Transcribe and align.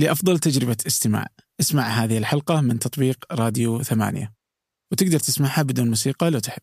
لأفضل 0.00 0.38
تجربة 0.38 0.76
استماع. 0.86 1.26
اسمع 1.60 1.82
هذه 1.82 2.18
الحلقة 2.18 2.60
من 2.60 2.78
تطبيق 2.78 3.24
راديو 3.32 3.82
ثمانية. 3.82 4.32
وتقدر 4.92 5.18
تسمعها 5.18 5.62
بدون 5.62 5.88
موسيقى 5.88 6.30
لو 6.30 6.38
تحب. 6.38 6.62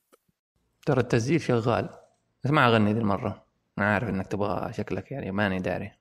ترى 0.85 1.01
التسجيل 1.01 1.41
شغال. 1.41 1.89
بس 2.43 2.51
ما 2.51 2.67
أغني 2.67 2.93
ذي 2.93 2.99
المرة. 2.99 3.43
أنا 3.77 3.93
عارف 3.93 4.09
إنك 4.09 4.27
تبغى 4.27 4.73
شكلك 4.73 5.11
يعني 5.11 5.31
ماني 5.31 5.59
داري. 5.59 5.91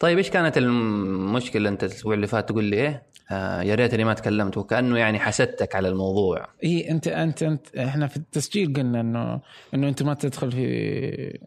طيب 0.00 0.18
إيش 0.18 0.30
كانت 0.30 0.58
المشكلة 0.58 1.68
أنت 1.68 1.84
الأسبوع 1.84 2.14
اللي 2.14 2.26
فات؟ 2.26 2.48
تقول 2.48 2.64
لي 2.64 2.76
إيه؟ 2.76 3.06
آه 3.30 3.62
يا 3.62 3.74
ريتني 3.74 4.04
ما 4.04 4.14
تكلمت 4.14 4.56
وكأنه 4.56 4.98
يعني 4.98 5.18
حسدتك 5.18 5.74
على 5.74 5.88
الموضوع. 5.88 6.48
اي 6.64 6.90
أنت 6.90 7.08
أنت 7.08 7.42
أنت 7.42 7.76
إحنا 7.76 8.06
في 8.06 8.16
التسجيل 8.16 8.72
قلنا 8.72 9.00
إنه 9.00 9.40
إنه 9.74 9.88
أنت 9.88 10.02
ما 10.02 10.14
تدخل 10.14 10.52
في 10.52 11.38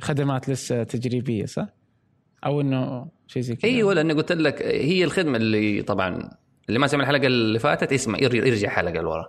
خدمات 0.00 0.48
لسه 0.48 0.82
تجريبية 0.82 1.46
صح؟ 1.46 1.66
أو 2.46 2.60
إنه 2.60 3.06
شيء 3.26 3.42
زي 3.42 3.56
كذا 3.56 3.70
أيوه 3.70 3.94
لاني 3.94 4.12
قلت 4.12 4.32
لك 4.32 4.62
هي 4.62 5.04
الخدمة 5.04 5.36
اللي 5.36 5.82
طبعا 5.82 6.30
اللي 6.68 6.78
ما 6.78 6.86
سمع 6.86 7.02
الحلقة 7.02 7.26
اللي 7.26 7.58
فاتت 7.58 7.92
اسمع 7.92 8.18
ير- 8.18 8.34
يرجع 8.34 8.68
حلقة 8.68 9.00
لورا 9.00 9.24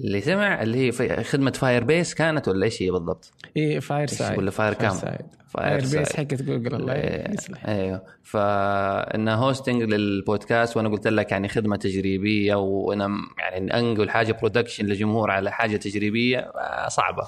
اللي 0.00 0.20
سمع 0.20 0.62
اللي 0.62 0.88
هي 0.88 0.92
خدمة 1.24 1.50
Firebase 1.50 2.14
كانت 2.14 2.48
ولا 2.48 2.64
إيش 2.64 2.82
هي 2.82 2.90
بالضبط؟ 2.90 3.32
اي 3.56 3.80
Fireside 3.80 4.38
ولا 4.38 4.50
fire 4.50 4.74
كام؟ 4.74 4.90
fire 4.90 5.20
Firebase. 5.48 6.16
حقت 6.16 6.42
جوجل 6.42 6.74
الله 6.74 6.92
إيه، 6.92 7.34
يصلح 7.34 7.66
أيوه 7.66 8.02
فإنها 8.22 9.34
hosting 9.34 9.82
للبودكاست 9.82 10.76
وأنا 10.76 10.88
قلت 10.88 11.08
لك 11.08 11.32
يعني 11.32 11.48
خدمة 11.48 11.76
تجريبية 11.76 12.54
وأنا 12.54 13.08
يعني 13.38 13.78
أنقل 13.78 14.10
حاجة 14.10 14.32
production 14.32 14.86
للجمهور 14.86 15.30
على 15.30 15.52
حاجة 15.52 15.76
تجريبية 15.76 16.38
آه، 16.38 16.88
صعبة 16.88 17.26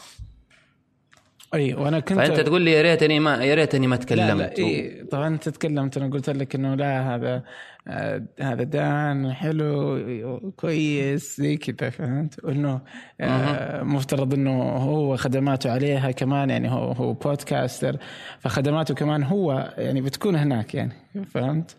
أي 1.54 1.74
وأنا 1.74 2.00
كنت 2.00 2.18
فأنت 2.18 2.40
تقول 2.40 2.62
لي 2.62 2.72
يا 2.72 2.82
ريتني 2.82 3.20
ما 3.20 3.44
يا 3.44 3.54
ريتني 3.54 3.86
ما 3.86 3.94
لا 3.94 4.00
تكلمت. 4.00 4.58
لا 4.58 4.58
إي 4.58 5.04
طبعا 5.10 5.26
أنت 5.28 5.48
تكلمت 5.48 5.96
أنا 5.96 6.08
قلت 6.08 6.30
لك 6.30 6.54
إنه 6.54 6.74
لا 6.74 7.14
هذا 7.14 7.42
آه 7.88 8.22
هذا 8.40 8.62
دان 8.62 9.32
حلو 9.32 10.52
كويس 10.56 11.40
زي 11.40 11.56
كذا 11.56 11.90
فهمت؟ 11.90 12.44
إنه 12.44 12.80
آه 13.20 13.82
مفترض 13.82 14.34
إنه 14.34 14.62
هو 14.62 15.16
خدماته 15.16 15.72
عليها 15.72 16.10
كمان 16.10 16.50
يعني 16.50 16.70
هو 16.70 16.92
هو 16.92 17.12
podcaster 17.12 17.96
فخدماته 18.40 18.94
كمان 18.94 19.22
هو 19.22 19.74
يعني 19.78 20.00
بتكون 20.00 20.36
هناك 20.36 20.74
يعني 20.74 20.92
فهمت؟ 21.34 21.76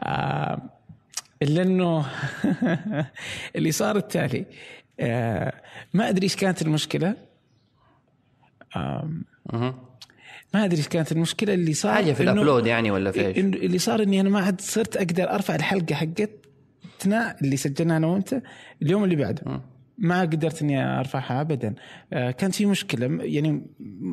آه 0.00 0.62
إلا 1.42 1.62
إنه 1.62 2.06
اللي 3.56 3.72
صار 3.72 3.96
التالي 3.96 4.44
آه 5.00 5.52
ما 5.94 6.08
أدري 6.08 6.24
إيش 6.24 6.36
كانت 6.36 6.62
المشكلة. 6.62 7.31
ما 10.54 10.64
أدري 10.64 10.76
إيش 10.76 10.88
كانت 10.88 11.12
المشكلة 11.12 11.54
اللي 11.54 11.72
صار 11.72 11.94
حاجة 11.94 12.12
في 12.12 12.22
الابلود 12.22 12.66
يعني 12.66 12.90
ولا 12.90 13.10
في 13.10 13.26
إيش؟ 13.26 13.38
اللي 13.38 13.78
صار 13.78 14.02
إني 14.02 14.20
أنا 14.20 14.28
ما 14.28 14.40
عاد 14.40 14.60
صرت 14.60 14.96
أقدر 14.96 15.30
أرفع 15.30 15.54
الحلقة 15.54 15.94
حقتنا 15.94 17.36
اللي 17.42 17.56
سجلناها 17.56 17.96
أنا 17.96 18.06
وأنت 18.06 18.42
اليوم 18.82 19.04
اللي 19.04 19.16
بعده. 19.16 19.60
ما 19.98 20.20
قدرت 20.20 20.62
إني 20.62 20.98
أرفعها 21.00 21.40
ابدا. 21.40 21.74
آه، 22.12 22.30
كانت 22.30 22.54
في 22.54 22.66
مشكلة 22.66 23.24
يعني 23.24 23.66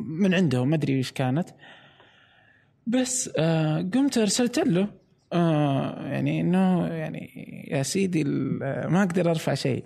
من 0.08 0.34
عندهم 0.34 0.70
ما 0.70 0.76
أدري 0.76 0.96
إيش 0.96 1.12
كانت. 1.12 1.48
بس 2.86 3.30
آه، 3.36 3.78
قمت 3.94 4.18
أرسلت 4.18 4.58
له 4.58 4.88
آه، 5.32 6.06
يعني 6.06 6.40
إنه 6.40 6.86
يعني 6.86 7.30
يا 7.70 7.82
سيدي 7.82 8.24
ما 8.24 9.02
أقدر 9.02 9.30
أرفع 9.30 9.54
شيء. 9.54 9.84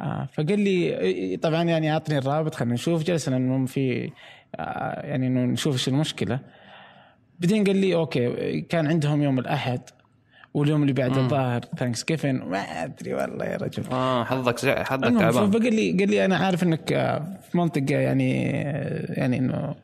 آه 0.00 0.28
فقال 0.32 0.60
لي 0.60 1.36
طبعا 1.42 1.62
يعني 1.62 1.92
اعطني 1.92 2.18
الرابط 2.18 2.54
خلينا 2.54 2.74
نشوف. 2.74 3.02
جلسنا 3.02 3.36
إنه 3.36 3.66
في 3.66 4.10
آه 4.56 5.06
يعني 5.06 5.26
إنه 5.26 5.40
نشوف 5.44 5.72
إيش 5.74 5.88
المشكلة. 5.88 6.40
بعدين 7.40 7.64
قال 7.64 7.76
لي 7.76 7.94
okay 7.94 8.60
كان 8.60 8.86
عندهم 8.86 9.22
يوم 9.22 9.38
الأحد 9.38 9.80
واليوم 10.54 10.82
اللي 10.82 10.92
بعد 10.92 11.16
الظاهر 11.18 11.60
Thanksgiving 11.78 12.34
ما 12.36 12.58
أدري 12.58 13.14
والله 13.14 13.44
يا 13.44 13.56
رجل. 13.56 13.82
آه 13.92 14.24
حظك 14.24 14.78
حظك 14.78 15.04
المهم 15.06 15.18
تعبان. 15.18 15.50
فقال 15.50 15.74
لي 15.74 15.92
قال 15.92 16.10
لي 16.10 16.24
أنا 16.24 16.36
عارف 16.36 16.62
إنك 16.62 16.92
آه، 16.92 17.38
في 17.50 17.58
منطقة 17.58 17.94
يعني 17.94 18.50
آه، 18.66 19.12
يعني 19.20 19.38
إنه 19.38 19.74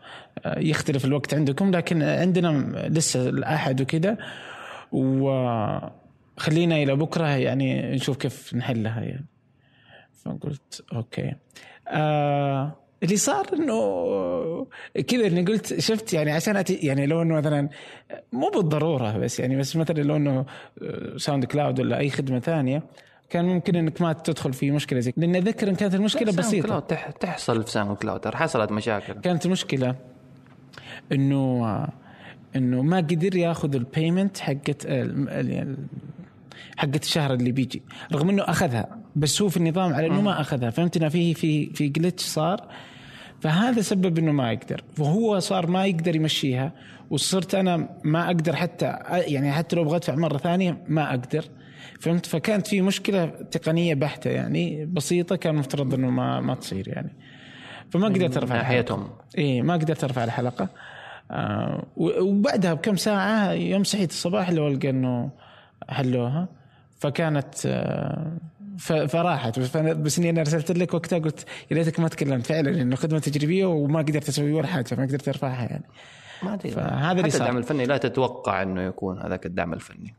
يختلف 0.56 1.04
الوقت 1.04 1.34
عندكم 1.34 1.70
لكن 1.70 2.02
عندنا 2.02 2.48
لسه 2.88 3.28
الأحد 3.28 3.80
وكذا 3.80 4.16
وخلينا 4.92 6.76
إلى 6.76 6.96
بكرة 6.96 7.26
يعني 7.26 7.94
نشوف 7.94 8.16
كيف 8.16 8.54
نحلها 8.54 9.00
يعني. 9.00 9.26
فقلت 10.26 10.84
أوكي. 10.92 11.32
آه 11.88 12.72
اللي 13.02 13.16
صار 13.16 13.46
إنه 13.52 14.66
كذا 15.08 15.26
إني 15.26 15.42
قلت 15.44 15.80
شفت 15.80 16.12
يعني 16.12 16.32
عشان 16.32 16.56
أتي 16.56 16.74
يعني 16.74 17.06
لو 17.06 17.22
إنه 17.22 17.34
مثلا 17.34 17.68
مو 18.32 18.50
بالضرورة 18.54 19.18
بس 19.18 19.40
يعني 19.40 19.56
بس 19.56 19.76
مثلا 19.76 20.02
لو 20.02 20.16
إنه 20.16 20.44
ساوند 21.16 21.44
كلاود 21.44 21.80
ولا 21.80 21.98
أي 21.98 22.10
خدمة 22.10 22.38
ثانية 22.40 22.82
كان 23.30 23.44
ممكن 23.44 23.76
إنك 23.76 24.02
ما 24.02 24.12
تدخل 24.12 24.52
في 24.52 24.70
مشكلة 24.70 25.00
زي 25.00 25.12
لاني 25.16 25.38
أتذكر 25.38 25.68
إن 25.68 25.74
كانت 25.74 25.94
المشكلة 25.94 26.32
ساوند 26.32 26.46
بسيطة. 26.48 26.66
كلاود 26.68 26.82
تح- 26.82 27.10
تحصل 27.10 27.62
في 27.64 27.70
ساوند 27.70 27.96
كلاود 27.96 28.26
حصلت 28.34 28.72
مشاكل. 28.72 29.12
كانت 29.12 29.46
المشكلة 29.46 29.94
إنه 31.12 31.86
إنه 32.56 32.82
ما 32.82 32.96
قدر 32.96 33.36
ياخذ 33.36 33.74
ال 33.74 33.82
payment 33.82 34.38
حقت 34.38 34.86
حقت 36.76 37.02
الشهر 37.02 37.34
اللي 37.34 37.52
بيجي. 37.52 37.82
رغم 38.12 38.28
إنه 38.28 38.42
أخذها 38.42 38.98
بس 39.16 39.42
هو 39.42 39.48
في 39.48 39.56
النظام 39.56 39.94
على 39.94 40.06
إنه 40.06 40.20
ما 40.20 40.40
أخذها. 40.40 40.70
فهمت 40.70 40.96
انه 40.96 41.08
في 41.08 41.34
في 41.34 41.66
في 41.66 41.88
glitch 41.88 42.22
صار. 42.22 42.68
فهذا 43.40 43.80
سبب 43.80 44.18
إنه 44.18 44.32
ما 44.32 44.52
يقدر. 44.52 44.84
وهو 44.98 45.38
صار 45.38 45.66
ما 45.66 45.86
يقدر 45.86 46.16
يمشيها. 46.16 46.72
وصرت 47.10 47.54
أنا 47.54 47.88
ما 48.04 48.26
أقدر 48.26 48.56
حتى 48.56 48.98
يعني 49.10 49.52
حتى 49.52 49.76
لو 49.76 49.82
أبغى 49.82 49.96
ادفع 49.96 50.14
مرة 50.14 50.38
ثانية 50.38 50.84
ما 50.88 51.10
أقدر. 51.10 51.44
فهمت؟ 52.00 52.26
فكانت 52.26 52.66
في 52.66 52.80
مشكلة 52.80 53.26
تقنية 53.26 53.94
بحتة 53.94 54.30
يعني 54.30 54.86
بسيطة 54.86 55.36
كان 55.36 55.54
مفترض 55.54 55.94
إنه 55.94 56.10
ما 56.10 56.40
ما 56.40 56.54
تصير 56.54 56.88
يعني. 56.88 57.16
فما 57.90 58.08
قدرت 58.08 58.36
أرفع 58.36 58.54
الحلقة. 58.54 58.56
ناحيتهم 58.56 59.08
إيه 59.38 59.62
ما 59.62 59.74
قدرت 59.74 60.04
أرفع 60.04 60.24
الحلقة. 60.24 60.68
آه 61.30 61.86
وبعدها 61.96 62.74
بكم 62.74 62.96
ساعة 62.96 63.52
يوم 63.52 63.84
صحيت 63.84 64.10
الصباح 64.10 64.50
لو 64.50 64.68
القى 64.68 64.90
إنه 64.90 65.30
حلوها. 65.88 66.48
فكانت 66.98 67.54
آه 67.66 68.38
فراحت. 69.08 69.58
بس, 69.58 70.18
إني 70.18 70.30
أنا 70.30 70.40
ارسلت 70.40 70.72
لك 70.72 70.94
وقتها 70.94 71.18
قلت 71.18 71.46
يا 71.70 71.76
ريتك 71.76 72.00
ما 72.00 72.08
تكلمت. 72.08 72.46
فعلا 72.46 72.82
إنه 72.82 72.96
خدمة 72.96 73.18
تجريبية 73.18 73.66
وما 73.66 73.98
قدرت 73.98 74.28
أسوي 74.28 74.52
ولا 74.52 74.66
حاجة 74.66 74.86
ما 74.98 75.02
قدرت 75.02 75.28
أرفعها 75.28 75.64
يعني. 75.64 75.84
ما 76.42 76.54
أدري. 76.54 76.70
فهذا 76.70 77.20
اللي 77.20 77.30
صار. 77.30 77.40
الدعم 77.40 77.56
الفني 77.56 77.86
لا 77.86 77.96
تتوقع 77.96 78.62
إنه 78.62 78.82
يكون 78.82 79.22
هذاك 79.22 79.46
الدعم 79.46 79.72
الفني. 79.72 80.14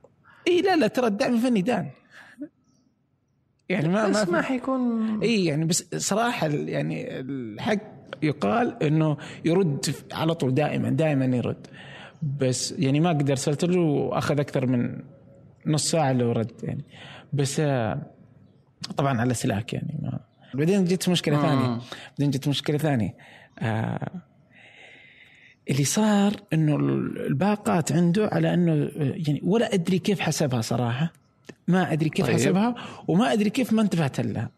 إي 0.48 0.62
لا 0.62 0.76
لا 0.76 0.88
ترى 0.88 1.08
الدعم 1.08 1.34
الفني 1.34 1.62
دان. 1.62 1.90
يعني 3.70 3.88
ما 3.88 4.08
بس 4.08 4.30
ما 4.30 4.42
حيكون. 4.42 5.20
إي 5.24 5.46
يعني 5.46 5.66
بس 5.66 5.96
صراحة 5.96 6.48
يعني 6.48 7.20
الحق 7.20 7.82
يقال 8.24 8.84
إنه 8.84 9.18
يرد 9.46 9.96
على 10.12 10.34
طول 10.34 10.54
دائما 10.54 10.90
دائما 10.90 11.26
يرد. 11.26 11.68
بس 12.40 12.72
يعني 12.72 13.00
ما 13.00 13.10
قدر 13.10 13.32
ارسلت 13.32 13.66
له 13.66 13.80
وأخذ 13.80 14.40
أكثر 14.40 14.66
من 14.66 15.04
نص 15.68 15.92
ساعة 15.92 16.14
لو 16.14 16.32
رد 16.32 16.52
يعني. 16.64 16.84
بس 17.34 17.60
آه، 17.60 18.02
طبعا 18.98 19.22
على 19.22 19.34
سلاك 19.34 19.74
يعني 19.74 20.00
ما. 20.02 20.20
بعدين 20.54 20.86
جت 20.86 21.10
مشكلة 21.10 21.42
ثانية. 21.42 21.80
بعدين 22.10 22.32
جت 22.32 22.48
مشكلة 22.48 22.78
ثانية. 22.78 23.16
آه 23.60 24.22
اللي 25.70 25.84
صار 25.84 26.34
إنه 26.54 26.76
الباقات 26.76 27.92
عنده 27.92 28.30
على 28.32 28.54
إنه 28.54 28.72
آه، 28.74 28.90
يعني 29.28 29.42
ولا 29.44 29.74
أدري 29.74 30.00
كيف 30.00 30.20
حسبها 30.20 30.62
صراحة. 30.62 31.14
ما 31.68 31.94
أدري 31.94 32.10
كيف 32.10 32.26
طيب. 32.26 32.36
حسبها 32.36 32.76
وما 33.08 33.34
أدري 33.34 33.50
كيف 33.50 33.74
ما 33.74 33.82
انتبهت 33.82 34.20
لها. 34.20 34.50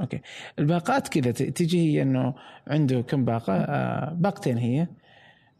أوكي. 0.00 0.20
الباقات 0.58 1.08
كذا 1.08 1.30
تجي 1.30 1.78
هي 1.80 2.02
إنه 2.02 2.34
عنده 2.66 3.00
كم 3.00 3.24
باقة 3.24 3.52
آه 3.54 4.12
باقتين 4.12 4.58
هي. 4.58 4.86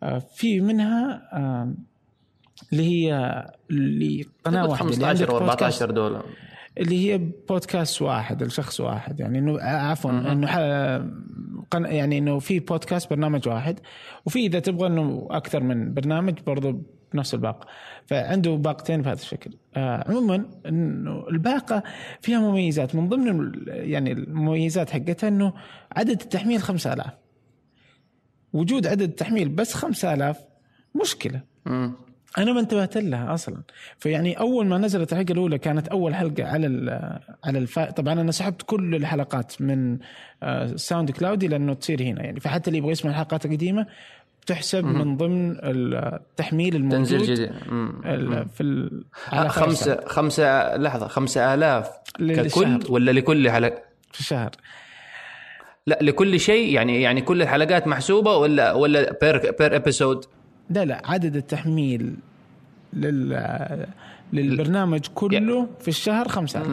آه 0.02 0.18
في 0.18 0.60
منها 0.60 1.28
آه 1.32 1.74
اللي 2.72 2.82
هي 2.84 3.14
اللي 3.70 4.24
قناة 4.44 4.66
واحدة 4.68 4.84
اللي 4.90 4.94
15 4.94 5.08
عندك 5.08 5.30
أو 5.30 5.38
بودكاست 5.38 5.82
14 5.82 5.90
دولار. 5.90 6.24
اللي 6.78 7.12
هي 7.12 7.18
بودكاست 7.48 8.02
واحد 8.02 8.42
الشخص 8.42 8.80
واحد 8.80 9.20
يعني 9.20 9.38
إنه 9.38 9.60
عفوا 9.60 10.10
إنه 10.10 10.46
قن- 11.70 11.84
يعني 11.84 12.18
إنه 12.18 12.38
في 12.38 12.60
بودكاست 12.60 13.10
برنامج 13.10 13.48
واحد 13.48 13.80
وفي 14.26 14.38
إذا 14.46 14.58
تبغى 14.58 14.86
إنه 14.86 15.26
أكثر 15.30 15.62
من 15.62 15.94
برنامج 15.94 16.34
برضو 16.46 16.82
بنفس 17.12 17.34
الباقة. 17.34 17.66
فعنده 18.06 18.50
باقتين 18.56 19.02
بهذا 19.02 19.20
الشكل. 19.20 19.50
آه 19.76 20.04
عموما 20.08 20.44
إنه 20.66 21.28
الباقة 21.28 21.82
فيها 22.20 22.38
مميزات. 22.40 22.94
من 22.94 23.08
ضمن 23.08 23.52
يعني 23.66 24.12
المميزات 24.12 24.90
حقتها 24.90 25.28
إنه 25.28 25.52
عدد 25.96 26.20
التحميل 26.20 26.60
5000 26.62 27.12
وجود 28.52 28.86
عدد 28.86 29.02
التحميل 29.02 29.48
بس 29.48 29.74
5000 29.74 30.36
مشكلة. 31.02 31.40
أنا 32.38 32.52
ما 32.52 32.60
انتبهت 32.60 32.96
لها 32.96 33.34
أصلا 33.34 33.56
فيعني 33.98 34.40
أول 34.40 34.66
ما 34.66 34.78
نزلت 34.78 35.12
الحلقة 35.12 35.32
الأولى 35.32 35.58
كانت 35.58 35.88
أول 35.88 36.14
حلقة 36.14 36.44
على 36.44 36.66
على 37.44 37.58
الفا... 37.58 37.90
طبعا 37.90 38.12
أنا 38.20 38.32
سحبت 38.32 38.62
كل 38.62 38.94
الحلقات 38.94 39.62
من 39.62 39.98
آه، 40.42 40.66
ساوند 40.76 41.10
كلاود 41.10 41.48
لأنه 41.48 41.74
تصير 41.74 42.02
هنا 42.02 42.22
يعني 42.22 42.40
فحتى 42.40 42.68
اللي 42.68 42.78
يبغى 42.78 42.92
يسمع 42.92 43.10
الحلقات 43.10 43.46
القديمة 43.46 43.86
تحسب 44.46 44.84
من 44.84 45.16
ضمن 45.16 45.56
التحميل 45.62 46.76
الموجود 46.76 46.98
تنزيل 46.98 47.22
جديد. 47.34 47.50
ال- 48.06 48.48
في 48.48 48.62
ال- 48.62 49.04
آه، 49.32 49.34
على 49.36 49.48
خمسة 49.48 50.00
خمسة 50.06 50.76
لحظة 50.76 51.08
خمسة 51.08 51.54
آلاف 51.54 51.90
للشهر. 52.18 52.78
ككل 52.78 52.92
ولا 52.92 53.10
لكل 53.10 53.50
حلقة؟ 53.50 53.82
في 54.12 54.20
الشهر 54.20 54.50
لا 55.86 55.98
لكل 56.02 56.40
شيء 56.40 56.74
يعني 56.74 57.02
يعني 57.02 57.20
كل 57.20 57.42
الحلقات 57.42 57.86
محسوبة 57.86 58.36
ولا 58.36 58.72
ولا 58.72 59.18
per 59.22 59.38
per 59.58 59.76
episode؟ 59.76 60.24
لا 60.70 60.84
لا 60.84 61.02
عدد 61.04 61.36
التحميل 61.36 62.16
لل 62.92 63.86
للبرنامج 64.32 65.00
كله 65.14 65.68
في 65.80 65.88
الشهر 65.88 66.28
5000 66.28 66.66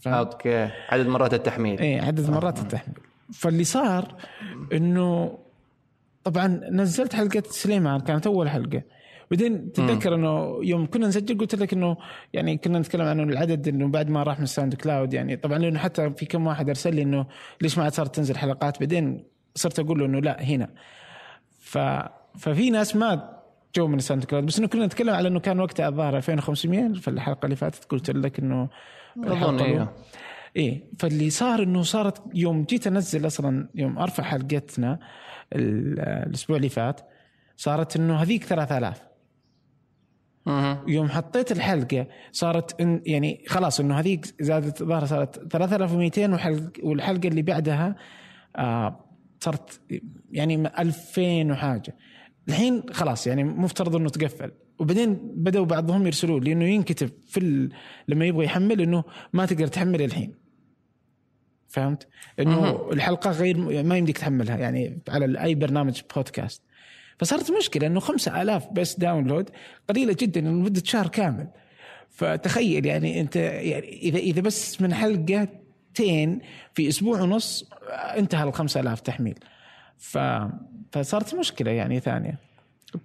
فهمت؟ 0.00 0.32
okay. 0.32 0.70
عدد 0.88 1.06
مرات 1.06 1.34
التحميل. 1.34 1.78
إيه 1.78 2.00
عدد 2.00 2.30
مرات 2.30 2.58
التحميل. 2.58 2.98
فاللي 3.32 3.64
صار 3.64 4.14
إنه 4.72 5.38
طبعا 6.24 6.60
نزلت 6.70 7.14
حلقة 7.14 7.42
سليمان 7.50 8.00
كانت 8.00 8.26
أول 8.26 8.50
حلقة. 8.50 8.82
بعدين 9.30 9.72
تتذكر 9.72 10.14
إنه 10.14 10.58
يوم 10.62 10.86
كنا 10.86 11.06
نسجل 11.06 11.38
قلت 11.38 11.54
لك 11.54 11.72
إنه 11.72 11.96
يعني 12.32 12.56
كنا 12.56 12.78
نتكلم 12.78 13.02
عن 13.02 13.20
العدد 13.20 13.68
إنه 13.68 13.88
بعد 13.88 14.10
ما 14.10 14.22
راح 14.22 14.40
من 14.40 14.46
ساوند 14.46 14.74
كلاود 14.74 15.14
يعني. 15.14 15.36
طبعا 15.36 15.58
لأنه 15.58 15.78
حتى 15.78 16.10
في 16.10 16.26
كم 16.26 16.46
واحد 16.46 16.68
أرسل 16.68 16.94
لي 16.94 17.02
إنه 17.02 17.26
ليش 17.60 17.78
ما 17.78 17.84
عاد 17.84 17.92
صارت 17.92 18.14
تنزل 18.14 18.36
حلقات؟ 18.36 18.80
بعدين 18.80 19.24
صرت 19.54 19.78
أقول 19.78 19.98
له 19.98 20.06
إنه 20.06 20.20
لا 20.20 20.42
هنا. 20.42 20.70
ف 21.60 21.78
ففي 22.38 22.70
ناس 22.70 22.96
ما 22.96 23.38
جو 23.76 23.86
من 23.86 23.98
ساوند 23.98 24.24
كلاود 24.24 24.46
بس 24.46 24.58
إنه 24.58 24.68
كنا 24.68 24.86
نتكلم 24.86 25.14
على 25.14 25.28
إنه 25.28 25.40
كان 25.40 25.60
وقتها 25.60 25.88
الظاهر 25.88 26.16
2500 26.16 26.92
في 26.92 27.08
الحلقة 27.08 27.44
اللي 27.46 27.56
فاتت 27.56 27.84
قلت 27.84 28.10
لك 28.10 28.38
إنه 28.38 28.68
أظن 29.24 29.58
أيوه 29.60 29.92
إيه. 30.56 30.84
فاللي 30.98 31.30
صار 31.30 31.62
إنه 31.62 31.82
صارت 31.82 32.22
يوم 32.34 32.64
جيت 32.64 32.86
أنزل 32.86 33.26
أصلا 33.26 33.68
يوم 33.74 33.98
أرفع 33.98 34.22
حلقتنا 34.22 34.98
ال- 35.52 36.00
الأسبوع 36.00 36.56
اللي 36.56 36.68
فات 36.68 37.00
صارت 37.56 37.96
إنه 37.96 38.14
هذيك 38.16 38.44
3000 38.44 39.02
مهم. 40.46 40.88
يوم 40.88 41.08
حطيت 41.08 41.52
الحلقة 41.52 42.06
صارت 42.32 42.80
إن 42.80 43.02
يعني 43.06 43.44
خلاص 43.48 43.80
إنه 43.80 43.98
هذيك 43.98 44.26
زادت 44.40 44.82
ظهر 44.82 45.04
صارت 45.06 45.52
3200 45.52 46.34
وحلق 46.34 46.70
والحلقة 46.82 47.28
اللي 47.28 47.42
بعدها 47.42 47.96
آه 48.56 49.04
صارت 49.40 49.80
يعني 50.32 50.54
2000 50.78 51.52
وحاجة. 51.52 51.96
الحين 52.48 52.82
خلاص 52.92 53.26
يعني 53.26 53.44
مفترض 53.44 53.96
إنه 53.96 54.08
تقفل. 54.08 54.50
وبعدين 54.78 55.18
بدأوا 55.34 55.66
بعضهم 55.66 56.06
يرسلوا 56.06 56.40
لي 56.40 56.52
انه 56.52 56.64
ينكتب 56.64 57.10
في 57.26 57.40
ال... 57.40 57.72
لما 58.08 58.24
يبغى 58.24 58.44
يحمل 58.44 58.80
إنه 58.80 59.04
ما 59.32 59.46
تقدر 59.46 59.66
تحمل 59.66 60.02
الحين. 60.02 60.34
فهمت؟ 61.68 62.08
إنه 62.40 62.90
الحلقة 62.92 63.30
غير 63.30 63.82
ما 63.82 63.96
يمديك 63.96 64.18
تحملها 64.18 64.56
يعني 64.56 64.98
على 65.08 65.42
أي 65.42 65.54
برنامج 65.54 66.00
بودكاست 66.16 66.62
فصارت 67.18 67.50
مشكلة 67.50 67.86
إنه 67.86 68.00
5000 68.00 68.68
بس 68.72 68.98
داونلود 68.98 69.50
قليلة 69.88 70.16
جدا 70.20 70.40
لمدة 70.40 70.82
شهر 70.84 71.08
كامل. 71.08 71.48
فتخيل 72.10 72.86
يعني 72.86 73.20
أنت 73.20 73.36
يعني 73.36 73.88
إذا 73.88 74.18
إذا 74.18 74.40
بس 74.40 74.82
من 74.82 74.94
حلقتين 74.94 76.40
في 76.74 76.88
أسبوع 76.88 77.20
ونص 77.20 77.70
انتهى 77.92 78.48
ال 78.48 78.52
5000 78.52 79.00
تحميل. 79.00 79.38
ف 79.98 80.18
فصارت 80.92 81.34
مشكلة 81.34 81.70
يعني 81.70 82.00
ثانية. 82.00 82.38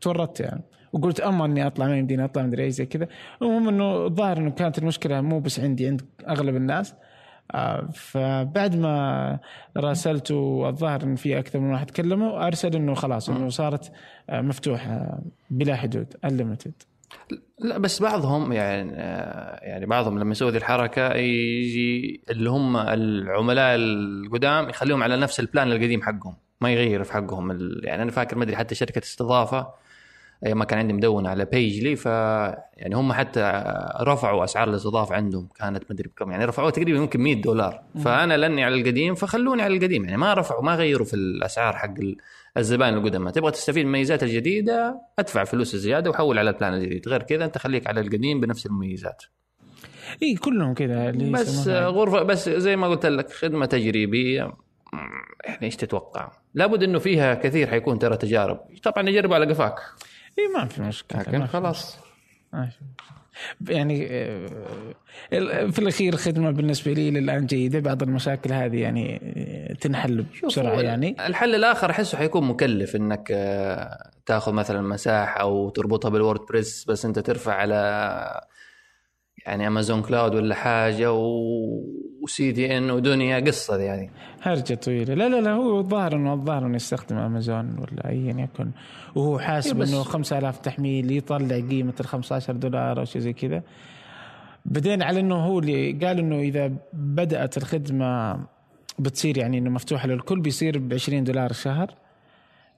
تورطت 0.01 0.39
يعني. 0.39 0.61
وقلت 0.93 1.19
أما 1.19 1.45
إني 1.45 1.67
أطلع 1.67 1.87
ما 1.87 1.97
يمديني 1.97 2.25
أطلع 2.25 2.43
مدري 2.43 2.63
أي 2.63 2.71
زي 2.71 2.85
كذا. 2.85 3.07
المهم 3.41 3.69
إنه 3.69 4.05
الظاهر 4.05 4.37
إنه 4.37 4.51
كانت 4.51 4.77
المشكلة 4.77 5.21
مو 5.21 5.39
بس 5.39 5.59
عندي 5.59 5.87
عند 5.87 6.01
أغلب 6.27 6.55
الناس. 6.55 6.93
آه، 7.53 7.89
فبعد 7.93 8.75
ما 8.75 9.39
راسلت 9.77 10.31
والظاهر 10.31 11.03
ان 11.03 11.15
في 11.15 11.39
أكثر 11.39 11.59
من 11.59 11.71
واحد 11.71 11.91
كلموا 11.91 12.47
أرسل 12.47 12.75
إنه 12.75 12.93
خلاص 12.93 13.29
إنه 13.29 13.49
صارت 13.49 13.91
آه، 14.29 14.41
مفتوحة 14.41 15.19
بلا 15.49 15.75
حدود 15.75 16.13
unlimited 16.25 16.73
لا 17.59 17.77
بس 17.77 18.01
بعضهم 18.01 18.51
يعني 18.51 18.91
آه، 18.95 19.59
يعني 19.65 19.85
بعضهم 19.85 20.19
لما 20.19 20.31
يسوي 20.31 20.51
ذي 20.51 20.57
الحركة 20.57 21.13
يجي 21.13 22.21
اللي 22.29 22.49
هم 22.49 22.77
العملاء 22.77 23.75
القدام 23.75 24.69
يخليهم 24.69 25.03
على 25.03 25.17
نفس 25.17 25.39
ال 25.39 25.45
plan 25.45 25.71
القديم 25.71 26.01
حقهم. 26.01 26.35
ما 26.61 26.73
يغير 26.73 27.03
في 27.03 27.13
حقهم 27.13 27.51
ال... 27.51 27.81
يعني 27.83 28.03
أنا 28.03 28.11
فاكر 28.11 28.37
ما 28.37 28.43
أدري 28.43 28.55
حتى 28.55 28.75
شركة 28.75 28.99
استضافة 29.03 29.67
ما 30.47 30.65
كان 30.65 30.79
عندي 30.79 30.93
مدون 30.93 31.27
على 31.27 31.45
بيجلي 31.45 31.95
ف 31.95 32.05
يعني 32.05 32.95
هم 32.95 33.13
حتى 33.13 33.63
رفعوا 34.01 34.43
أسعار 34.43 34.69
الاستضافة 34.69 35.15
عندهم 35.15 35.47
كانت 35.59 35.83
ما 35.83 35.91
أدري 35.91 36.09
بكم 36.09 36.31
يعني 36.31 36.45
رفعوها 36.45 36.71
تقريبا 36.71 36.97
يمكن 36.97 37.21
100 37.21 37.41
دولار. 37.41 37.81
فأنا 38.03 38.37
لأني 38.37 38.63
على 38.63 38.75
القديم 38.81 39.15
فخلوني 39.15 39.61
على 39.61 39.77
القديم 39.77 40.03
يعني 40.05 40.17
ما 40.17 40.33
رفعوا 40.33 40.63
ما 40.63 40.75
غيروا 40.75 41.05
في 41.05 41.13
الأسعار 41.13 41.75
حق 41.75 41.99
ال- 41.99 42.17
الزبائن 42.57 42.93
القدامى 42.93 43.31
تبغى 43.31 43.51
تستفيد 43.51 43.75
من 43.77 43.81
المميزات 43.85 44.23
الجديدة 44.23 45.01
أدفع 45.19 45.43
فلوس 45.43 45.73
الزياده 45.73 46.09
وحول 46.09 46.39
على 46.39 46.49
البلان 46.49 46.73
الجديد 46.73 47.07
غير 47.09 47.23
كذا 47.23 47.45
أنت 47.45 47.57
خليك 47.57 47.87
على 47.87 48.01
القديم 48.01 48.39
بنفس 48.41 48.65
المميزات. 48.65 49.23
إي 50.23 50.35
كلهم 50.35 50.73
كذا 50.73 51.11
بس. 51.11 51.67
غرفة 51.67 52.23
بس 52.23 52.49
زي 52.49 52.75
ما 52.75 52.87
قلت 52.87 53.05
لك 53.05 53.31
خدمة 53.31 53.65
تجريبية 53.65 54.53
يعني 55.45 55.63
إيش 55.63 55.75
تتوقع؟ 55.75 56.31
لابد 56.57 56.83
إنه 56.83 56.99
فيها 56.99 57.33
كثير 57.33 57.67
حيكون 57.67 57.99
ترى 57.99 58.17
تجارب. 58.17 58.59
طبعا 58.83 59.03
نجرب 59.03 59.33
على 59.33 59.45
قفاك. 59.45 59.79
إي 60.39 60.47
ما 60.55 60.65
في 60.65 60.81
مشكلة 60.81 61.21
لكن 61.21 61.47
خلاص. 61.47 61.97
يعني 63.67 64.07
آه، 64.11 64.47
في 65.71 65.79
الأخير 65.79 66.15
خدمه 66.15 66.51
بالنسبة 66.51 66.93
لي 66.93 67.11
للآن 67.11 67.45
جيدة. 67.45 67.79
بعض 67.79 68.03
المشاكل 68.03 68.51
هذه 68.51 68.81
يعني 68.81 69.21
آه، 69.37 69.73
تنحل 69.73 70.25
بسرعة 70.45 70.81
يعني. 70.81 71.15
الحل 71.27 71.55
الآخر 71.55 71.89
أحسه 71.89 72.17
حيكون 72.17 72.43
مكلف 72.47 72.95
إنك 72.95 73.27
آه، 73.31 74.11
تاخذ 74.25 74.51
مثلا 74.51 74.81
مساحه 74.81 75.41
أو 75.41 75.69
تربطها 75.69 76.09
بالوورد 76.09 76.39
بريس 76.49 76.85
بس 76.85 77.05
أنت 77.05 77.19
ترفع 77.19 77.53
على 77.53 78.41
يعني 79.47 79.67
امازون 79.67 80.01
كلاود 80.01 80.35
ولا 80.35 80.55
حاجة 80.55 81.13
و... 81.13 81.23
وسي 82.21 82.51
دي 82.51 82.77
ان 82.77 82.91
ودنيا 82.91 83.39
قصة 83.39 83.77
يعني. 83.77 84.09
هرجة 84.41 84.73
طويلة. 84.73 85.13
لا 85.13 85.29
لا 85.29 85.41
لا 85.41 85.51
هو 85.51 85.79
الظاهر 85.79 86.15
إنه 86.15 86.33
الظاهر 86.33 86.65
إنه 86.65 86.75
يستخدم 86.75 87.17
امازون 87.17 87.75
ولا 87.79 88.09
ايا 88.09 88.35
يكن 88.41 88.71
وهو 89.15 89.39
حاسب 89.39 89.81
إيه 89.81 89.89
إنه 89.89 90.03
5000 90.03 90.57
تحميل 90.57 91.11
يطلع 91.11 91.55
قيمة 91.55 91.93
ال 91.99 92.05
15 92.05 92.53
دولار 92.53 92.99
أو 92.99 93.05
شيء 93.05 93.21
زي 93.21 93.33
كذا. 93.33 93.63
بعدين 94.65 95.01
على 95.01 95.19
إنه 95.19 95.35
هو 95.35 95.59
اللي 95.59 95.91
قال 95.91 96.19
إنه 96.19 96.39
إذا 96.39 96.71
بدأت 96.93 97.57
الخدمة 97.57 98.39
بتصير 98.99 99.37
يعني 99.37 99.57
إنه 99.57 99.69
مفتوحة 99.69 100.07
للكل 100.07 100.39
بيصير 100.39 100.77
ب 100.79 100.93
20 100.93 101.23
دولار 101.23 101.49
الشهر 101.49 101.93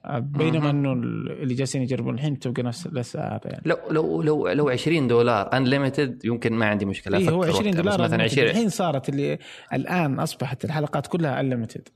بينما 0.07 0.69
إنه 0.69 0.93
اللي 0.93 1.53
جالسين 1.53 1.81
يجربون 1.81 2.13
الحين 2.15 2.39
تبقى 2.39 2.63
نفس 2.63 2.85
الاسعار 2.85 3.39
يعني. 3.45 3.61
لو 3.65 3.77
لو 3.91 4.21
لو 4.21 4.47
لو 4.47 4.69
20 4.69 5.07
دولار 5.07 5.53
unlimited 5.53 6.25
يمكن 6.25 6.53
ما 6.53 6.65
عندي 6.65 6.85
مشكلة 6.85 7.17
اي 7.17 7.29
هو 7.29 7.43
أفكر 7.43 7.53
20 7.55 7.67
وقتها. 7.67 7.81
بس 7.81 7.95
دولار 7.95 8.01
مثلا 8.01 8.17
unlimited. 8.27 8.31
20 8.31 8.47
الحين 8.49 8.69
صارت 8.69 9.09
اللي 9.09 9.37
الآن 9.73 10.19
أصبحت 10.19 10.65
الحلقات 10.65 11.07
كلها 11.07 11.39
unlimited 11.39 11.87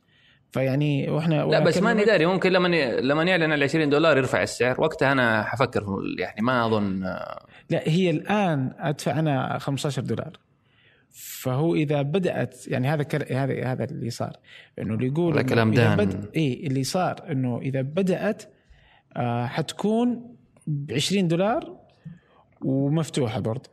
فيعني 0.51 1.09
وإحنا 1.09 1.35
لا 1.45 1.59
بس 1.59 1.77
ماني 1.77 2.05
داري 2.05 2.25
ممكن 2.25 2.51
لما 2.51 2.67
لما 3.01 3.23
يعلن 3.23 3.51
على 3.51 3.63
20 3.63 3.89
دولار 3.89 4.17
يرفع 4.17 4.43
السعر 4.43 4.81
وقتها 4.81 5.11
أنا 5.11 5.43
حفكر 5.43 5.81
في- 5.81 6.21
يعني 6.21 6.41
ما 6.41 6.65
أظن 6.65 7.03
لا 7.69 7.81
هي 7.83 8.09
الآن 8.09 8.71
أدفع 8.79 9.19
أنا 9.19 9.57
15 9.59 10.01
دولار. 10.01 10.31
فهو 11.13 11.75
إذا 11.75 12.01
بدأت 12.01 12.67
يعني 12.67 12.87
هذا 12.87 13.03
كر... 13.03 13.25
هذا 13.29 13.65
هذا 13.65 13.83
اللي 13.83 14.09
صار 14.09 14.37
إنه 14.79 14.93
اللي 14.93 15.07
يقول 15.07 15.33
هذا 15.33 15.41
كلام 15.41 15.71
دان. 15.71 15.97
بد... 15.97 16.29
اي 16.35 16.67
اللي 16.67 16.83
صار 16.83 17.31
إنه 17.31 17.59
إذا 17.61 17.81
بدأت 17.81 18.43
آه 19.17 19.45
حتكون 19.45 20.35
ب 20.67 20.91
20 20.91 21.27
دولار 21.27 21.77
ومفتوحة 22.61 23.39
برضه 23.39 23.69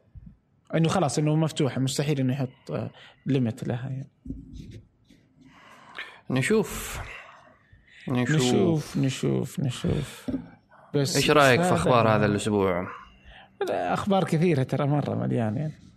إنه 0.75 0.88
خلاص 0.88 1.18
إنه 1.18 1.37
مفتوحة 1.37 1.80
مستحيل 1.80 2.20
إنه 2.20 2.32
يحط 2.32 2.70
آه 2.70 2.90
ليمت 3.26 3.68
لها 3.68 3.88
يعني. 3.88 4.11
نشوف 6.30 7.00
نشوف, 8.09 8.97
نشوف 8.97 8.97
نشوف 8.97 9.61
نشوف 9.61 10.30
بس 10.94 11.16
إيش 11.16 11.30
رأيك 11.30 11.62
في 11.62 11.75
أخبار 11.75 12.09
هذا 12.09 12.26
الأسبوع؟ 12.26 12.88
لا، 13.68 13.94
أخبار 13.94 14.25
كثيرة 14.25 14.62
ترى 14.62 14.87
مرة 14.87 15.14
مليان 15.14 15.56
يعني 15.56 15.89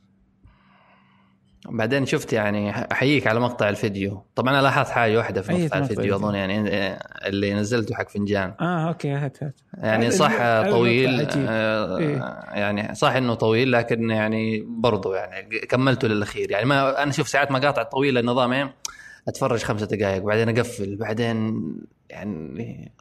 بعدين 1.70 2.06
شفت 2.06 2.34
يعني 2.34 2.92
أحييك 2.92 3.28
على 3.28 3.40
مقطع 3.40 3.70
الفيديو 3.70 4.24
طبعا 4.36 4.54
أنا 4.54 4.62
لاحظت 4.62 4.90
حاجة 4.90 5.18
واحدة 5.18 5.42
في 5.42 5.52
أي 5.52 5.64
مقطع 5.64 5.78
الفيديو 5.78 6.04
الفيديو؟ 6.04 6.16
أظن 6.16 6.36
يعني 6.36 6.70
آه، 6.70 7.00
اللي 7.28 7.54
نزلته 7.54 7.96
حق 7.96 8.10
فنجان 8.10 8.54
آه 8.62 8.88
أوكي 8.88 9.12
هات 9.12 9.44
هات 9.44 9.60
يعني 9.78 10.12
صح 10.12 10.62
طويل. 10.70 11.28
آه، 11.38 11.98
إيه. 11.98 12.18
يعني 12.54 12.96
صح 12.96 13.12
إنه 13.12 13.34
طويل 13.34 13.72
لكن 13.72 14.10
يعني 14.10 14.66
برضو 14.68 15.14
يعني 15.14 15.60
كملته 15.60 16.08
للأخير 16.08 16.52
يعني 16.52 16.66
ما 16.66 17.04
أنا 17.04 17.12
شوف 17.12 17.28
ساعات 17.28 17.52
مقاطع 17.52 17.84
طويلة 17.84 18.20
النظام 18.20 18.54
إيه 18.54 18.76
أتفرج 19.28 19.64
خمسة 19.64 19.86
دقائق 19.86 20.24
بعدين 20.24 20.50
أقفل 20.50 20.96
بعدين 20.96 21.64
يعني 22.10 22.92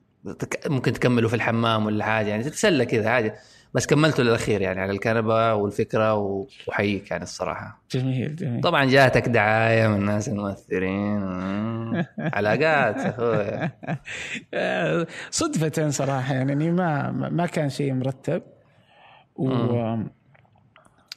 ممكن 0.66 0.92
تكملوا 0.92 1.28
في 1.28 1.36
الحمام 1.36 1.86
ولا 1.86 2.04
حاجة 2.04 2.28
يعني 2.28 2.42
تتسلى 2.42 2.86
كذا 2.86 3.10
عادي 3.10 3.32
بس 3.74 3.86
كملته 3.86 4.22
للأخير 4.22 4.60
يعني 4.60 4.80
على 4.80 4.92
الكنبة 4.92 5.54
والفكرة 5.54 6.14
و- 6.14 6.46
وحييك 6.68 7.10
يعني 7.10 7.22
الصراحة. 7.22 7.82
جميل 7.92 8.36
جميل. 8.36 8.60
طبعا 8.60 8.84
جاتك 8.84 9.28
دعاية 9.28 9.88
من 9.88 10.04
ناس 10.04 10.28
الممثلين 10.28 11.20
مم. 11.20 12.04
علاقات 12.18 12.96
أخوي. 12.96 13.70
صدفة 15.30 15.90
صراحة 15.90 16.34
يعني 16.34 16.70
ما 16.70 17.10
ما 17.10 17.46
كان 17.46 17.68
شيء 17.68 17.92
مرتب. 17.92 18.42
و 19.36 19.96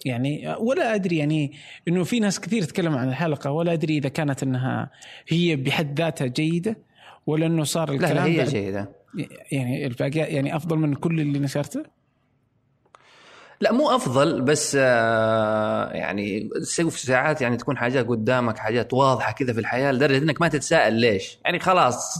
يعني 0.05 0.55
ولا 0.59 0.95
أدري 0.95 1.17
يعني 1.17 1.51
إنه 1.87 2.03
في 2.03 2.19
ناس 2.19 2.39
كثير 2.39 2.63
تكلموا 2.63 2.99
عن 2.99 3.09
الحلقة 3.09 3.51
ولا 3.51 3.73
أدري 3.73 3.97
إذا 3.97 4.09
كانت 4.09 4.43
إنها 4.43 4.91
هي 5.27 5.55
بحد 5.55 5.99
ذاتها 6.01 6.27
جيدة 6.27 6.77
ولا 7.27 7.45
إنه 7.45 7.63
صار 7.63 7.89
لا 7.89 7.95
الكلام 7.95 8.15
لا 8.15 8.25
هي 8.25 8.37
بعد- 8.37 8.47
جيدة. 8.47 8.89
يعني 9.51 9.85
الباقي 9.85 10.19
يعني 10.19 10.55
أفضل 10.55 10.77
من 10.77 10.93
كل 10.93 11.19
اللي 11.21 11.39
نشرته؟ 11.39 11.83
لا 13.61 13.71
مو 13.71 13.95
أفضل 13.95 14.41
بس 14.41 14.77
آه، 14.79 15.91
يعني 15.91 16.49
تشوف 16.61 16.99
ساعات 16.99 17.41
يعني 17.41 17.57
تكون 17.57 17.77
حاجات 17.77 18.07
قدامك 18.07 18.57
حاجات 18.57 18.93
واضحة 18.93 19.31
كذا 19.31 19.53
في 19.53 19.59
الحياة 19.59 19.91
لدرجة 19.91 20.17
إنك 20.17 20.41
ما 20.41 20.47
تتساءل 20.47 20.93
ليش. 20.93 21.39
يعني 21.45 21.59
خلاص 21.59 22.15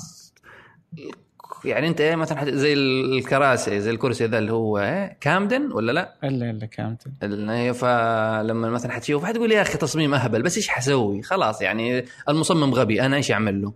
يعني 1.67 1.88
انت 1.88 2.01
إيه 2.01 2.15
مثلا 2.15 2.55
زي 2.55 2.74
الكراسي 2.74 3.79
زي 3.79 3.91
الكرسي 3.91 4.25
ذا 4.25 4.38
اللي 4.38 4.51
هو 4.51 4.79
إيه 4.79 5.17
كامدن 5.22 5.72
ولا 5.72 5.91
لا؟ 5.91 6.15
الا 6.24 6.50
إلا 6.50 6.65
كامدن 6.65 7.12
ال- 7.24 7.50
إيه، 7.50 7.72
فلما 7.72 8.69
مثلا 8.69 8.91
حتشوف 8.91 9.25
حتقول 9.25 9.51
يا 9.51 9.62
أخي 9.62 9.77
تصميم 9.77 10.13
أهبل 10.13 10.41
بس 10.41 10.57
إيش 10.57 10.67
حسوي؟ 10.69 11.22
خلاص 11.22 11.62
يعني 11.62 12.05
المصمم 12.29 12.74
غبي 12.74 13.01
أنا 13.01 13.15
إيش 13.15 13.31
أعمل 13.31 13.62
له؟ 13.62 13.74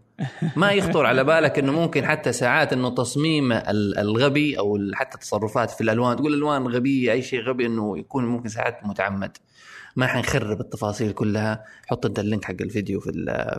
ما 0.55 0.71
يخطر 0.71 1.05
على 1.05 1.23
بالك 1.23 1.59
إنه 1.59 1.71
ممكن 1.71 2.05
حتى 2.05 2.31
ساعات 2.31 2.73
إنه 2.73 2.89
تصميم 2.89 3.51
ال- 3.51 3.97
الغبي 3.97 4.59
أو 4.59 4.77
حتى 4.93 5.15
التصرفات 5.15 5.69
في 5.71 5.81
الألوان 5.81 6.15
تقول 6.17 6.33
ألوان 6.33 6.67
غبية 6.67 7.11
أي 7.11 7.21
شيء 7.21 7.41
غبي 7.41 7.65
إنه 7.65 7.97
يكون 7.97 8.25
ممكن 8.25 8.49
ساعات 8.49 8.79
متعمد 8.83 9.37
ما 9.99 10.07
حنخرب 10.07 10.61
التفاصيل 10.61 11.11
كلها. 11.11 11.63
حط 11.87 12.05
انت 12.05 12.19
ال 12.19 12.24
link 12.24 12.45
حق 12.45 12.61
الفيديو 12.61 12.99
في 12.99 13.11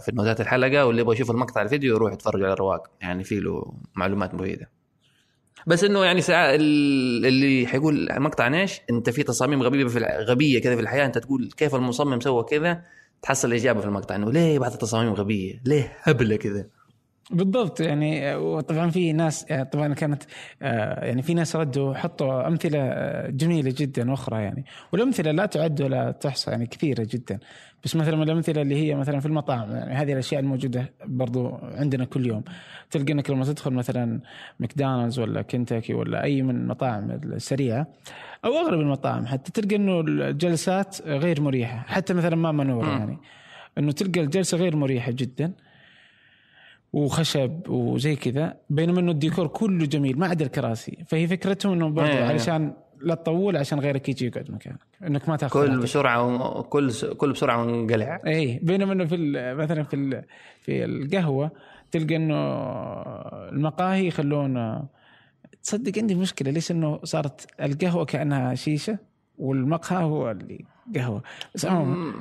في 0.04 0.12
نوتات 0.14 0.40
الحلقة 0.40 0.86
واللي 0.86 1.00
يبغى 1.00 1.14
يشوف 1.14 1.30
المقطع 1.30 1.62
الفيديو 1.62 1.94
يروح 1.94 2.12
يتفرج 2.12 2.42
على 2.42 2.52
الرواق 2.52 2.90
يعني 3.00 3.24
في 3.24 3.40
له 3.40 3.72
معلومات 3.94 4.34
مفيدة. 4.34 4.70
بس 5.66 5.84
إنه 5.84 6.04
يعني 6.04 6.22
اللي 6.28 7.66
حيقول 7.66 8.08
مقطع 8.20 8.48
نيش 8.48 8.80
أنت 8.90 9.10
في 9.10 9.22
تصاميم 9.22 9.62
غبيه 9.62 9.86
في 9.86 9.98
غبية 9.98 10.60
كذا 10.60 10.74
في 10.74 10.80
الحياة. 10.80 11.06
أنت 11.06 11.18
تقول 11.18 11.50
كيف 11.56 11.74
المصمم 11.74 12.20
سوى 12.20 12.44
كذا؟ 12.44 12.82
تحصل 13.22 13.48
الاجابه 13.48 13.80
في 13.80 13.86
المقطع 13.86 14.16
إنه 14.16 14.32
ليه 14.32 14.58
بعض 14.58 14.72
التصاميم 14.72 15.12
غبية؟ 15.12 15.60
ليه 15.66 15.96
هبلة 16.02 16.36
كذا؟ 16.36 16.66
بالضبط 17.30 17.80
يعني 17.80 18.34
وطبعا 18.34 18.90
في 18.90 19.12
ناس 19.12 19.46
يعني 19.50 19.64
طبعا 19.64 19.94
كانت 19.94 20.22
آه، 20.62 21.04
يعني 21.04 21.22
في 21.22 21.34
ناس 21.34 21.56
ردوا 21.56 21.94
حطوا 21.94 22.46
أمثلة 22.46 22.78
آه، 22.78 23.30
جميلة 23.30 23.74
جدا 23.76 24.12
أخرى 24.12 24.42
يعني. 24.42 24.64
والأمثلة 24.92 25.30
لا 25.30 25.46
تعد 25.46 25.82
ولا 25.82 26.10
تحصى 26.10 26.50
يعني 26.50 26.66
كثيرة 26.66 27.06
جدا. 27.10 27.38
بس 27.84 27.96
مثلا 27.96 28.16
من 28.16 28.22
الأمثلة 28.22 28.62
اللي 28.62 28.74
هي 28.74 28.94
مثلا 28.94 29.20
في 29.20 29.26
المطاعم 29.26 29.70
يعني 29.70 29.94
هذه 29.94 30.12
الأشياء 30.12 30.40
الموجودة 30.40 30.92
برضو 31.06 31.58
عندنا 31.62 32.04
كل 32.04 32.26
يوم. 32.26 32.42
تلقى 32.90 33.12
انك 33.12 33.30
لما 33.30 33.44
تدخل 33.44 33.70
مثلا 33.72 34.20
ماكدونالدز 34.60 35.18
ولا 35.18 35.42
كنتاكي 35.42 35.94
ولا 35.94 36.22
أي 36.22 36.42
من 36.42 36.56
المطاعم 36.56 37.10
السريعة 37.10 37.86
أو 38.44 38.56
اغلب 38.56 38.80
المطاعم 38.80 39.26
حتى 39.26 39.52
تلقى 39.52 39.76
إنه 39.76 40.00
الجلسات 40.00 41.02
غير 41.06 41.40
مريحة 41.40 41.84
حتى 41.86 42.14
مثلا 42.14 42.36
ما 42.36 42.52
منورة. 42.52 42.88
يعني. 42.88 43.18
إنه 43.78 43.92
تلقى 43.92 44.20
الجلسة 44.20 44.58
غير 44.58 44.76
مريحة 44.76 45.12
جدا. 45.12 45.52
وخشب 46.92 47.68
وزي 47.68 48.16
كذا 48.16 48.54
بينما 48.70 49.00
إنه 49.00 49.10
الديكور 49.10 49.46
كله 49.46 49.86
جميل 49.86 50.18
ما 50.18 50.26
عدا 50.26 50.44
الكراسي. 50.44 50.98
فهي 51.06 51.26
فكرتهم 51.26 51.72
إنه 51.72 51.88
برضو 51.90 52.08
إيه. 52.10 52.24
علشان 52.24 52.72
لا 53.00 53.14
تطول 53.14 53.56
عشان 53.56 53.80
غيرك 53.80 54.08
يجي 54.08 54.26
يقعد 54.26 54.50
مكانك 54.50 54.78
إنك 55.06 55.28
ما 55.28 55.36
تأخذ 55.36 55.66
كل. 55.66 55.78
بسرعة 55.80 56.62
كل 56.62 56.92
كل 57.16 57.32
بسرعة 57.32 57.62
ونقلع 57.62 58.20
اي 58.26 58.60
بينما 58.62 58.92
إنه 58.92 59.04
في 59.04 59.14
ال- 59.14 59.56
مثلا 59.56 59.82
في 59.82 59.96
ال- 59.96 60.24
في 60.60 60.84
القهوة 60.84 61.50
تلقى 61.90 62.16
إنه 62.16 62.34
المقاهي 63.52 64.06
يخلون 64.06 64.82
تصدق 65.62 65.98
عندي 65.98 66.14
مشكلة 66.14 66.50
ليش 66.50 66.70
إنه 66.70 67.00
صارت 67.04 67.46
القهوة 67.62 68.04
كأنها 68.04 68.54
شيشة 68.54 68.98
والمقهى 69.38 70.04
هو 70.04 70.30
اللي 70.30 70.64
قهوة؟ 70.96 71.22
بس 71.54 71.66
عموما 71.66 72.12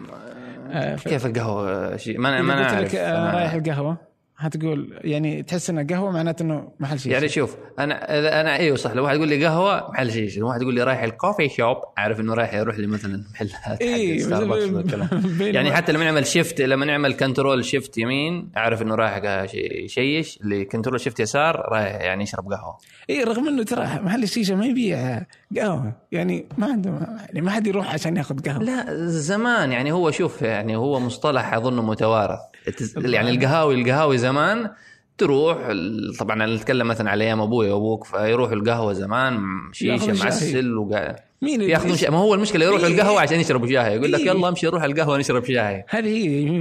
آه، 0.71 0.95
ف- 0.95 1.07
كيف 1.07 1.25
القهوة 1.25 1.97
شيء 1.97 2.19
ما 2.19 2.29
أنا 2.29 2.41
ما 2.41 2.81
لك 2.81 2.95
أنا 2.95 3.31
رايح 3.33 3.53
القهوة. 3.53 4.08
هتقول 4.41 4.99
يعني 5.03 5.43
تحس 5.43 5.69
انها 5.69 5.83
قهوة 5.83 6.11
معناته 6.11 6.43
إنه 6.43 6.71
محل 6.79 6.99
شيشه 6.99 7.13
يعني 7.13 7.29
شوف 7.29 7.57
أنا 7.79 8.19
إذا 8.19 8.41
أنا 8.41 8.55
أيوه 8.55 8.75
صح 8.77 8.91
لو 8.91 9.03
واحد 9.03 9.15
يقول 9.15 9.27
لي 9.27 9.45
قهوة 9.45 9.91
محل 9.91 10.11
شيشه 10.11 10.39
لو 10.39 10.47
واحد 10.47 10.61
يقول 10.61 10.75
لي 10.75 10.83
رايح 10.83 11.03
ال 11.03 11.10
coffee 11.10 11.49
shop 11.49 11.77
عارف 11.97 12.19
إنه 12.19 12.33
رايح 12.33 12.53
يروح 12.53 12.77
لي 12.79 12.87
مثلا 12.87 13.23
محلات 13.33 13.81
إيه، 13.81 14.25
يعني 15.55 15.71
حتى 15.71 15.91
لما 15.91 16.03
نعمل 16.03 16.27
shift 16.27 16.61
لما 16.61 16.85
نعمل 16.85 17.13
control 17.13 17.65
shift 17.65 17.97
يمين 17.97 18.49
أعرف 18.57 18.81
إنه 18.81 18.95
رايح 18.95 19.17
قا- 19.19 19.51
شي- 19.51 19.83
يشيش 19.85 20.39
اللي 20.41 20.65
control 20.65 20.99
shift 20.99 21.19
يسار 21.19 21.55
رايح 21.71 21.95
يعني 22.01 22.23
يشرب 22.23 22.51
قهوة. 22.53 22.77
اي 23.09 23.23
رغم 23.23 23.47
إنه 23.47 23.63
ترى 23.63 23.83
محل 23.83 24.23
الشيشة 24.23 24.55
ما 24.55 24.65
يبيع 24.65 25.25
قهوة. 25.57 25.93
يعني 26.11 26.45
ما 26.57 26.67
عنده 26.67 26.91
يعني 27.25 27.41
ما 27.41 27.51
حد 27.51 27.67
يروح 27.67 27.93
عشان 27.93 28.17
ياخذ 28.17 28.39
قهوة. 28.49 28.63
لا 28.63 28.85
زمان 29.07 29.71
يعني 29.71 29.91
هو 29.91 30.11
شوف 30.11 30.41
يعني 30.41 30.75
هو 30.75 30.99
مصطلح 30.99 31.53
أظنه 31.53 31.81
متوارث. 31.81 32.39
يعني 32.97 33.29
القهاوي 33.29 33.81
القهاوي 33.81 34.17
زمان 34.17 34.69
تروح 35.17 35.57
طبعا 36.19 36.35
أنا 36.43 36.55
نتكلم 36.55 36.87
مثلا 36.87 37.09
على 37.11 37.23
أيام 37.23 37.41
أبوي 37.41 37.71
وأبوك 37.71 38.03
فيروحوا 38.03 38.55
القهوة 38.55 38.93
زمان 38.93 39.39
شيشه. 39.73 40.23
معسل 40.23 40.77
وقاعد 40.77 41.15
مين 41.41 41.61
ياخذون 41.61 41.95
شاي 41.95 42.09
ما 42.09 42.17
هو 42.17 42.33
المشكلة 42.33 42.65
يروحوا 42.65 42.87
إيه. 42.87 42.93
القهوة 42.93 43.21
عشان 43.21 43.39
يشربوا 43.39 43.67
شاي 43.67 43.95
يقول 43.95 44.11
لك 44.11 44.19
إيه. 44.19 44.27
يلا 44.27 44.49
امشي 44.49 44.67
نروح 44.67 44.83
القهوة 44.83 45.17
نشرب 45.17 45.45
شاي 45.45 45.85
هذه 45.89 46.07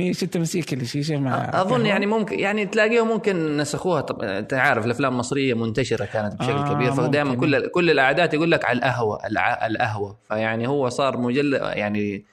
هي 0.07 0.15
شو 0.15 0.25
التمسيك 0.25 0.73
الشيشه 0.73 1.17
مع 1.17 1.51
أظن؟ 1.63 1.87
يعني 1.87 2.07
ممكن 2.07 2.39
يعني 2.39 2.67
تلاقيه 2.67 3.05
ممكن 3.05 3.57
نسخوها 3.57 4.01
طب 4.01 4.23
أنت 4.23 4.55
عارف 4.55 4.87
الأفلام 4.87 5.13
المصرية 5.13 5.55
منتشرة 5.55 6.05
كانت 6.05 6.35
بشكل 6.41 6.53
آه، 6.53 6.75
كبير 6.75 6.93
فدائما. 6.93 7.35
كل 7.35 7.67
كل 7.69 7.91
الأعداد 7.91 8.35
يقول 8.35 8.51
لك 8.51 8.65
على 8.65 8.79
القهوة 8.79 9.27
الع- 9.27 9.67
القهوة 9.67 10.17
فيعني 10.29 10.69
هو 10.69 10.89
صار 10.89 11.17
مجل 11.19 11.55
يعني 11.55 12.25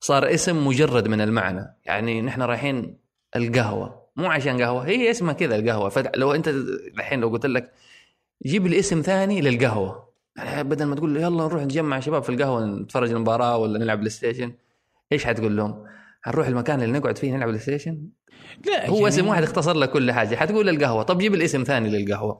صار 0.00 0.34
اسم 0.34 0.66
مجرد 0.66 1.08
من 1.08 1.20
المعنى 1.20 1.74
يعني 1.86 2.22
نحن 2.22 2.42
رايحين 2.42 3.01
القهوة. 3.36 4.02
مو 4.16 4.26
عشان 4.26 4.62
قهوة 4.62 4.86
هي 4.86 5.10
اسمها 5.10 5.32
كذا 5.32 5.56
القهوة. 5.56 5.88
فلو 5.88 6.34
أنت 6.34 6.48
الحين 6.48 7.20
لو 7.20 7.28
قلت 7.28 7.46
لك 7.46 7.72
جيب 8.46 8.66
لي 8.66 8.78
اسم 8.78 9.00
ثاني 9.00 9.40
للقهوة. 9.40 10.12
بدل 10.58 10.84
ما 10.84 10.94
تقول 10.94 11.16
يلا 11.16 11.44
نروح 11.44 11.62
نجمع 11.62 12.00
شباب 12.00 12.22
في 12.22 12.28
القهوة 12.28 12.64
نتفرج 12.64 13.10
المباراة 13.10 13.56
ولا 13.56 13.78
نلعب 13.78 13.98
بلاي 13.98 14.10
ستيشن 14.10 14.52
إيش 15.12 15.24
حتقول 15.24 15.56
لهم؟ 15.56 15.84
هنروح 16.24 16.46
المكان 16.46 16.82
اللي 16.82 16.98
نقعد 16.98 17.18
فيه 17.18 17.32
نلعب 17.36 17.48
بلاي 17.48 17.60
ستيشن؟ 17.60 18.08
لا 18.66 18.90
هو 18.90 18.94
يعني 18.96 19.08
اسم 19.08 19.28
واحد 19.28 19.42
اختصر 19.42 19.76
لك 19.76 19.90
كل 19.90 20.12
حاجة. 20.12 20.36
حتقول 20.36 20.68
القهوة. 20.68 21.02
طب 21.02 21.18
جيب 21.18 21.34
الاسم 21.34 21.64
ثاني 21.64 21.88
للقهوة. 21.90 22.38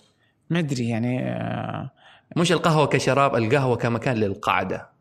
ما 0.51 0.59
أدري 0.59 0.89
يعني 0.89 1.31
آه، 1.31 1.91
مش 2.37 2.53
القهوة 2.53 2.87
كشراب 2.87 3.37
القهوة 3.37 3.77
كمكان 3.77 4.17
للقعده 4.17 4.93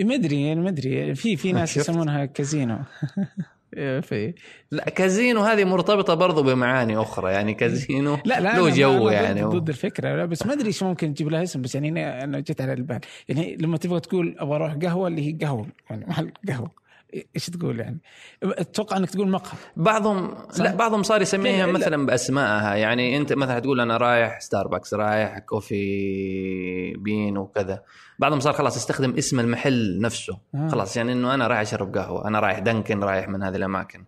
ما 0.00 0.14
أدري 0.14 0.46
يعني 0.46 0.60
ما 0.60 0.68
أدري. 0.68 1.14
في 1.14 1.36
في 1.36 1.52
ناس؟ 1.52 1.76
يسمونها 1.76 2.24
كازينو. 2.24 2.78
في 3.76 4.34
لا 4.70 4.84
كازينو 4.84 5.40
هذه 5.40 5.64
مرتبطة 5.64 6.14
برضو 6.14 6.42
بمعاني 6.42 6.96
أخرى 6.96 7.32
يعني 7.32 7.54
كازينو 7.54 8.18
لا 8.24 8.40
لا 8.40 8.56
له 8.56 8.70
جو 8.70 9.08
يعني 9.08 9.42
ضد, 9.42 9.56
ضد 9.56 9.68
الفكرة. 9.68 10.16
لا 10.16 10.24
بس 10.24 10.46
ما 10.46 10.52
أدري 10.52 10.66
إيش 10.66 10.82
ممكن 10.82 11.14
تجيب 11.14 11.28
لها 11.28 11.42
اسم 11.42 11.62
بس 11.62 11.74
يعني 11.74 12.24
أنا 12.24 12.40
جت 12.40 12.60
على 12.60 12.72
البال. 12.72 13.00
يعني 13.28 13.56
لما 13.56 13.76
تبغى 13.76 14.00
تقول 14.00 14.36
أبغى 14.38 14.56
أروح 14.56 14.74
قهوة 14.74 15.08
اللي 15.08 15.26
هي 15.26 15.38
قهوة 15.46 15.66
يعني 15.90 16.06
محل 16.06 16.32
قهوة. 16.48 16.87
إيش 17.14 17.46
تقول 17.50 17.80
يعني؟ 17.80 18.00
أتوقع 18.42 18.96
إنك 18.96 19.10
تقول 19.10 19.28
مقهى 19.28 19.58
بعضهم 19.76 20.34
صح. 20.50 20.64
لا 20.64 20.74
بعضهم 20.74 21.02
صار 21.02 21.22
يسميها 21.22 21.66
لا، 21.66 21.72
لا. 21.72 21.78
مثلا 21.78 22.06
بأسمائها 22.06 22.74
يعني 22.74 23.16
أنت 23.16 23.32
مثلا 23.32 23.58
تقول 23.58 23.80
أنا 23.80 23.96
رايح 23.96 24.40
ستاربكس 24.40 24.94
رايح 24.94 25.38
كوفي 25.38 26.92
بين 26.96 27.38
وكذا 27.38 27.82
بعضهم 28.18 28.40
صار 28.40 28.52
خلاص 28.52 28.76
يستخدم 28.76 29.14
اسم 29.18 29.40
المحل 29.40 30.00
نفسه 30.00 30.38
آه. 30.54 30.68
خلاص 30.68 30.96
يعني 30.96 31.12
إنه 31.12 31.34
أنا 31.34 31.46
رايح 31.46 31.60
أشرب 31.60 31.96
قهوة 31.96 32.28
أنا 32.28 32.40
رايح 32.40 32.58
دنكن 32.58 33.00
رايح 33.00 33.28
من 33.28 33.42
هذه 33.42 33.56
الأماكن 33.56 34.04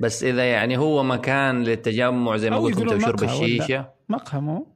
بس 0.00 0.24
إذا 0.24 0.44
يعني 0.44 0.78
هو 0.78 1.02
مكان 1.02 1.62
للتجمع 1.62 2.36
زي 2.36 2.50
ما 2.50 2.58
قلت 2.58 2.78
أنت 2.78 2.92
وشرب 2.92 3.22
الشيشة 3.22 3.88
مقهى 4.08 4.40
مو 4.40 4.66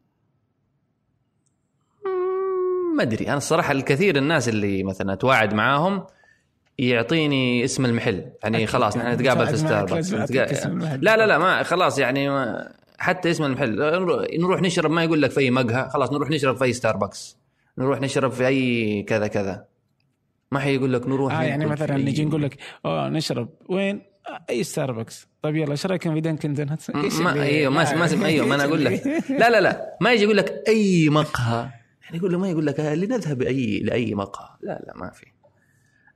ما 2.96 3.02
أدري 3.02 3.28
أنا 3.28 3.36
الصراحة 3.36 3.72
الكثير 3.72 4.16
الناس 4.16 4.48
اللي 4.48 4.82
مثلا 4.82 5.12
أتواعد 5.12 5.54
معاهم 5.54 6.06
يعطيني 6.78 7.64
اسم 7.64 7.84
المحل. 7.84 8.24
يعني 8.44 8.66
خلاص 8.66 8.96
نحن 8.96 9.08
نتقابل 9.12 9.46
في 9.46 9.56
ستاربكس. 9.56 10.12
لا 10.12 11.16
لا 11.16 11.26
لا 11.26 11.38
ما 11.38 11.62
خلاص 11.62 11.98
يعني 11.98 12.28
ما 12.28 12.72
حتى 12.98 13.30
اسم 13.30 13.44
المحل. 13.44 13.76
نروح- 14.38 14.60
نشرب 14.62 14.90
ما 14.90 15.04
يقول 15.04 15.22
لك 15.22 15.30
في 15.30 15.40
أي 15.40 15.50
مقهى. 15.50 15.88
خلاص 15.90 16.12
نروح 16.12 16.30
نشرب 16.30 16.56
في 16.56 16.64
أي 16.64 16.72
ستاربكس 16.72 17.38
نروح 17.78 18.00
نشرب 18.00 18.30
في 18.30 18.46
أي 18.46 19.02
كذا 19.02 19.26
كذا. 19.26 19.64
ما 20.52 20.58
حيقول 20.60 20.92
لك 20.92 21.06
نروح 21.08 21.34
آه 21.38 21.42
يعني 21.42 21.66
مثلا 21.66 21.96
نجي 21.96 22.24
نقول 22.24 22.42
لك 22.42 22.56
آه 22.84 23.08
نشرب. 23.08 23.48
وين؟ 23.68 24.02
آه، 24.28 24.44
أي 24.50 24.62
ستاربكس 24.64 25.28
طيب 25.42 25.56
يلا 25.56 25.70
إيش 25.70 25.86
رأيكم 25.86 26.14
في 26.14 26.20
دانكن 26.20 26.54
دونتس؟ 26.54 26.90
ما 27.20 27.42
أيوه 27.42 27.72
ما 27.72 27.94
ما 27.94 28.26
أيوه 28.26 28.46
ما 28.46 28.54
أنا 28.54 28.64
أقول 28.64 28.84
لك. 28.84 29.06
لا 29.40 29.50
لا 29.50 29.60
لا 29.60 29.96
ما 30.00 30.12
يجي 30.12 30.24
يقول 30.24 30.36
لك 30.36 30.62
أي 30.68 31.08
مقهى. 31.08 31.70
يعني 32.04 32.16
يقول 32.16 32.32
له 32.32 32.38
ما 32.38 32.48
يقول 32.50 32.66
لك 32.66 32.80
آه، 32.80 32.94
لنذهب 32.94 33.42
اي 33.42 33.78
لأي 33.80 34.14
مقهى. 34.14 34.48
لا 34.62 34.82
لا 34.86 34.92
ما 34.96 35.10
في. 35.10 35.26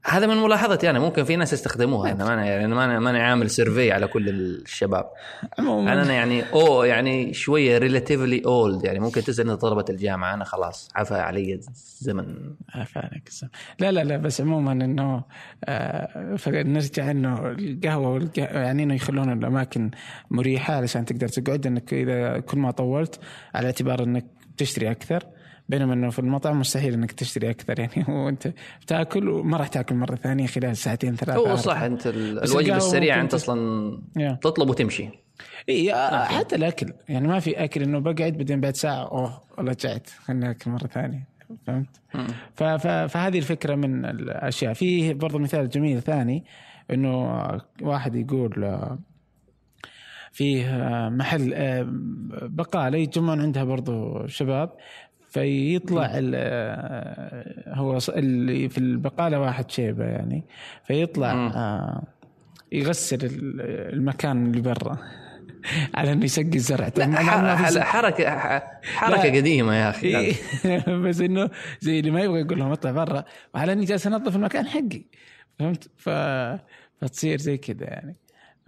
هذا 0.04 0.26
من 0.26 0.36
ملاحظتي 0.36 0.90
أنا 0.90 0.98
ممكن 0.98 1.24
في 1.24 1.36
ناس 1.36 1.52
يستخدموها 1.52 2.12
أنا 2.12 2.24
ما 2.24 2.34
أنا 2.34 2.46
يعني 2.46 2.74
ما 2.74 2.84
أنا 2.84 2.98
ما 2.98 3.10
أنا 3.10 3.22
عامل 3.22 3.50
survey 3.50 3.92
على 3.92 4.06
كل 4.06 4.28
الشباب. 4.28 5.10
عموما. 5.58 5.92
أنا 5.92 6.12
يعني 6.12 6.42
أو 6.52 6.84
يعني 6.84 7.34
شوية 7.34 7.78
relatively 7.78 8.42
old 8.46 8.84
يعني 8.84 8.98
ممكن 8.98 9.22
تسال 9.22 9.58
طلبة 9.58 9.84
الجامعة 9.90 10.34
أنا 10.34 10.44
خلاص 10.44 10.88
عفى 10.94 11.14
علي 11.14 11.54
الزمن. 11.54 12.54
عافاك 12.74 13.22
السلام. 13.26 13.52
لا 13.78 13.92
لا 13.92 14.04
لا 14.04 14.16
بس 14.16 14.40
عموما 14.40 14.72
إنه 14.72 15.22
آه 15.64 16.36
فنرجع 16.36 17.10
إنه 17.10 17.48
القهوة 17.50 18.08
والقه... 18.08 18.42
يعني 18.42 18.82
إنه 18.82 18.94
يخلون 18.94 19.32
الأماكن 19.32 19.90
مريحة 20.30 20.74
علشان 20.74 21.04
تقدر 21.04 21.28
تقعد 21.28 21.66
إنك 21.66 21.94
إذا 21.94 22.40
كل 22.40 22.58
ما 22.58 22.70
طولت 22.70 23.20
على 23.54 23.66
اعتبار 23.66 24.02
إنك 24.02 24.24
تشتري 24.56 24.90
أكثر. 24.90 25.22
بينما 25.68 25.94
إنه 25.94 26.10
في 26.10 26.18
المطعم 26.18 26.60
مستحيل 26.60 26.94
إنك 26.94 27.12
تشتري 27.12 27.50
أكثر 27.50 27.80
يعني. 27.80 28.04
وانت 28.24 28.52
بتاكل 28.82 29.28
وما 29.28 29.56
راح 29.56 29.68
تأكل 29.68 29.94
مرة 29.94 30.14
ثانية 30.14 30.46
خلال 30.46 30.76
ساعتين 30.76 31.16
ثلاثة. 31.16 31.38
هو. 31.40 31.56
صح 31.56 31.80
أنت 31.80 32.06
الوجبه 32.06 32.76
السريعه 32.76 33.20
أنت 33.20 33.34
أصلا 33.34 33.98
يا. 34.16 34.38
تطلب 34.42 34.70
وتمشي. 34.70 35.08
إي 35.68 35.94
حتى 36.24 36.56
الأكل. 36.56 36.92
يعني 37.08 37.28
ما 37.28 37.40
في 37.40 37.64
أكل 37.64 37.82
إنه 37.82 37.98
بقعد 37.98 38.32
بعدين 38.32 38.60
بعد 38.60 38.76
ساعة 38.76 39.08
أوه 39.08 39.40
رجعت 39.58 40.10
خليني 40.24 40.50
أكل 40.50 40.70
مرة 40.70 40.86
ثانية. 40.86 41.28
فهمت؟ 41.66 42.00
فهذه 43.10 43.38
الفكرة 43.38 43.74
من 43.74 44.04
الأشياء. 44.04 44.72
في 44.72 45.14
برضو 45.14 45.38
مثال 45.38 45.68
جميل 45.68 46.02
ثاني 46.02 46.44
إنه 46.90 47.42
واحد 47.82 48.14
يقول 48.16 48.78
فيه 50.32 50.78
محل 51.08 51.52
آه، 51.54 51.86
بقالة 52.42 52.98
يتجمعون 52.98 53.40
عندها 53.40 53.64
برضو 53.64 54.26
شباب. 54.26 54.70
فيطلع 55.28 56.10
ال- 56.14 56.32
آه، 56.34 57.74
هو 57.74 57.98
اللي 58.08 58.68
في 58.68 58.78
البقالة 58.78 59.40
واحد 59.40 59.70
شيبة 59.70 60.04
يعني 60.04 60.44
فيطلع. 60.86 61.32
آه، 61.32 62.02
يغسل 62.72 63.24
ال- 63.24 63.60
المكان 63.94 64.46
اللي 64.46 64.60
برا 64.60 64.98
على 65.94 66.12
إنه 66.12 66.24
يسقي 66.24 66.54
الزرع 66.54 66.88
طيب. 66.88 67.14
حركة 67.82 68.30
حركة. 68.96 69.36
قديمة 69.36 69.74
يا 69.74 69.90
أخي 69.90 70.06
إيه، 70.18 70.34
بس 71.04 71.20
إنه 71.20 71.50
زي 71.80 71.98
اللي 72.00 72.10
ما 72.10 72.20
يبغى 72.20 72.40
يقول 72.40 72.58
لهم 72.58 72.72
اطلع 72.72 72.90
برا 72.90 73.24
وعلى 73.54 73.72
إني 73.72 73.84
جالس 73.84 74.06
أنظف 74.06 74.36
المكان 74.36 74.66
حقي 74.66 75.02
فهمت؟ 75.58 75.90
ف... 75.96 76.08
فتصير 77.00 77.38
زي 77.38 77.56
كذا 77.58 77.84
يعني 77.86 78.16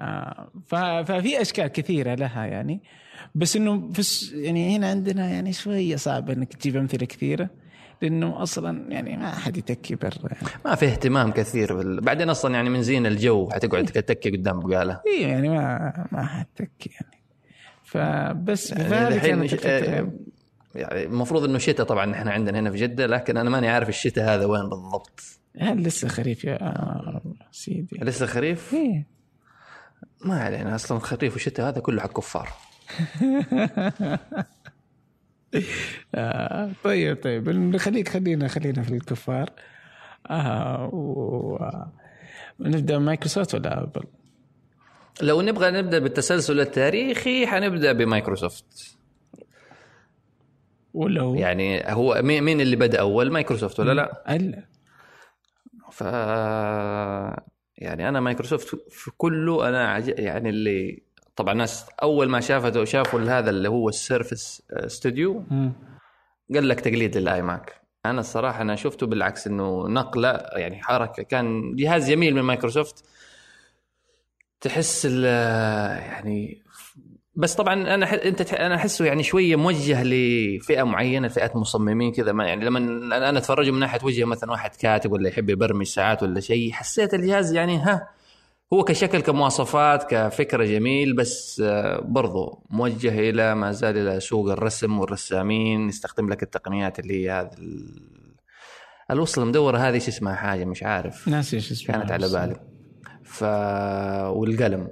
آه 0.00 0.50
ف... 0.66 0.74
ففي 0.74 1.40
أشكال 1.40 1.66
كثيرة 1.68 2.14
لها 2.14 2.46
يعني 2.46 2.82
بس 3.34 3.56
إنه 3.56 3.92
في 3.92 3.98
الس- 3.98 4.32
يعني 4.32 4.76
هنا 4.76 4.90
عندنا 4.90 5.30
يعني 5.30 5.52
شوية 5.52 5.96
صعب 5.96 6.30
إنك 6.30 6.54
تجيب 6.54 6.76
أمثلة 6.76 7.06
كثيرة 7.06 7.50
لأنه 8.02 8.42
أصلا 8.42 8.92
يعني 8.92 9.16
ما 9.16 9.30
حد 9.30 9.56
يتكي 9.56 9.94
برا. 9.94 10.10
يعني. 10.24 10.48
ما 10.64 10.74
في 10.74 10.86
اهتمام 10.86 11.32
كثير 11.32 11.74
بال... 11.76 12.00
بعدين 12.00 12.30
أصلا 12.30 12.54
يعني 12.54 12.70
من 12.70 12.82
زين 12.82 13.06
الجو 13.06 13.50
حتقعد 13.50 13.84
تتكي 13.84 14.30
قدام 14.30 14.60
بقالة. 14.60 15.00
أيوه 15.06 15.30
يعني 15.30 15.48
ما 15.48 15.92
ما 16.12 16.26
حد 16.26 16.46
تكي 16.56 16.90
يعني. 17.00 17.22
فبس 17.84 18.70
يعني 18.70 19.08
الحين 19.08 19.42
الفكرة. 19.42 19.70
يعني 20.74 21.04
المفروض 21.04 21.44
إنه 21.44 21.58
شتاء 21.58 21.86
طبعا 21.86 22.12
إحنا 22.14 22.30
عندنا 22.30 22.58
هنا 22.58 22.70
في 22.70 22.76
جدة 22.76 23.06
لكن 23.06 23.36
أنا 23.36 23.50
ماني 23.50 23.68
عارف 23.68 23.88
الشتاء 23.88 24.34
هذا 24.34 24.44
وين 24.46 24.68
بالضبط. 24.68 25.20
هل 25.60 25.82
لسه 25.82 26.08
خريف 26.08 26.44
يا 26.44 26.62
آه، 26.62 27.22
سيدي؟ 27.52 27.96
لسه 28.02 28.26
خريف؟ 28.26 28.74
إيه. 28.74 29.06
ما 30.24 30.40
علينا 30.42 30.74
أصلا 30.74 30.98
خريف 30.98 31.36
وشتاء 31.36 31.68
هذا 31.68 31.80
كله 31.80 32.02
حق 32.02 32.12
كفار 32.12 32.48
آه 36.14 36.72
طيب 36.84 37.22
طيب. 37.22 37.76
خليك 37.76 38.08
خلينا 38.08 38.48
خلينا 38.48 38.82
في 38.82 38.94
الكفار. 38.94 39.50
آه 40.30 40.90
و... 40.92 41.58
نبدأ 42.60 42.98
مايكروسوفت 42.98 43.54
ولا 43.54 43.82
أبل؟ 43.82 44.02
لو 45.22 45.42
نبغى 45.42 45.70
نبدأ 45.70 45.98
بالتسلسل 45.98 46.60
التاريخي 46.60 47.46
حنبدأ 47.46 47.92
بمايكروسوفت. 47.92 48.96
ولا 50.94 51.22
هو؟ 51.22 51.34
يعني 51.34 51.82
هو 51.86 52.20
مين 52.22 52.60
اللي 52.60 52.76
بدأ 52.76 53.00
أول 53.00 53.32
مايكروسوفت 53.32 53.80
ولا 53.80 53.92
لا. 53.92 54.36
ألا. 54.36 54.64
ف 55.92 56.00
يعني 57.78 58.08
أنا 58.08 58.20
مايكروسوفت 58.20 58.76
في 58.90 59.10
كله 59.16 59.68
أنا 59.68 59.88
عج... 59.88 60.14
يعني 60.18 60.48
اللي 60.48 61.02
طبعا 61.36 61.52
الناس 61.52 61.86
أول 62.02 62.28
ما 62.28 62.40
شافته 62.40 62.84
شافوا 62.84 63.20
هذا 63.20 63.50
اللي 63.50 63.68
هو 63.68 63.88
ال 63.88 63.98
Surface 63.98 64.62
Studio 64.86 65.44
مم. 65.50 65.72
قال 66.54 66.68
لك 66.68 66.80
تقليد 66.80 67.16
لل 67.16 67.42
iMac 67.42 67.80
أنا 68.06 68.20
الصراحة 68.20 68.62
أنا 68.62 68.76
شفته 68.76 69.06
بالعكس 69.06 69.46
إنه 69.46 69.88
نقلة 69.88 70.28
يعني 70.52 70.82
حركة 70.82 71.22
كان 71.22 71.76
جهاز 71.76 72.10
جميل 72.10 72.34
من 72.34 72.42
مايكروسوفت. 72.42 73.04
تحس 74.60 75.06
ال 75.10 75.24
يعني 76.12 76.62
بس 77.34 77.54
طبعا 77.54 77.94
أنا 77.94 78.06
ح... 78.06 78.12
أنت 78.12 78.42
تح... 78.42 78.60
أنا 78.60 78.74
أحسه 78.74 79.04
يعني 79.04 79.22
شوية 79.22 79.56
موجه 79.56 80.02
لفئة 80.02 80.82
معينة 80.82 81.28
فئة 81.28 81.58
مصممين 81.58 82.12
كذا. 82.12 82.32
ما 82.32 82.46
يعني 82.46 82.64
لما 82.64 82.78
أنا 83.28 83.38
اتفرجه 83.38 83.70
من 83.70 83.78
ناحية 83.78 84.00
وجه 84.04 84.24
مثلا 84.24 84.50
واحد 84.50 84.70
كاتب 84.76 85.12
ولا 85.12 85.28
يحب 85.28 85.50
يبرمج 85.50 85.86
ساعات 85.86 86.22
ولا 86.22 86.40
شيء 86.40 86.72
حسيت 86.72 87.14
الجهاز 87.14 87.52
يعني 87.54 87.78
ها 87.78 88.08
هو 88.72 88.84
كشكل 88.84 89.20
كمواصفات 89.20 90.10
كفكرة 90.14 90.64
جميل 90.64 91.16
بس 91.16 91.62
آه، 91.64 92.00
برضو 92.00 92.62
موجه 92.70 93.30
إلى 93.30 93.54
ما 93.54 93.72
زال 93.72 93.98
إلى 93.98 94.20
سوق 94.20 94.50
الرسم 94.50 94.98
والرسامين 94.98 95.88
يستخدم 95.88 96.28
لك 96.28 96.42
التقنيات 96.42 96.98
اللي 96.98 97.24
هي 97.26 97.30
هذه 97.30 97.50
ال- 97.58 98.10
الوصلة 99.10 99.44
المدورة 99.44 99.78
هذه 99.78 99.94
إيش 99.94 100.08
اسمها 100.08 100.34
حاجة؟ 100.34 100.64
مش 100.64 100.82
عارف. 100.82 101.28
ناسي 101.28 101.56
إيش 101.56 101.72
اسمه 101.72 101.96
كانت 101.96 102.12
على 102.12 102.28
بالي. 102.28 102.60
ف 103.24 103.42
والقلم. 104.36 104.88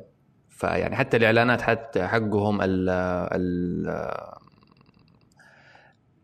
فيعني 0.48 0.96
حتى 0.96 1.16
الإعلانات 1.16 1.60
حتى 1.62 2.06
حقهم 2.06 2.60
ال 2.62 2.88
ال 3.32 3.86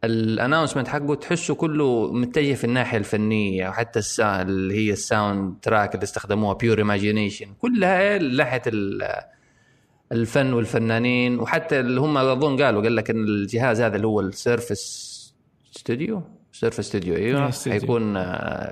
ال 0.05 0.11
announcement 0.11 0.88
حقه 0.88 1.14
تحسه 1.14 1.55
كله 1.55 2.12
متجه 2.12 2.55
في 2.55 2.64
الناحية 2.64 2.99
الفنية 2.99 3.69
وحتى 3.69 3.99
السا... 3.99 4.43
اللي 4.43 4.75
هي 4.75 4.93
ال 4.92 5.55
soundtrack 5.62 5.94
اللي 5.95 6.05
استخدموها 6.05 6.55
Pure 6.55 6.79
Imagination 6.79 7.46
كلها 7.59 8.19
ناحية 8.19 8.62
ال- 8.67 9.09
الفن 10.12 10.53
والفنانين 10.53 11.40
وحتى 11.40 11.81
اللي 11.81 12.01
هم 12.01 12.19
اظن 12.19 12.62
قالوا 12.62 12.83
قال 12.83 12.97
لك 12.97 13.11
إن 13.11 13.25
الجهاز 13.25 13.81
هذا 13.81 13.97
اللي 13.97 14.07
هو 14.07 14.21
ال 14.20 14.32
Surface 14.32 15.14
Studio 15.72 16.22
Surface 16.53 16.81
Studio 16.81 17.14
أيوه. 17.17 17.51
حيكون 17.81 18.17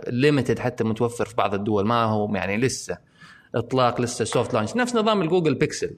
limited 0.09 0.59
حتى 0.59 0.85
متوفر 0.85 1.25
في 1.27 1.35
بعض 1.37 1.55
الدول 1.55 1.87
ما 1.87 2.05
هو 2.05 2.35
يعني 2.35 2.57
لسه. 2.57 2.99
إطلاق 3.55 4.01
لسه 4.01 4.25
soft 4.25 4.55
launch 4.55 4.77
نفس 4.77 4.97
نظام 4.97 5.23
ال 5.23 5.28
Google 5.28 5.55
Pixel. 5.55 5.97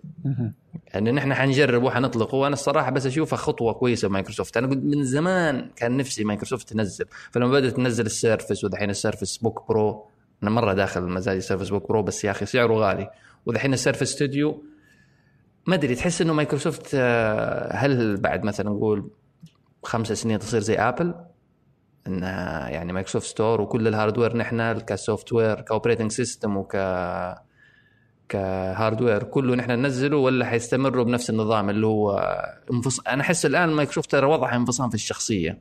يعني 0.86 1.12
نحن 1.12 1.34
حنجرب 1.34 1.82
وحنطلقه 1.82 2.36
وأنا 2.36 2.52
الصراحة 2.52 2.90
بس 2.90 3.06
أشوفها 3.06 3.36
خطوة 3.36 3.72
كويسة 3.72 4.08
مايكروسوفت. 4.08 4.56
أنا 4.56 4.66
قلت 4.66 4.78
من 4.84 5.04
زمان 5.04 5.70
كان 5.76 5.96
نفسي 5.96 6.24
مايكروسوفت 6.24 6.68
تنزل. 6.68 7.04
فلما 7.30 7.50
بدأت 7.50 7.72
تنزل 7.76 8.06
ال 8.06 8.13
Surface 8.14 8.64
ودحين 8.64 8.90
ال 8.90 8.96
Surface 8.96 9.36
Book 9.36 9.68
Pro 9.68 10.06
أنا 10.42 10.50
مرة 10.50 10.72
داخل 10.72 11.02
مزاج 11.02 11.36
ال 11.36 11.40
Surface 11.40 11.68
Book 11.68 11.88
Pro 11.88 12.02
بس 12.02 12.24
يا 12.24 12.30
أخي 12.30 12.46
سعره 12.46 12.74
غالي. 12.74 13.10
ودحين 13.46 13.72
ال 13.72 13.77
Surface 13.77 14.12
Studio 14.12 14.64
ما 15.66 15.74
أدري 15.74 15.94
تحس 15.94 16.22
إنه 16.22 16.32
مايكروسوفت 16.32 16.90
آه، 16.94 17.76
هل 17.76 18.16
بعد 18.16 18.44
مثلا 18.44 18.70
نقول 18.70 19.10
خمس 19.82 20.12
سنين 20.12 20.38
تصير 20.38 20.60
زي 20.60 20.74
ابل 20.74 21.14
انها 22.06 22.68
يعني 22.68 22.92
Microsoft 22.92 23.26
Store 23.26 23.60
وكل 23.60 23.88
ال 23.88 23.94
hardware 23.94 24.36
نحن 24.36 24.78
ك 24.78 24.84
software 24.84 25.32
ك 25.32 25.60
operating 25.60 26.10
system 26.10 26.56
وك 26.56 26.76
ك 28.28 28.39
hardware 28.39 29.22
كله 29.22 29.54
نحن 29.54 29.70
ننزله 29.70 30.16
ولا 30.16 30.44
حيستمروا 30.44 31.04
بنفس 31.04 31.30
النظام 31.30 31.70
اللي 31.70 31.86
هو 31.86 32.18
انفص... 32.72 33.00
أنا 33.00 33.22
أحس 33.22 33.46
الآن 33.46 33.68
مايكروسوفت 33.68 34.10
ترى 34.10 34.26
وضعها 34.26 34.56
انفصام 34.56 34.88
في 34.88 34.94
الشخصية. 34.94 35.58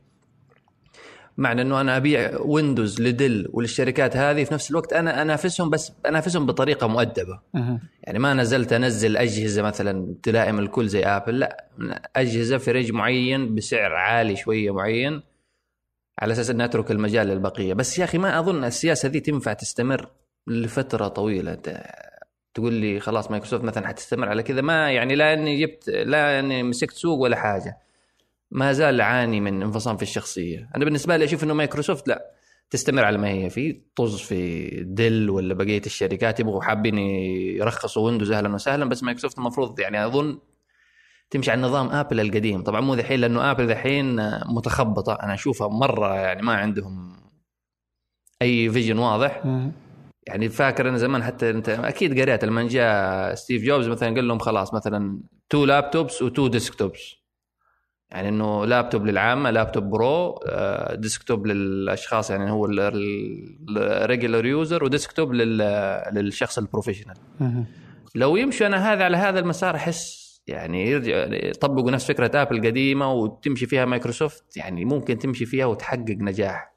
معنى 1.38 1.62
إنه 1.62 1.82
أنا 1.82 1.98
أبيع 1.98 2.38
ويندوز 2.40 3.02
لدل 3.02 3.50
وللشركات 3.54 4.18
هذه 4.18 4.44
في 4.44 4.54
نفس 4.54 4.72
الوقت 4.72 4.94
أنا 4.94 5.22
أنافسهم 5.22 5.70
بس 5.70 5.92
أنافسهم 6.06 6.46
بطريقة 6.46 6.88
مؤدبة. 6.88 7.40
يعني 8.04 8.20
ما 8.20 8.34
نزلت 8.34 8.74
أنزل 8.74 9.18
أجهزة 9.18 9.62
مثلا 9.62 10.16
تلائم 10.24 10.60
الكل 10.60 10.88
زي 10.88 11.04
ابل 11.04 11.40
لا. 11.40 11.70
أجهزة 12.16 12.58
في 12.58 12.72
range 12.72 12.92
معين 12.92 13.56
بسعر 13.56 13.94
عالي 13.94 14.36
شوية 14.36 14.74
معين. 14.74 15.22
على 16.20 16.34
أساس 16.34 16.50
اني 16.50 16.66
أترك 16.66 16.92
المجال 16.92 17.28
للبقية. 17.28 17.74
بس 17.74 18.00
يا 18.00 18.04
أخي 18.04 18.18
ما 18.18 18.40
أظن 18.40 18.64
السياسة 18.64 19.10
دي 19.10 19.20
تنفع 19.20 19.54
تستمر 19.54 20.10
لفترة 20.48 21.08
طويلة. 21.08 21.58
تقول 22.54 22.74
لي 22.74 23.00
خلاص 23.00 23.32
مايكروسوفت 23.32 23.64
مثلا 23.64 23.88
حتستمر 23.88 24.30
على 24.30 24.44
كذا 24.44 24.62
ما 24.62 24.92
يعني 24.92 25.16
لا 25.16 25.34
أني 25.34 25.62
جبت 25.62 25.90
لا 25.90 26.40
أني 26.40 26.64
مسكت 26.64 26.94
سوق 26.94 27.20
ولا 27.20 27.36
حاجة. 27.36 27.78
ما 28.52 28.74
زال 28.74 29.02
أعاني 29.02 29.40
من 29.42 29.64
انفصام 29.64 29.98
في 29.98 30.04
الشخصية. 30.04 30.70
أنا 30.76 30.86
بالنسبة 30.86 31.18
لي 31.18 31.26
أشوف 31.26 31.44
إنه 31.44 31.54
مايكروسوفت 31.54 32.08
لا 32.08 32.32
تستمر 32.70 33.04
على 33.06 33.18
ما 33.18 33.30
هي. 33.30 33.50
في 33.50 33.82
طز 33.96 34.20
في 34.20 34.70
ديل 34.84 35.30
ولا 35.30 35.54
بقية 35.54 35.82
الشركات 35.86 36.40
يبغوا 36.40 36.62
حابين 36.62 36.98
يرخصوا 36.98 38.06
ويندوز 38.06 38.32
أهلا 38.32 38.54
وسهلا 38.54 38.86
بس 38.86 39.04
مايكروسوفت 39.04 39.38
المفروض 39.38 39.80
يعني 39.80 40.06
أظن 40.06 40.40
تمشي 41.34 41.52
على 41.52 41.62
نظام 41.62 41.88
آبل 41.90 42.20
القديم. 42.20 42.64
طبعا 42.64 42.82
مو 42.82 42.94
ذحين 42.94 43.20
لأنه 43.20 43.52
آبل 43.52 43.68
ذحين 43.68 44.16
متخبطة. 44.46 45.14
أنا 45.14 45.34
أشوفها 45.34 45.68
مرة 45.68 46.16
يعني 46.16 46.42
ما 46.42 46.54
عندهم 46.56 47.16
أي 48.42 48.70
vision 48.70 48.98
واضح. 48.98 49.42
يعني 50.28 50.50
فاكر 50.50 50.90
أنا 50.90 50.98
زمان 50.98 51.24
حتى 51.24 51.50
أنت 51.50 51.70
أكيد 51.70 52.20
قريت 52.20 52.46
لما 52.46 52.68
جاء 52.68 53.36
ستيف 53.36 53.64
جوبز 53.64 53.88
مثلا 53.88 54.16
قال 54.16 54.28
لهم 54.28 54.40
خلاص 54.40 54.74
مثلا 54.74 55.20
two 55.50 55.66
laptops 55.66 56.22
و 56.22 56.28
two 56.28 56.48
desktops 56.48 57.16
يعني 58.12 58.30
إنه 58.30 58.66
لابتوب 58.66 59.06
للعامة 59.06 59.52
laptop 59.52 59.84
pro 59.84 60.32
آه، 60.50 60.96
desktop 60.96 61.48
للأشخاص 61.48 62.30
يعني 62.32 62.52
هو 62.52 62.66
ال 62.66 62.88
regular 62.88 64.46
user 64.46 64.84
و 64.84 64.90
desktop 64.90 65.34
لل- 65.34 66.04
للشخص 66.14 66.58
ال 66.58 66.62
professional. 66.62 67.16
لو 68.16 68.36
يمشوا 68.36 68.68
أنا 68.68 68.94
هذا 68.94 69.04
على 69.04 69.18
هذا 69.18 69.40
المسار 69.40 69.76
أحس 69.76 70.23
يعني 70.48 70.88
يرجع 70.88 71.26
يطبقوا 71.50 71.92
نفس 71.92 72.06
فكرة 72.06 72.42
ابل 72.42 72.58
القديمة 72.58 73.14
وتمشي 73.14 73.66
فيها 73.66 73.86
مايكروسوفت 73.86 74.58
يعني 74.58 74.86
ممكن 74.86 75.18
تمشي 75.18 75.46
فيها 75.46 75.66
وتحقق 75.66 76.18
نجاح. 76.20 76.74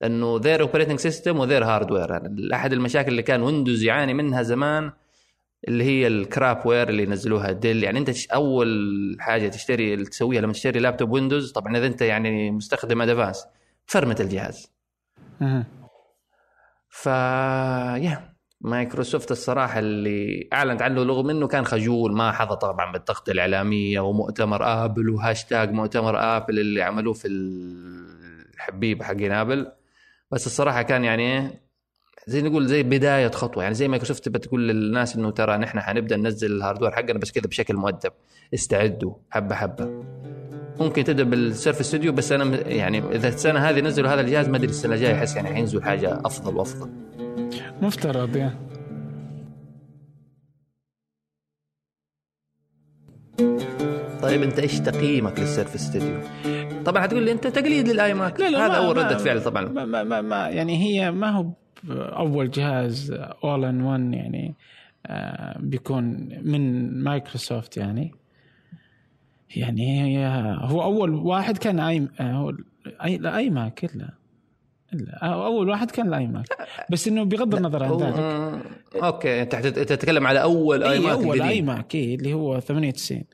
لأنه 0.00 0.38
their 0.42 0.60
operating 0.60 0.98
system 0.98 1.38
و 1.38 1.42
their 1.42 1.64
hardware 1.64 2.10
يعني 2.10 2.54
أحد 2.54 2.72
المشاكل 2.72 3.08
اللي 3.08 3.22
كان 3.22 3.42
ويندوز 3.42 3.82
يعاني 3.82 4.14
منها 4.14 4.42
زمان 4.42 4.92
اللي 5.68 5.84
هي 5.84 6.06
ال 6.06 6.66
crapware 6.66 6.88
اللي 6.88 7.06
نزلوها 7.06 7.52
ديل 7.52 7.84
يعني 7.84 7.98
أنت 7.98 8.26
أول 8.26 9.16
حاجة 9.20 9.48
تشتري 9.48 10.04
تسويها 10.04 10.40
لما 10.40 10.52
تشتري 10.52 10.80
لابتوب 10.80 11.10
ويندوز 11.10 11.52
طبعا 11.52 11.76
إذا 11.76 11.86
أنت 11.86 12.02
يعني 12.02 12.50
مستخدم 12.50 13.02
advanced 13.02 13.46
فرمت 13.86 14.20
الجهاز. 14.20 14.72
مم. 15.40 15.64
ف 16.88 17.06
يا 17.06 18.35
مايكروسوفت 18.66 19.30
الصراحة 19.30 19.78
اللي 19.78 20.48
أعلنت 20.52 20.82
عنه 20.82 21.02
رغم 21.02 21.30
إنه 21.30 21.46
كان 21.46 21.64
خجول 21.64 22.12
ما 22.12 22.32
حظى 22.32 22.56
طبعا 22.56 22.92
بالضغط 22.92 23.28
الاعلامي 23.28 24.00
ومؤتمر 24.00 24.84
آبل 24.84 25.10
وهاشتاج 25.10 25.72
مؤتمر 25.72 26.36
آبل 26.36 26.58
اللي 26.58 26.82
عملوه 26.82 27.12
في 27.12 27.28
الحبيب 28.54 29.02
حقين 29.02 29.32
آبل. 29.32 29.72
بس 30.30 30.46
الصراحة 30.46 30.82
كان 30.82 31.04
يعني 31.04 31.22
إيه 31.22 31.60
زي 32.26 32.42
نقول 32.42 32.66
زي 32.66 32.82
بداية 32.82 33.30
خطوة 33.30 33.62
يعني 33.62 33.74
زي 33.74 33.88
مايكروسوفت 33.88 34.24
تبى 34.24 34.38
تقول 34.38 34.68
للناس 34.68 35.16
إنه 35.16 35.30
ترى 35.30 35.56
نحن 35.56 35.80
حنبدأ 35.80 36.16
ننزل 36.16 36.52
ال 36.56 36.60
hardware 36.60 36.90
حقنا 36.90 37.18
بس 37.18 37.32
كذا 37.32 37.46
بشكل 37.46 37.74
مؤدب. 37.74 38.12
استعدوا 38.54 39.14
حبة 39.30 39.54
حبة. 39.54 40.04
ممكن 40.80 41.04
تبدا 41.04 41.22
بال 41.24 41.38
Surface 41.38 41.86
Studio 41.86 42.12
بس 42.12 42.32
أنا 42.32 42.68
يعني 42.68 42.98
إذا 42.98 43.28
السنة 43.28 43.60
هذه 43.60 43.80
نزلوا 43.80 44.10
هذا 44.10 44.20
الجهاز 44.20 44.48
ما 44.48 44.56
أدري 44.56 44.68
السنة 44.70 44.94
الجاية 44.94 45.14
احس 45.14 45.36
يعني 45.36 45.48
حينزل 45.54 45.82
حاجة 45.82 46.20
أفضل 46.24 46.56
وأفضل. 46.56 46.90
مفترض 47.82 48.36
يا 48.36 48.54
طيب 54.22 54.42
أنت 54.42 54.58
إيش 54.58 54.80
تقييمك 54.80 55.40
لل 55.40 55.49
Surface 55.49 55.80
Studio؟ 55.80 56.20
طبعا 56.84 57.02
حتقول 57.02 57.22
لي 57.24 57.32
أنت 57.32 57.46
تقليد 57.46 57.88
لل 57.88 58.14
iMac. 58.14 58.40
لا 58.40 58.50
لا 58.50 58.58
هذا 58.66 58.68
ما- 58.68 58.86
اول 58.86 58.96
ردة 58.96 59.16
فعل 59.18 59.42
طبعا. 59.44 59.64
ما 59.68 59.84
ما 59.84 60.02
ما, 60.04 60.20
ما 60.20 60.48
يعني 60.48 60.76
هي 60.76 61.10
ما 61.10 61.30
هو 61.30 61.46
أول 61.92 62.50
جهاز 62.50 63.10
all 63.44 63.64
in 63.64 63.80
one 63.82 64.14
يعني 64.14 64.54
آه، 65.06 65.58
بيكون 65.60 66.28
من 66.42 66.90
مايكروسوفت 67.04 67.76
يعني. 67.76 68.14
يعني 69.56 70.26
هو 70.58 70.82
أول 70.82 71.14
واحد 71.14 71.58
كان 71.58 71.80
اي 71.80 72.08
آه، 72.20 72.32
هو 72.32 72.52
اي 73.04 73.18
لا 73.18 73.36
iMac 73.36 73.84
إلا. 73.84 74.14
أول 75.22 75.68
واحد 75.68 75.90
كان 75.90 76.08
ال 76.08 76.26
iMac 76.26 76.46
بس 76.90 77.08
إنه 77.08 77.24
بغض 77.24 77.54
النظر 77.54 77.84
عن 77.84 77.96
ذلك. 77.96 78.18
مم، 78.18 78.60
أوكي 79.04 79.42
أنت 79.42 79.54
تتكلم 79.66 80.26
على 80.26 80.42
أول 80.42 80.82
iMac 80.82 81.10
أول 81.12 81.42
اي. 81.42 81.62
ماك 81.62 81.94
إيه 81.94 82.14
اللي 82.14 82.34
هو 82.34 82.60
98 82.60 83.24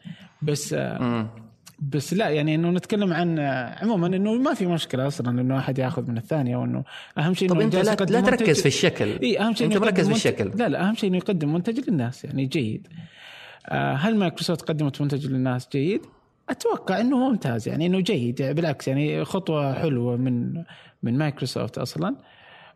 بس 0.43 0.75
آه، 0.79 1.03
مم. 1.03 1.27
بس 1.79 2.15
لا 2.15 2.29
يعني 2.29 2.55
إنه 2.55 2.71
نتكلم 2.71 3.13
عن 3.13 3.39
عموما 3.83 4.07
إنه 4.07 4.35
ما 4.35 4.55
في 4.55 4.67
مشكلة 4.67 5.07
أصلا 5.07 5.41
إنه 5.41 5.59
احد 5.59 5.79
يأخذ 5.79 6.11
من 6.11 6.17
الثانية 6.17 6.57
وإنه 6.57 6.85
أهم 7.19 7.35
شيء 7.35 7.49
طب 7.49 7.57
إنه 7.57 7.65
أنت 7.65 7.75
لا, 7.77 8.05
لا 8.05 8.21
تركز 8.21 8.61
في 8.61 8.67
الشكل. 8.67 9.19
اي 9.23 9.41
أهم 9.41 9.55
شيء 9.55 9.67
أنت 9.67 9.77
مركز 9.77 9.99
يقدم 9.99 10.15
في 10.15 10.17
الشكل. 10.17 10.51
لا 10.55 10.69
لا 10.69 10.89
أهم 10.89 10.95
شيء 10.95 11.09
إنه 11.11 11.17
يقدم 11.17 11.53
منتج 11.53 11.91
للناس 11.91 12.25
يعني 12.25 12.47
جيد. 12.47 12.89
آه، 12.91 13.12
هل 13.71 14.17
مايكروسوفت 14.17 14.63
قدمت 14.63 15.01
منتج 15.01 15.27
للناس 15.27 15.69
جيد؟ 15.73 16.01
أتوقع 16.49 17.01
إنه 17.01 17.29
ممتاز 17.29 17.69
يعني 17.69 17.87
إنه 17.87 18.01
جيد. 18.01 18.43
بالعكس 18.43 18.89
يعني 18.89 19.25
خطوة 19.25 19.75
حلوة 19.75 20.17
من 20.17 20.63
من 21.03 21.19
مايكروسوفت 21.19 21.79
أصلا. 21.79 22.17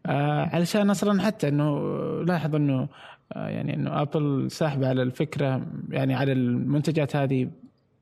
آه 0.07 0.51
علشان 0.53 0.91
أصلا 0.91 1.23
حتى 1.23 1.49
إنه 1.49 1.79
لاحظ 2.23 2.55
إنه 2.55 2.89
آه 3.33 3.49
يعني 3.49 3.75
إنه 3.75 4.03
آبل 4.03 4.51
ساحبة 4.51 4.89
على 4.89 5.03
الفكرة 5.03 5.67
يعني 5.91 6.15
على 6.15 6.33
المنتجات 6.33 7.17
هذه 7.17 7.51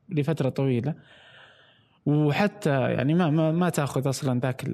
لفترة 0.09 0.49
طويلة. 0.49 0.93
وحتى 2.05 2.69
يعني 2.69 3.13
ما 3.13 3.29
ما, 3.29 3.51
ما 3.51 3.69
تاخذ 3.69 4.09
أصلا 4.09 4.39
ذاك 4.39 4.65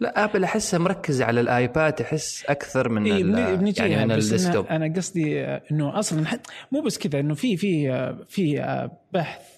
لا 0.00 0.24
آبل 0.24 0.44
احسها 0.44 0.78
مركزه 0.78 1.24
على 1.24 1.40
الآيباد 1.40 1.92
تحس 1.92 2.44
أكثر 2.48 2.88
من 2.88 3.02
بنجيها 3.04 3.86
يعني 3.86 4.04
من 4.04 4.12
ال 4.12 4.19
desktop 4.19 4.66
أنا, 4.66 4.76
أنا 4.76 4.94
قصدي 4.94 5.44
إنه 5.44 5.98
أصلا 5.98 6.26
حت 6.26 6.46
مو 6.72 6.80
بس 6.80 6.98
كذا 6.98 7.20
إنه 7.20 7.34
في 7.34 7.56
في 7.56 8.14
في 8.28 8.88
بحث 9.12 9.54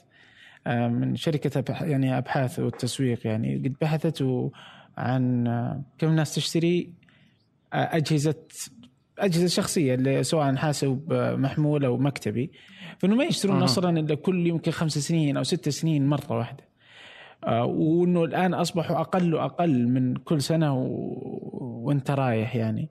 آه، 0.66 0.88
من 0.88 1.16
شركة 1.16 1.64
يعني 1.84 2.18
أبحاث 2.18 2.58
والتسويق 2.58 3.26
يعني 3.26 3.56
قد 3.56 3.74
بحثت 3.80 4.24
عن 4.98 5.46
آه، 5.46 5.82
كم 5.98 6.08
الناس 6.08 6.34
تشتري 6.34 6.92
آه، 7.72 7.96
اجهزه 7.96 8.34
أجهزة 9.18 9.46
شخصية 9.46 9.94
اللي 9.94 10.24
سواء 10.24 10.56
حاسب 10.56 11.12
محمول 11.38 11.84
أو 11.84 11.96
مكتبي 11.96 12.50
فإنه 12.98 13.14
ما 13.16 13.24
يشترون. 13.24 13.62
أصلا 13.62 14.00
إلا 14.00 14.14
كل 14.14 14.46
يمكن 14.46 14.70
خمس 14.70 14.98
سنين 14.98 15.36
أو 15.36 15.42
ست 15.42 15.68
سنين 15.68 16.06
مرة 16.06 16.32
واحدة 16.32 16.64
وإنه 17.46 18.24
الآن 18.24 18.54
أصبحوا 18.54 19.00
أقل 19.00 19.34
وأقل 19.34 19.88
من 19.88 20.16
كل 20.16 20.42
سنة 20.42 20.74
و... 20.74 20.86
وأنت 21.86 22.10
رايح 22.10 22.56
يعني. 22.56 22.90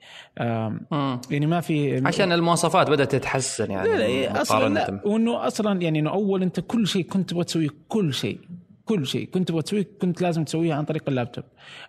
يعني 1.31 1.45
ما 1.47 1.61
في 1.61 2.07
عشان 2.07 2.31
المواصفات 2.31 2.89
بدأت 2.89 3.11
تتحسن 3.11 3.71
يعني 3.71 3.89
لا 3.89 3.97
لا 3.97 4.05
إيه، 4.05 4.41
أصلا 4.41 4.73
لا. 4.73 5.01
وإنه 5.05 5.47
أصلا 5.47 5.81
يعني 5.81 5.99
إنه 5.99 6.09
أول 6.09 6.41
أنت 6.41 6.59
كل 6.59 6.87
شيء 6.87 7.03
كنت 7.03 7.29
تبغى 7.29 7.43
تسويه 7.43 7.69
كل 7.87 8.13
شيء 8.13 8.39
كل 8.85 9.05
شيء 9.05 9.29
كنت 9.29 9.47
تبغى 9.47 9.61
تسويه 9.61 9.87
كنت 10.01 10.21
لازم 10.21 10.43
تسويه 10.43 10.73
عن 10.73 10.85
طريق 10.85 11.03
اللابتوب 11.07 11.43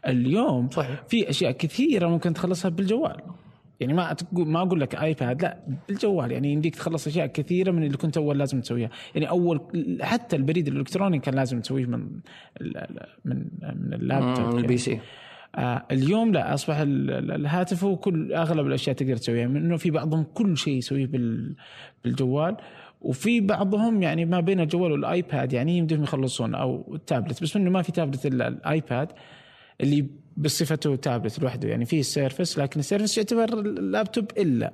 اليوم 0.07 0.71
صحيح. 0.71 1.03
في 1.09 1.31
أشياء 1.31 1.53
كثيرة 1.53 2.07
ممكن 2.07 2.35
تخلصها 2.35 2.69
بالجوال 2.69 3.23
يعني 3.81 3.93
ما 3.95 4.13
تقول 4.13 4.49
ما 4.49 4.63
أقول 4.63 4.81
لك 4.81 4.95
ايباد 4.95 5.43
لا 5.43 5.59
بالجوال. 5.89 6.33
يعني 6.33 6.53
يمديك 6.53 6.75
تخلص 6.77 7.07
أشياء 7.07 7.27
كثيرة 7.27 7.71
من 7.71 7.83
اللي 7.85 7.97
كنت 7.97 8.17
أول 8.17 8.39
لازم 8.39 8.61
تسويها. 8.61 8.91
يعني 9.15 9.29
أول 9.29 9.61
حتى 10.03 10.37
البريد 10.37 10.69
الإلكتروني 10.69 11.19
كان 11.19 11.35
لازم 11.35 11.61
تسويه 11.61 11.87
من 11.87 11.99
من 13.25 13.45
من 13.75 13.93
اللابتوب 13.95 14.45
مم، 14.45 14.51
يعني. 14.51 14.59
ال 14.61 14.77
PC. 14.77 15.01
آه 15.55 15.83
اليوم 15.91 16.33
لا 16.33 16.55
أصبح 16.55 16.77
ال- 16.77 17.11
ال- 17.11 17.33
الهاتف 17.33 17.85
هو 17.85 17.97
كل 17.97 18.33
أغلب 18.33 18.67
الأشياء 18.67 18.97
تقدر 18.97 19.17
تسويها. 19.17 19.47
من 19.47 19.57
إنه 19.57 19.77
في 19.77 19.91
بعضهم 19.91 20.25
كل 20.35 20.57
شيء 20.57 20.75
يسويه 20.77 21.07
بال 21.07 21.55
بالجوال. 22.05 22.57
وفي 23.01 23.41
بعضهم 23.41 24.03
يعني 24.03 24.25
ما 24.25 24.41
بين 24.41 24.61
الجوال 24.61 24.93
والآيباد 24.93 25.53
يعني 25.53 25.79
يمديهم 25.79 26.03
يخلصون 26.03 26.55
أو 26.55 26.95
التابلت. 26.95 27.43
بس 27.43 27.57
إنه 27.57 27.71
ما 27.71 27.83
في 27.83 27.93
تابلت 27.93 28.27
إلا 28.27 28.49
الآيباد 28.49 29.09
اللي 29.81 30.07
بصفته 30.37 30.97
تابلت 30.97 31.39
لوحده. 31.39 31.69
يعني 31.69 31.85
فيه 31.85 32.01
ال 32.01 32.08
Surface 32.08 32.59
لكن 32.59 32.81
ال 32.81 32.85
Surface 32.86 33.19
يعتبر 33.19 33.61
اللابتوب 33.61 34.31
إلا. 34.39 34.73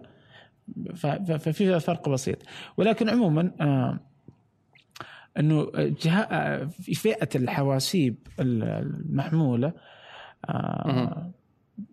ففي 0.96 1.80
فرق 1.80 2.08
بسيط. 2.08 2.38
ولكن 2.76 3.08
عموما 3.08 3.52
آه 3.60 4.00
إنه 5.38 5.70
جهة 5.76 6.20
آه، 6.20 6.64
فئة 6.94 7.28
الحواسيب 7.34 8.16
المحمولة 8.40 9.72
آه 10.48 11.32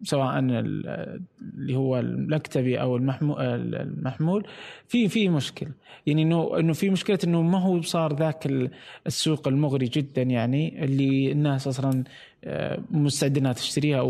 سواء 0.04 0.40
ال- 0.40 1.22
اللي 1.58 1.76
هو 1.76 2.00
المكتبي 2.00 2.82
أو 2.82 2.98
المحمول 2.98 4.48
في 4.88 5.08
في 5.08 5.30
مشكله 5.30 5.72
يعني 6.06 6.22
انه 6.24 6.60
إنه 6.60 6.74
في 6.74 6.90
مشكلة 6.90 7.20
إنه 7.24 7.42
ما 7.42 7.60
هو 7.62 7.82
صار 7.82 8.16
ذاك 8.16 8.46
ال- 8.46 8.72
السوق 9.08 9.48
المغري 9.48 9.86
جدا 9.86 10.22
يعني 10.22 10.84
اللي 10.86 11.32
الناس 11.32 11.68
أصلا 11.68 12.04
آه، 12.44 12.80
مستعده 12.92 13.40
انها 13.42 13.54
تشتريها 13.54 14.02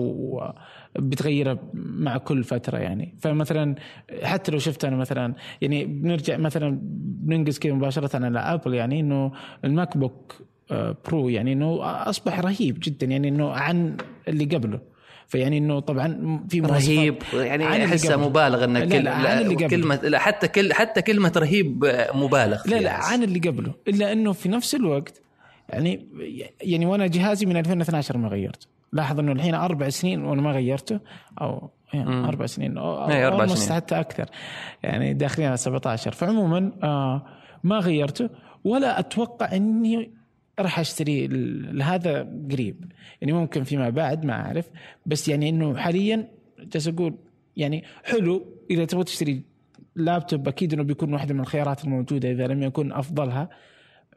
وبتغيرها 0.96 1.58
مع 1.74 2.18
كل 2.18 2.44
فترة 2.44 2.78
يعني. 2.78 3.16
فمثلا 3.20 3.76
حتى 4.24 4.52
لو 4.52 4.58
شفت 4.60 4.86
أنا 4.86 4.96
مثلا 4.96 5.34
يعني 5.62 5.86
بنرجع 5.86 6.38
مثلا 6.38 6.80
بننقز 6.84 7.60
كذا 7.60 7.74
مباشرة 7.74 8.26
على 8.26 8.40
ابل 8.40 8.74
يعني 8.74 9.00
إنه 9.00 9.32
ال 9.66 9.98
MacBook 9.98 10.42
آه، 10.72 10.98
Pro 11.08 11.30
يعني 11.30 11.54
إنه 11.54 11.78
أصبح 11.82 12.40
رهيب 12.40 12.78
جدا 12.84 13.06
يعني 13.08 13.28
إنه 13.28 13.50
عن 13.52 13.98
اللي 14.28 14.46
قبله. 14.46 14.80
فيعني 15.30 15.58
إنه 15.58 15.80
طبعا 15.80 16.40
في 16.50 16.60
رهيب 16.60 17.16
يعني 17.34 17.86
احسها. 17.86 18.18
مبالغ 18.18 18.64
إنك 18.64 18.92
لا، 18.92 18.98
لا، 18.98 19.12
عن 19.14 19.42
اللي 19.42 19.56
قبله. 19.56 19.68
كلمه 19.68 19.96
لا 19.96 20.20
حتى 20.20 20.48
كل 20.48 20.74
حتى 20.74 21.02
كلمة 21.02 21.32
رهيب 21.38 21.86
مبالغ 22.14 22.56
لا 22.56 22.58
فيها 22.64 22.80
لا. 22.80 22.94
عن 22.94 23.24
اللي 23.24 23.40
قبله 23.40 23.74
إلا 23.88 24.12
إنه 24.12 24.34
في 24.34 24.50
نفس 24.50 24.76
الوقت 24.76 25.22
يعني 25.70 26.08
يعني 26.62 26.86
وأنا 26.86 27.08
جهازي 27.08 27.46
من 27.46 27.58
2012 27.58 28.18
ما 28.18 28.28
غيرته 28.30 28.68
لاحظ 28.94 29.20
إنه 29.20 29.32
الحين 29.32 29.56
أربع 29.56 29.90
سنين 29.90 30.24
وأنا 30.24 30.42
ما 30.42 30.52
غيرته 30.52 31.00
أو 31.42 31.70
يعني. 31.94 32.10
أربع 32.28 32.46
سنين 32.46 32.78
أو 32.78 33.04
أو 33.04 33.10
إيه، 33.10 33.28
أربع 33.28 33.46
سنين. 33.46 33.76
حتى 33.76 34.00
أكثر 34.00 34.26
يعني 34.84 35.14
داخلين 35.14 35.48
على 35.48 35.58
17 35.58 36.12
فعموما 36.12 36.72
آه 36.84 37.26
ما 37.64 37.78
غيرته 37.80 38.30
ولا 38.64 39.00
أتوقع 39.00 39.56
إني 39.56 40.12
راح 40.60 40.80
أشتري 40.80 41.26
ال- 41.26 41.82
هذا 41.82 42.22
قريب. 42.52 42.92
يعني 43.22 43.34
ممكن 43.34 43.64
فيما 43.64 43.90
بعد 43.90 44.26
ما 44.26 44.34
أعرف. 44.34 44.70
بس 45.06 45.28
يعني 45.28 45.50
إنه 45.50 45.78
حاليا 45.78 46.28
جالس 46.60 46.88
أقول 46.88 47.16
يعني 47.58 47.84
حلو 48.04 48.46
إذا 48.72 48.86
تبغى 48.86 49.04
تشتري 49.04 49.44
لابتوب 49.96 50.48
أكيد 50.48 50.74
إنه 50.74 50.84
بيكون 50.84 51.14
واحدة 51.14 51.34
من 51.34 51.40
الخيارات 51.40 51.84
الموجودة 51.84 52.32
إذا 52.32 52.48
لم 52.48 52.64
يكن 52.64 52.92
أفضلها 52.92 53.50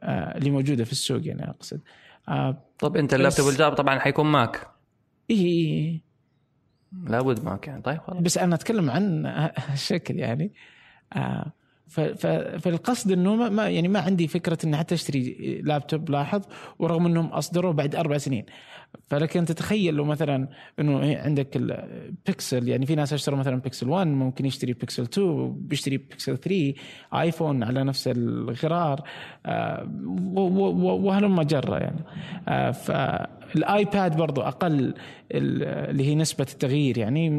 آه 0.03 0.37
اللي 0.37 0.49
موجودة 0.51 0.83
في 0.83 0.91
السوق 0.91 1.27
يعني 1.27 1.49
أقصد. 1.49 1.81
آه 2.29 2.63
طب 2.79 2.97
أنت 2.97 3.13
اللابتوب 3.13 3.49
الجاب 3.49 3.73
طبعا 3.73 3.99
حيكون 3.99 4.25
ماك. 4.25 4.67
إيه 5.29 5.37
إيه. 5.37 6.01
لابد 7.07 7.43
ماك 7.45 7.67
يعني. 7.67 7.81
طيب 7.81 7.97
خلاص. 7.99 8.19
بس 8.21 8.37
أنا 8.37 8.55
أتكلم 8.55 8.89
عن 8.89 9.25
الشكل 9.73 10.19
يعني. 10.19 10.53
آه 11.15 11.51
فالقصد 11.87 13.11
إنه 13.11 13.35
ما- 13.35 13.69
يعني 13.69 13.87
ما 13.87 13.99
عندي 13.99 14.27
فكرة 14.27 14.57
إني 14.63 14.77
حتى 14.77 14.95
أشتري 14.95 15.61
لابتوب 15.63 16.09
لاحظ 16.09 16.41
ورغم 16.79 17.05
إنهم 17.05 17.25
أصدروا 17.25 17.71
بعد 17.73 17.95
أربع 17.95 18.17
سنين. 18.17 18.45
فلكن 19.07 19.45
تتخيل 19.45 19.93
لو 19.93 20.05
مثلا 20.05 20.47
إنه 20.79 21.17
عندك 21.17 21.55
البيكسل 21.55 22.67
يعني 22.67 22.85
في 22.85 22.95
ناس 22.95 23.13
أشتروا 23.13 23.39
مثلا 23.39 23.55
بيكسل 23.55 23.89
1 23.89 24.07
ممكن 24.07 24.45
يشتري 24.45 24.73
بيكسل 24.73 25.03
2 25.03 25.53
بيشتري 25.57 25.97
بيكسل 25.97 26.37
3 26.37 26.73
آيفون 27.13 27.63
على 27.63 27.83
نفس 27.83 28.07
الغرار 28.07 29.01
آه، 29.45 29.87
وهلم 30.33 31.41
جرة 31.41 31.77
يعني. 31.77 31.99
آه، 32.47 32.71
فالايباد 32.71 34.17
برضو 34.17 34.41
أقل 34.41 34.73
ال- 35.31 35.63
اللي 35.89 36.03
هي 36.07 36.15
نسبة 36.15 36.47
التغيير 36.53 36.97
يعني 36.97 37.29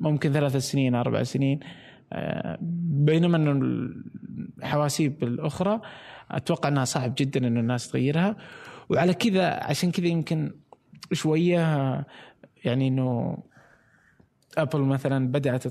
ممكن 0.00 0.32
ثلاث 0.32 0.56
سنين 0.56 0.94
أربع 0.94 1.22
سنين. 1.22 1.60
بينما 3.06 3.36
أنه 3.36 3.52
الحواسيب 4.58 5.24
الأخرى 5.24 5.80
أتوقع 6.30 6.68
أنها 6.68 6.84
صعب 6.84 7.14
جدا 7.18 7.46
أنه 7.46 7.60
الناس 7.60 7.90
تغيرها. 7.90 8.36
وعلى 8.88 9.14
كذا 9.14 9.64
عشان 9.64 9.90
كذا 9.90 10.06
يمكن 10.06 10.54
شوية 11.12 11.58
يعني 12.64 12.88
إنه 12.88 13.38
أبل 14.58 14.80
مثلا 14.80 15.28
بدأت 15.28 15.64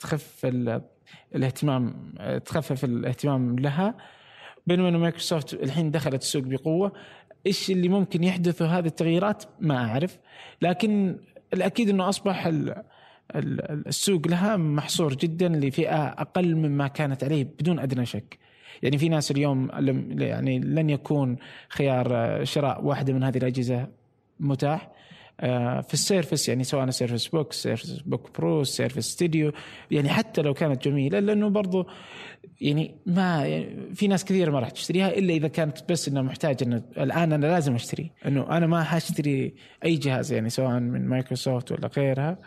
تخف 0.00 0.46
ال- 0.46 0.82
الاهتمام 1.34 2.14
تخفف 2.44 2.84
الاهتمام 2.84 3.58
لها. 3.58 3.94
بينما 4.66 4.88
إنه 4.88 4.98
مايكروسوفت 4.98 5.54
الحين 5.54 5.90
دخلت 5.90 6.22
السوق 6.22 6.42
بقوة. 6.42 6.92
إيش 7.46 7.70
اللي 7.70 7.88
ممكن 7.88 8.24
يحدث 8.24 8.62
هذه 8.62 8.86
التغييرات؟ 8.86 9.44
ما 9.60 9.76
أعرف. 9.86 10.18
لكن 10.62 11.18
الأكيد 11.54 11.88
إنه 11.88 12.08
أصبح 12.08 12.46
ال- 12.46 12.82
السوق 13.34 14.28
لها 14.28 14.56
محصور 14.56 15.14
جدا 15.14 15.48
لفئة 15.48 16.04
أقل 16.04 16.56
مما 16.56 16.88
كانت 16.88 17.24
عليه 17.24 17.44
بدون 17.44 17.78
أدنى 17.78 18.06
شك. 18.06 18.38
يعني 18.82 18.98
في 18.98 19.08
ناس 19.08 19.30
اليوم 19.30 19.68
يعني 20.18 20.58
لن 20.58 20.90
يكون 20.90 21.36
خيار 21.68 22.06
آه، 22.10 22.44
شراء 22.44 22.84
واحدة 22.84 23.12
من 23.12 23.22
هذه 23.22 23.38
الأجهزة 23.38 23.88
متاح. 24.40 24.92
آه، 25.40 25.80
في 25.80 25.94
ال 25.94 26.01
Surface 26.01 26.48
يعني 26.48 26.64
سواء 26.64 26.90
Surface 26.90 27.26
Book 27.26 27.52
Surface 27.52 27.90
Book 27.90 28.38
Pro 28.38 28.64
Surface 28.64 28.98
Studio. 28.98 29.52
يعني 29.90 30.08
حتى 30.08 30.42
لو 30.42 30.54
كانت 30.54 30.88
جميلة 30.88 31.18
لأنه 31.18 31.48
برضو 31.48 31.86
يعني 32.60 32.94
ما 33.06 33.46
يعني 33.46 33.94
في 33.94 34.08
ناس 34.08 34.24
كثير 34.24 34.50
ما 34.50 34.60
راح 34.60 34.70
تشتريها 34.70 35.08
إلا 35.08 35.34
إذا 35.34 35.48
كانت 35.48 35.78
بس 35.88 36.08
انها 36.08 36.22
محتاج 36.22 36.56
إنه 36.62 36.82
الآن 36.98 37.32
أنا 37.32 37.46
لازم 37.46 37.74
أشتري. 37.74 38.10
إنه 38.26 38.56
أنا 38.56 38.66
ما 38.66 38.82
حاشتري 38.82 39.54
أي 39.84 39.96
جهاز 39.96 40.32
يعني 40.32 40.50
سواء 40.50 40.80
من 40.80 41.08
مايكروسوفت 41.08 41.72
ولا 41.72 41.90
غيرها. 41.96 42.38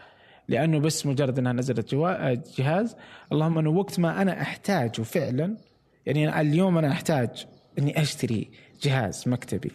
لأنه 0.47 0.79
بس 0.79 1.05
مجرد 1.05 1.39
إنها 1.39 1.53
نزلت 1.53 1.91
جوا- 1.95 2.33
جهاز. 2.57 2.95
اللهم 3.31 3.57
أنه 3.57 3.69
وقت 3.69 3.99
ما 3.99 4.21
أنا 4.21 4.41
أحتاجه 4.41 5.01
فعلا 5.01 5.57
يعني 6.05 6.41
اليوم 6.41 6.77
أنا 6.77 6.91
أحتاج 6.91 7.45
إني 7.79 8.01
أشتري 8.01 8.49
جهاز 8.83 9.23
مكتبي. 9.27 9.71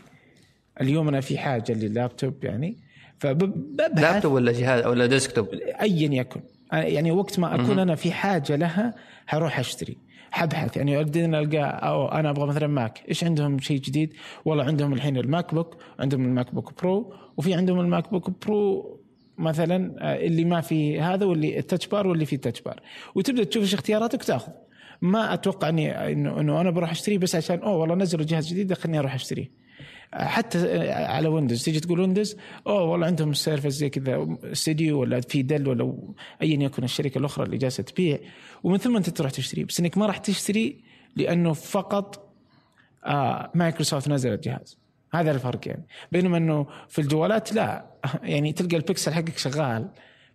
اليوم 0.80 1.08
أنا 1.08 1.20
في 1.20 1.38
حاجة 1.38 1.72
لللابتوب 1.72 2.44
يعني 2.44 2.76
فببحث 3.18 3.98
لابتوب 4.02 4.32
ولا 4.32 4.52
جهاز 4.52 4.86
ولا 4.86 5.06
desktop؟ 5.06 5.48
ايا 5.80 6.14
يكن. 6.20 6.40
يعني 6.72 7.12
وقت 7.12 7.38
ما 7.38 7.54
أكون 7.54 7.78
أنا 7.78 7.94
في 7.94 8.12
حاجة 8.12 8.56
لها 8.56 8.94
حروح 9.26 9.58
أشتري. 9.58 9.96
حبحث 10.30 10.76
يعني 10.76 10.96
أقدر 10.96 11.24
ألقى 11.24 11.58
أو 11.88 12.08
أنا 12.08 12.30
أبغى 12.30 12.46
مثلا 12.46 12.66
Mac. 12.66 13.02
إيش 13.08 13.24
عندهم 13.24 13.58
شيء 13.58 13.80
جديد؟ 13.80 14.12
والله 14.44 14.64
عندهم 14.64 14.92
الحين 14.92 15.16
ال 15.16 15.54
MacBook 15.54 15.76
عندهم 15.98 16.24
ال 16.24 16.54
MacBook 16.54 16.82
Pro 16.82 17.14
وفي 17.36 17.54
عندهم 17.54 17.80
ال 17.80 18.10
MacBook 18.10 18.30
Pro 18.46 18.99
مثلا 19.40 19.94
آه، 19.98 20.26
اللي 20.26 20.44
ما 20.44 20.60
في 20.60 21.00
هذا 21.00 21.26
واللي 21.26 21.58
ال 21.58 21.63
Touch 21.63 21.86
Bar 21.86 22.06
واللي 22.06 22.26
فيه 22.26 22.36
Touch 22.36 22.60
Bar 22.60 22.80
وتبدأ 23.14 23.44
تشوف 23.44 23.62
إيش 23.62 23.74
اختياراتك 23.74 24.20
وتاخذ. 24.20 24.52
ما 25.02 25.34
أتوقع 25.34 25.68
اني 25.68 26.12
انه 26.12 26.40
إنه 26.40 26.60
أنا 26.60 26.70
بروح 26.70 26.90
أشتريه 26.90 27.18
بس 27.18 27.34
عشان 27.34 27.58
أوه 27.58 27.76
والله 27.76 27.94
نزلوا 27.94 28.24
جهاز 28.24 28.48
جديد 28.48 28.72
خليني 28.72 28.98
أروح 28.98 29.14
أشتريه. 29.14 29.50
حتى 30.12 30.90
على 30.92 31.28
ويندوز 31.28 31.64
تيجي 31.64 31.80
تقول 31.80 32.00
ويندوز 32.00 32.36
أوه 32.66 32.82
والله 32.82 33.06
عندهم 33.06 33.30
ال 33.30 33.35
Surface 33.35 33.66
زي 33.72 33.90
كذا 33.90 34.36
استديو 34.44 35.00
ولا 35.00 35.20
في 35.20 35.42
Dell 35.42 35.68
ولا 35.68 35.94
ايا 36.42 36.62
يكن 36.62 36.84
الشركة 36.84 37.18
الأخرى 37.18 37.46
اللي 37.46 37.58
جالسة 37.58 37.82
تبيع. 37.82 38.18
ومن 38.62 38.78
ثم 38.78 38.96
أنت 38.96 39.10
تروح 39.10 39.30
تشتري. 39.30 39.64
بس 39.64 39.80
إنك 39.80 39.98
ما 39.98 40.06
راح 40.06 40.18
تشتري 40.18 40.80
لأنه 41.16 41.52
فقط 41.52 42.34
آه 43.04 43.50
مايكروسوفت 43.54 44.08
نزلت 44.08 44.44
جهاز 44.44 44.78
هذا 45.12 45.30
الفرق 45.30 45.68
يعني 45.68 45.86
بينما 46.12 46.36
إنه 46.36 46.66
في 46.88 47.00
الجوالات 47.00 47.52
لا 47.52 47.84
يعني 48.22 48.52
تلقى 48.52 48.76
البكسل 48.76 49.12
حقك 49.12 49.38
شغال 49.38 49.88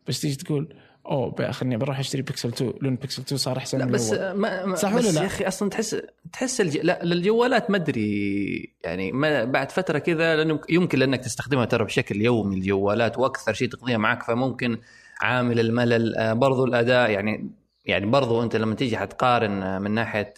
بس 0.07 0.21
تيجي 0.21 0.35
تقول 0.35 0.75
أوه 1.05 1.51
خليني 1.51 1.77
بروح 1.77 1.99
أشتري 1.99 2.21
بيكسل 2.21 2.49
2 2.49 2.73
لأن 2.81 2.95
بيكسل 2.95 3.21
2 3.21 3.37
صار 3.37 3.57
أحسن 3.57 3.77
لا 3.77 3.85
بس. 3.85 4.13
ما 4.13 4.65
ما 4.65 4.75
صح 4.75 4.95
بس 4.95 5.05
ولا 5.05 5.11
لا؟ 5.11 5.21
يا 5.21 5.25
أخي 5.25 5.47
أصلا 5.47 5.69
تحس 5.69 6.01
تحس 6.33 6.61
الج... 6.61 6.77
لا 6.77 6.99
للجوالات 7.03 7.71
ما 7.71 7.77
أدري 7.77 8.73
يعني 8.83 9.11
ما 9.11 9.43
بعد 9.43 9.71
فترة 9.71 9.97
كذا 9.99 10.35
لأنه 10.35 10.59
يمكن 10.69 10.99
لأنك 10.99 11.19
تستخدمها 11.19 11.65
ترى 11.65 11.85
بشكل 11.85 12.21
يومي 12.21 12.55
الجوالات 12.55 13.17
وأكثر 13.17 13.53
شيء 13.53 13.69
تقضيها 13.69 13.97
معك 13.97 14.23
فممكن 14.23 14.77
عامل 15.21 15.59
الملل 15.59 16.15
آه، 16.15 16.33
برضو 16.33 16.65
الأداء 16.65 17.09
يعني 17.09 17.49
يعني 17.85 18.05
برضو 18.05 18.43
أنت 18.43 18.55
لما 18.55 18.75
تيجي 18.75 18.97
حتقارن 18.97 19.63
آه، 19.63 19.79
من 19.79 19.91
ناحية 19.91 20.33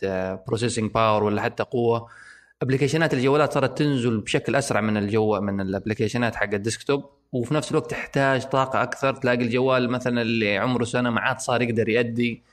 processing 0.47 0.91
power 0.91 1.23
ولا 1.23 1.41
حتى 1.41 1.63
قوة 1.63 2.09
application 2.61 3.09
ات 3.09 3.13
الجوالات 3.13 3.53
صارت 3.53 3.77
تنزل 3.77 4.17
بشكل 4.17 4.55
أسرع 4.55 4.81
من 4.81 4.97
الجو 4.97 5.39
من 5.41 5.61
ال 5.61 5.67
application 5.67 6.29
ات 6.29 6.35
حق 6.35 6.53
ال 6.53 6.60
desktop 6.60 7.05
وفي 7.31 7.53
نفس 7.53 7.71
الوقت 7.71 7.91
تحتاج 7.91 8.43
طاقة 8.45 8.83
أكثر. 8.83 9.15
تلاقي 9.15 9.37
الجوال 9.43 9.89
مثلا 9.89 10.21
اللي 10.21 10.57
عمره 10.57 10.83
سنة 10.83 11.09
ما 11.09 11.21
عاد 11.21 11.39
صار 11.39 11.61
يقدر 11.61 11.89
يؤدي 11.89 12.43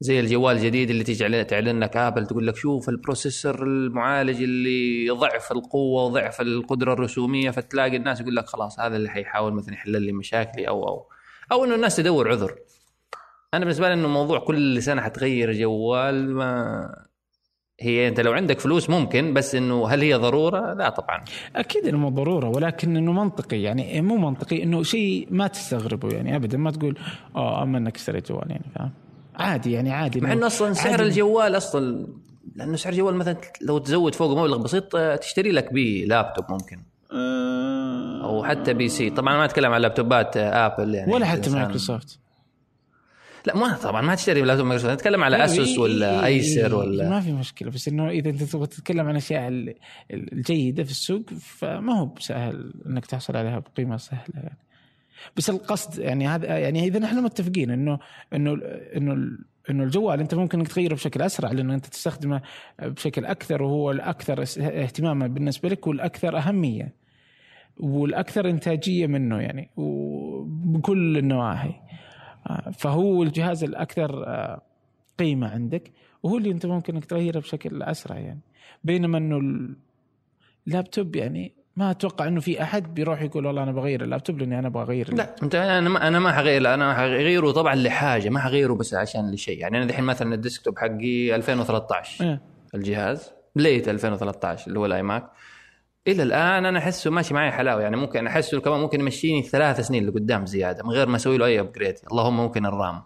زي 0.00 0.20
الجوال 0.20 0.56
الجديد 0.56 0.90
اللي 0.90 1.04
عليه- 1.24 1.42
تعلن 1.42 1.80
لك 1.80 1.96
آبل 1.96 2.26
تقول 2.26 2.46
لك 2.46 2.56
شوف 2.56 2.88
ال 2.88 2.95
processor 2.95 3.62
المعالج 3.62 4.42
اللي 4.42 5.10
ضعف 5.10 5.52
القوة 5.52 6.04
وضعف 6.04 6.40
القدرة 6.40 6.92
الرسومية 6.92 7.50
فتلاقي 7.50 7.96
الناس 7.96 8.20
يقول 8.20 8.36
لك 8.36 8.46
خلاص 8.46 8.80
هذا 8.80 8.96
اللي 8.96 9.08
حيحاول 9.10 9.52
مثلا 9.52 9.74
يحل 9.74 10.02
لي 10.02 10.12
مشاكلي 10.12 10.68
أو 10.68 10.88
أو 10.88 11.06
أو 11.52 11.64
إنه 11.64 11.74
الناس 11.74 11.96
تدور 11.96 12.30
عذر. 12.30 12.54
أنا 13.54 13.64
بالنسبة 13.64 13.88
لي 13.88 13.94
إنه 13.94 14.08
موضوع 14.08 14.38
كل 14.38 14.82
سنة 14.82 15.02
حتغير 15.02 15.52
جوال 15.52 16.34
ما 16.34 17.08
هي 17.80 18.08
انت 18.08 18.20
لو 18.20 18.32
عندك 18.32 18.60
فلوس 18.60 18.90
ممكن 18.90 19.34
بس 19.34 19.54
إنه 19.54 19.88
هل 19.88 20.00
هي 20.02 20.14
ضرورة؟ 20.14 20.74
لا 20.74 20.88
طبعا. 20.88 21.24
أكيد 21.56 21.86
إنه 21.86 21.98
مو 21.98 22.08
ضرورة 22.08 22.48
ولكن 22.48 22.96
إنه 22.96 23.12
منطقي. 23.12 23.62
يعني 23.62 24.00
مو 24.00 24.16
منطقي 24.16 24.62
إنه 24.62 24.82
شيء 24.82 25.28
ما 25.30 25.46
تستغربه 25.46 26.08
يعني 26.08 26.36
ابدا 26.36 26.58
ما 26.58 26.70
تقول 26.70 26.98
آه 27.36 27.62
أما 27.62 27.78
إنك 27.78 27.96
اشتريت 27.96 28.28
جوال 28.32 28.50
يعني 28.50 28.64
فاهم؟ 28.74 28.90
عادي 29.36 29.72
يعني 29.72 29.92
عادي 29.92 30.20
مع 30.20 30.32
إنه 30.32 30.46
أصلا 30.46 30.72
سعر. 30.72 31.02
الجوال 31.02 31.56
أصلا 31.56 32.06
لأنه 32.56 32.76
سعر 32.76 32.92
الجوال 32.92 33.14
مثلا 33.14 33.36
لو 33.62 33.78
تزود 33.78 34.14
فوق 34.14 34.38
مبلغ 34.38 34.56
بسيط 34.56 34.96
آه، 34.96 35.16
تشتري 35.16 35.50
لك 35.52 35.72
بيه 35.72 36.06
لابتوب 36.06 36.44
ممكن. 36.50 36.78
آه. 37.12 38.24
أو 38.24 38.44
حتى 38.44 38.74
PC. 38.74 39.10
طبعا 39.10 39.36
ما 39.36 39.44
أتكلم 39.44 39.72
عن 39.72 39.80
لابتوبات 39.80 40.36
آه، 40.36 40.66
آبل 40.66 40.94
يعني. 40.94 41.12
ولا 41.12 41.26
حتى 41.26 41.50
مايكروسوفت. 41.50 42.18
لا 43.48 43.56
ما 43.56 43.76
طبعا 43.76 44.00
ما 44.02 44.14
تشتري 44.14 44.42
لابتوب 44.42 44.66
مايكروسوفت 44.66 44.94
نتكلم 44.94 45.24
على 45.24 45.44
ASUS 45.44 45.78
ولا 45.78 46.26
Acer 46.26 46.74
ولا 46.74 47.10
ما 47.10 47.20
في 47.20 47.32
مشكلة 47.32 47.70
بس 47.70 47.88
إنه 47.88 48.08
إذا 48.08 48.30
أنت 48.30 48.42
تبغى 48.42 48.66
تتكلم 48.66 49.00
عن 49.00 49.10
الاشياء 49.10 49.48
ال- 49.48 49.74
الجيدة 50.12 50.84
في 50.84 50.90
السوق 50.90 51.22
فما 51.40 51.98
هو 52.00 52.06
بسهل 52.06 52.72
إنك 52.86 53.06
تحصل 53.06 53.36
عليها 53.36 53.58
بقيمة 53.58 53.96
سهلة 53.96 54.34
يعني. 54.34 54.58
بس 55.36 55.50
القصد 55.50 55.98
يعني 55.98 56.28
هذا 56.28 56.58
يعني 56.58 56.84
إذا 56.84 56.98
نحن 56.98 57.22
متفقين 57.22 57.70
إنه 57.70 57.98
إنه 58.34 58.58
إنه 58.96 59.12
إنه 59.70 59.84
الجوال 59.84 60.20
أنت 60.20 60.34
ممكن 60.34 60.58
إنك 60.58 60.68
تغيره 60.68 60.94
بشكل 60.94 61.22
أسرع 61.22 61.52
لأنه 61.52 61.74
أنت 61.74 61.86
تستخدمه 61.86 62.40
بشكل 62.82 63.24
أكثر 63.24 63.62
وهو 63.62 63.90
الأكثر 63.90 64.42
اهتماما 64.58 65.26
بالنسبة 65.26 65.68
لك 65.68 65.86
والأكثر 65.86 66.38
أهمية 66.38 66.92
والأكثر 67.76 68.50
إنتاجية 68.50 69.06
منه 69.06 69.40
يعني 69.40 69.70
وبكل 69.76 71.18
النواحي. 71.18 71.74
فهو 72.78 73.22
الجهاز 73.22 73.64
الأكثر 73.64 74.24
آه، 74.26 74.62
قيمة 75.18 75.48
عندك 75.48 75.92
وهو 76.22 76.38
اللي 76.38 76.50
أنت 76.50 76.66
ممكن 76.66 76.94
إنك 76.94 77.04
تغيره 77.04 77.38
بشكل 77.38 77.82
أسرع 77.82 78.18
يعني. 78.18 78.40
بينما 78.84 79.18
إنه 79.18 79.40
اللابتوب 80.66 81.16
يعني 81.16 81.52
ما 81.76 81.90
أتوقع 81.90 82.28
إنه 82.28 82.40
في 82.40 82.62
أحد 82.62 82.94
بيروح 82.94 83.22
يقول 83.22 83.46
والله 83.46 83.62
أنا 83.62 83.72
بغير 83.72 84.04
اللابتوب 84.04 84.38
لأني 84.38 84.58
أنا 84.58 84.68
بغير 84.68 85.14
لا 85.14 85.34
أنت 85.42 85.54
أنا 85.54 85.88
ما 85.88 86.08
أنا 86.08 86.18
ما 86.18 86.32
حغير 86.32 86.74
أنا 86.74 86.94
حغيره 86.94 87.50
طبعا 87.50 87.74
لحاجة 87.74 88.28
ما 88.28 88.40
حغيره 88.40 88.74
بس 88.74 88.94
عشان 88.94 89.30
لشيء. 89.30 89.58
يعني 89.58 89.76
أنا 89.76 89.84
الحين 89.84 90.04
مثلا 90.04 90.34
ال 90.34 90.39
desktop 90.39 90.78
حقي 90.78 91.34
2013 91.34 92.24
إيه. 92.24 92.40
الجهاز 92.74 93.32
late 93.56 93.88
2013 93.88 94.66
اللي 94.66 94.78
هو 94.78 94.86
ال 94.86 95.02
iMac 95.02 95.30
إلى 96.08 96.22
الآن 96.22 96.64
أنا 96.66 96.78
أحسه 96.78 97.10
ماشي 97.10 97.34
معي 97.34 97.50
حلاوة 97.52 97.82
يعني 97.82 97.96
ممكن 97.96 98.26
أحسه 98.26 98.60
كمان 98.60 98.80
ممكن 98.80 99.00
يمشيني 99.00 99.42
ثلاث 99.42 99.80
سنين 99.80 100.06
لقدام 100.06 100.46
زيادة 100.46 100.84
من 100.84 100.90
غير 100.90 101.08
ما 101.08 101.16
أسوي 101.16 101.38
له 101.38 101.46
أي 101.46 101.60
upgrade 101.60 101.94
اللهم 102.12 102.36
ممكن 102.36 102.66
ال 102.66 102.75
RAM 102.75 103.02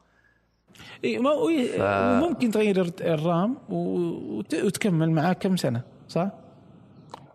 وي- 1.05 1.65
ف- 1.67 1.83
ممكن 2.29 2.51
تغير 2.51 2.81
الر- 2.81 2.93
ال 3.14 3.25
RAM 3.25 3.57
وتكمل 3.69 5.11
معاه 5.11 5.33
كم 5.33 5.57
سنة 5.57 5.83
صح؟ 6.09 6.31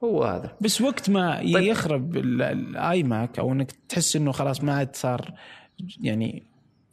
هو 0.04 0.24
هذا 0.24 0.56
بس 0.62 0.82
وقت 0.82 1.10
ما 1.10 1.38
طيب. 1.38 1.58
يخرب 1.58 2.18
ال- 2.18 2.42
iMac 2.42 3.40
أو 3.40 3.52
إنك 3.52 3.72
تحس 3.90 4.16
إنه 4.16 4.32
خلاص 4.32 4.64
ما 4.64 4.74
عاد 4.74 4.96
صار 4.96 5.34
يعني 6.02 6.44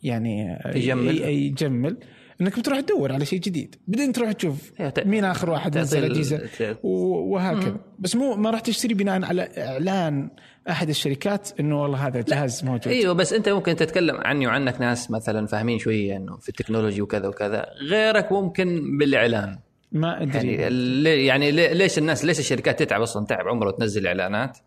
يعني 0.03 0.59
يجمل. 0.75 1.19
يجمل 1.23 1.97
انك 2.41 2.59
بتروح 2.59 2.81
تدور 2.81 3.13
على 3.13 3.27
شيء 3.27 3.41
جديد. 3.41 3.77
بعدين 3.89 4.13
تروح 4.13 4.33
تشوف 4.33 4.73
مين 5.05 5.25
آخر 5.25 5.51
واحد 5.51 5.79
نزل 5.79 6.05
ال- 6.05 6.11
اجهزه 6.11 6.37
ت- 6.59 6.79
و- 6.83 7.33
وهكذا. 7.35 7.77
بس 7.99 8.17
مو 8.17 8.37
ما 8.37 8.51
راح 8.51 8.61
تشتري 8.61 8.95
بناء 8.95 9.25
على 9.25 9.49
إعلان 9.59 10.31
أحد 10.71 10.89
الشركات 10.89 11.49
إنه 11.61 11.83
والله 11.83 12.07
هذا 12.07 12.21
جهاز 12.21 12.65
موجود. 12.65 12.89
أيوه 12.89 13.13
بس 13.15 13.33
أنت 13.33 13.49
ممكن 13.49 13.77
تتكلم 13.77 14.17
عني 14.17 14.47
وعنك 14.47 14.81
ناس 14.81 15.11
مثلا 15.11 15.47
فاهمين 15.47 15.79
شوية 15.79 16.17
إنه 16.17 16.37
في 16.37 16.49
ال 16.49 16.54
technology 16.54 17.03
وكذا 17.03 17.29
وكذا. 17.29 17.67
غيرك 17.91 18.33
ممكن 18.33 18.99
بالإعلان. 18.99 19.59
ما 19.93 20.23
أدري. 20.23 20.55
يعني 20.55 21.27
يعني 21.27 21.51
ليش 21.51 21.99
الناس 21.99 22.25
ليش 22.25 22.39
الشركات 22.39 22.83
تتعب 22.83 23.03
أصلا؟ 23.03 23.27
تعب 23.27 23.49
عمره 23.49 23.71
تنزل 23.71 24.07
إعلانات. 24.07 24.59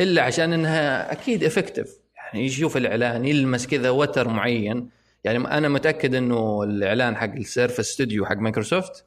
إلا 0.00 0.22
عشان 0.22 0.52
إنها 0.52 1.12
أكيد 1.12 1.44
افكتيف 1.44 1.88
يعني 2.16 2.44
يشوف 2.46 2.76
الإعلان 2.76 3.24
يلمس 3.24 3.66
كذا 3.66 3.90
وتر 3.90 4.28
معين. 4.28 4.88
يعني 5.24 5.38
أنا 5.38 5.68
متأكد 5.68 6.14
إنه 6.14 6.62
الإعلان 6.62 7.16
حق 7.16 7.32
السيرفس 7.34 7.80
ستوديو 7.80 8.26
حق 8.26 8.36
مايكروسوفت 8.36 9.04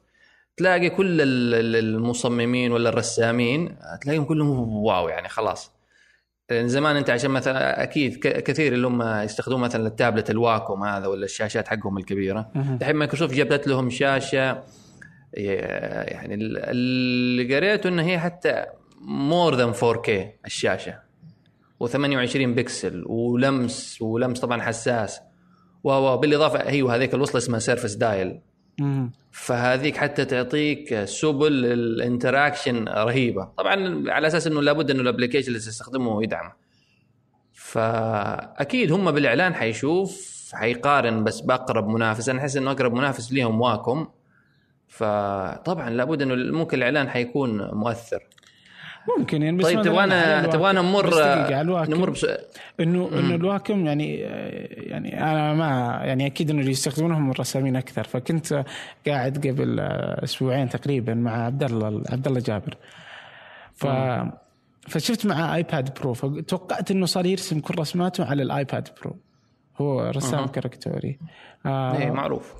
تلاقي 0.56 0.90
كل 0.90 1.20
ال- 1.20 1.54
ال- 1.54 1.76
المصممين 1.76 2.72
ولا 2.72 2.88
الرسامين 2.88 3.76
تلاقيهم 4.00 4.24
كلهم 4.24 4.76
واو 4.76 5.08
يعني 5.08 5.28
خلاص. 5.28 5.72
لأن 6.50 6.68
زمان 6.68 6.96
أنت 6.96 7.10
عشان 7.10 7.30
مثلا 7.30 7.82
أكيد 7.82 8.18
كثير 8.26 8.72
اللي 8.72 8.86
هم 8.86 9.02
يستخدمون 9.02 9.60
مثلا 9.60 9.86
التابلت 9.86 10.30
الواكوم 10.30 10.84
هذا 10.84 11.06
ولا 11.06 11.24
الشاشات 11.24 11.68
حقهم 11.68 11.98
الكبيرة. 11.98 12.50
الحين 12.80 12.96
مايكروسوفت 12.96 13.34
جابت 13.34 13.66
لهم 13.66 13.90
شاشة 13.90 14.62
يعني 15.34 16.34
ال- 16.34 16.58
اللي 16.58 17.56
قريته 17.56 17.88
إنه 17.88 18.02
هي 18.02 18.18
حتى 18.18 18.64
more 19.00 19.54
than 19.54 19.72
4K 19.74 20.10
الشاشة 20.46 20.98
و28 21.84 22.36
بكسل 22.36 23.04
ولمس 23.06 24.02
ولمس 24.02 24.40
طبعا 24.40 24.62
حساس. 24.62 25.20
و 25.84 25.90
و 25.90 26.16
بالإضافة 26.16 26.58
أيوه 26.66 26.94
هذيك 26.96 27.14
الوصلة 27.14 27.38
اسمها 27.38 27.58
Surface 27.58 27.94
Dial. 27.94 28.40
فهذيك 29.30 29.96
حتى 29.96 30.24
تعطيك 30.24 31.04
سبل 31.04 31.64
ال 31.64 31.74
interaction 31.74 32.88
رهيبة. 32.88 33.44
طبعا 33.58 34.04
على 34.10 34.26
أساس 34.26 34.46
إنه 34.46 34.62
لابد 34.62 34.90
إنه 34.90 35.00
ال 35.00 35.04
application 35.04 35.48
اللي 35.48 35.58
تستخدمه 35.58 36.22
يدعم. 36.22 36.52
فأكيد 37.52 38.92
هم 38.92 39.10
بالإعلان 39.10 39.54
حيشوف 39.54 40.32
حيقارن 40.54 41.24
بس 41.24 41.40
بأقرب 41.40 41.88
منافس. 41.88 42.28
أنا 42.28 42.40
أحس 42.40 42.56
إنه 42.56 42.70
أقرب 42.70 42.92
منافس 42.92 43.32
ليهم 43.32 43.60
Wacom. 43.60 44.08
فطبعا 44.88 45.90
لابد 45.90 46.22
إنه 46.22 46.58
ممكن 46.58 46.78
الإعلان 46.78 47.08
حيكون 47.08 47.70
مؤثر. 47.72 48.22
ممكن 49.18 49.42
يعني 49.42 49.56
بس 49.56 49.64
طيب 49.64 49.82
تبغانا 49.82 50.46
تبغانا 50.46 50.80
نمر. 50.82 51.94
نمر 51.94 52.10
بس 52.10 52.26
انه 52.80 53.08
إنه 53.12 53.34
ال 53.34 53.43
Wacom 53.43 53.86
يعني 53.86 54.14
يعني 54.16 55.20
أنا 55.22 55.54
ما 55.54 56.00
يعني 56.04 56.26
أكيد 56.26 56.50
إنه 56.50 56.60
اللي 56.60 56.70
يستخدمونهم 56.70 57.30
الرسامين 57.30 57.76
أكثر. 57.76 58.04
فكنت 58.04 58.64
قاعد 59.06 59.46
قبل 59.46 59.80
أسبوعين 60.24 60.68
تقريبا 60.68 61.14
مع 61.14 61.44
عبد 61.46 61.62
الله 61.62 62.02
عبد 62.10 62.26
الله 62.26 62.40
جابر. 62.40 62.76
ف 63.74 63.86
فشفت 64.88 65.26
معاه 65.26 65.54
iPad 65.54 65.98
Pro 66.00 66.14
فتوقعت 66.14 66.90
إنه 66.90 67.06
صار 67.06 67.26
يرسم 67.26 67.60
كل 67.60 67.78
رسماته 67.78 68.24
على 68.24 68.42
ال 68.42 68.51
iPad 68.51 68.88
Pro 69.02 69.16
هو 69.80 70.00
رسام 70.00 70.40
أها. 70.40 70.46
كاريكاتوري 70.46 71.18
آه 71.66 71.98
إيه 71.98 72.10
معروف. 72.10 72.54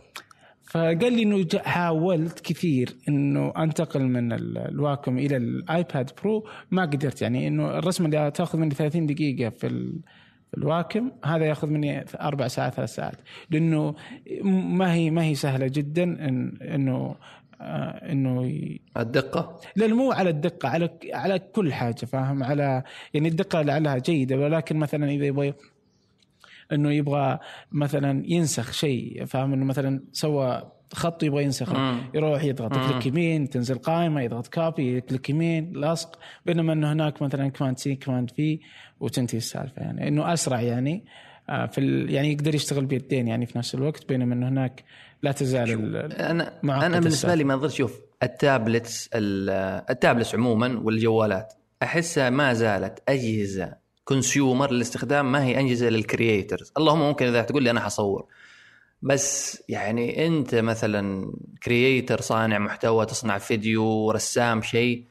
فقال 0.73 1.13
لي 1.13 1.23
إنه 1.23 1.47
حاولت 1.65 2.41
كثير 2.41 2.97
إنه 3.09 3.53
أنتقل 3.59 4.03
من 4.03 4.33
ال- 4.33 4.59
ال 4.59 4.69
Wacom 4.69 5.19
إلى 5.19 5.37
ال 5.37 5.51
iPad 5.51 6.11
Pro 6.23 6.47
ما 6.71 6.83
قدرت 6.83 7.23
يعني 7.23 7.49
إنه 7.49 7.79
الرسمة 7.79 8.07
اللي 8.07 8.31
تأخذ 8.31 8.59
مني 8.59 8.75
30 8.75 9.07
دقيقة 9.07 9.51
في 9.51 9.67
ال- 9.67 10.01
في 10.51 10.57
ال 10.59 10.67
Wacom 10.67 11.11
هذا 11.25 11.45
يأخذ 11.45 11.69
مني 11.69 12.05
أربع 12.21 12.49
ساعات 12.49 12.75
ثلاث 12.75 12.95
ساعات. 12.95 13.17
لأنه 13.51 13.95
ما 14.45 14.95
هي 14.95 15.11
ما 15.11 15.25
هي 15.25 15.35
سهلة 15.35 15.67
جدا 15.67 16.03
إن 16.03 16.59
إنه 16.63 17.15
آه، 17.61 18.13
إنه 18.13 18.47
ي- 18.47 18.81
الدقة؟ 18.97 19.61
لا، 19.77 19.87
مو 19.87 20.13
على 20.13 20.31
الدقة 20.31 20.69
على 20.69 20.91
على 21.13 21.39
كل 21.39 21.73
حاجة 21.73 22.05
فاهم؟ 22.05 22.43
على 22.43 22.83
يعني 23.15 23.29
الدقة 23.29 23.63
لعلها 23.63 23.99
جيدة 23.99 24.37
ولكن 24.37 24.77
مثلا 24.77 25.11
إذا 25.11 25.25
يبغى 25.25 25.55
إنه 26.73 26.93
يبغى 26.93 27.39
مثلا 27.73 28.23
ينسخ 28.27 28.73
شيء 28.73 29.25
فاهم 29.25 29.53
إنه 29.53 29.65
مثلا 29.65 30.01
سوى 30.13 30.73
خط 30.93 31.23
يبغى 31.23 31.45
ينسخه. 31.45 32.01
يروح 32.15 32.45
يضغط. 32.45 32.73
click 32.75 33.07
يمين 33.07 33.49
تنزل 33.51 33.79
قائمة 33.79 34.21
يضغط 34.23 34.47
copy 34.47 35.01
click 35.01 35.31
يمين 35.31 35.73
لصق 35.77 36.19
بينما 36.47 36.73
إنه 36.73 36.93
هناك 36.93 37.23
مثلا 37.23 37.49
command 37.49 37.77
C 37.77 37.95
command 37.95 38.27
V 38.27 38.61
وتنتهي 39.01 39.39
السالفة 39.39 39.83
يعني 39.83 40.09
إنه 40.09 40.33
أسرع 40.33 40.61
يعني 40.61 41.05
آه، 41.49 41.67
في 41.67 41.79
ال... 41.79 42.11
يعني 42.11 42.33
يقدر 42.33 42.55
يشتغل 42.55 42.87
بيدين 42.87 43.29
يعني 43.29 43.47
في 43.47 43.59
نفس 43.59 43.75
الوقت 43.75 44.09
بينما 44.09 44.35
إنه 44.35 44.49
هناك 44.49 44.85
لا 45.23 45.33
تزال 45.33 45.71
ال... 45.97 46.13
أنا 46.13 46.53
أنا 46.65 46.99
بالنسبة. 47.01 47.35
لي 47.35 47.45
منظر 47.45 47.69
شوف 47.69 48.01
ال 48.23 48.34
tablets 48.34 49.11
ال- 49.15 49.51
ال 49.91 49.96
tablets 49.96 50.35
عموما 50.35 50.79
والجوالات 50.79 51.53
أحسها 51.83 52.31
ما 52.31 52.53
زالت 52.53 53.03
أجهزة 53.09 53.82
consumer 54.05 54.73
للاستخدام 54.73 55.33
ما 55.33 55.45
هي 55.45 55.61
اجهزه 55.61 55.89
لل 55.89 56.05
creators 56.05 56.73
اللهم 56.79 57.01
ممكن 57.01 57.27
إذا 57.27 57.43
تقول 57.43 57.63
لي 57.63 57.71
أنا 57.71 57.81
حصور. 57.81 58.27
بس 59.03 59.63
يعني 59.69 60.27
أنت 60.27 60.55
مثلا 60.55 61.33
creator 61.63 62.21
صانع 62.21 62.59
محتوى 62.59 63.07
تصنع 63.07 63.39
فيديو 63.39 64.11
رسام 64.11 64.63
شيء 64.63 65.05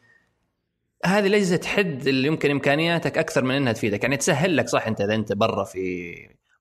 هذه 1.05 1.27
الاجهزه 1.27 1.55
تحد 1.55 2.07
اللي 2.07 2.27
يمكن 2.27 2.51
إمكانياتك 2.51 3.17
أكثر 3.17 3.43
من 3.43 3.55
إنها 3.55 3.73
تفيدك. 3.73 4.03
يعني 4.03 4.17
تسهل 4.17 4.57
لك 4.57 4.67
صح 4.67 4.87
أنت 4.87 5.01
إذا 5.01 5.15
أنت 5.15 5.33
برا 5.33 5.63
في 5.63 6.13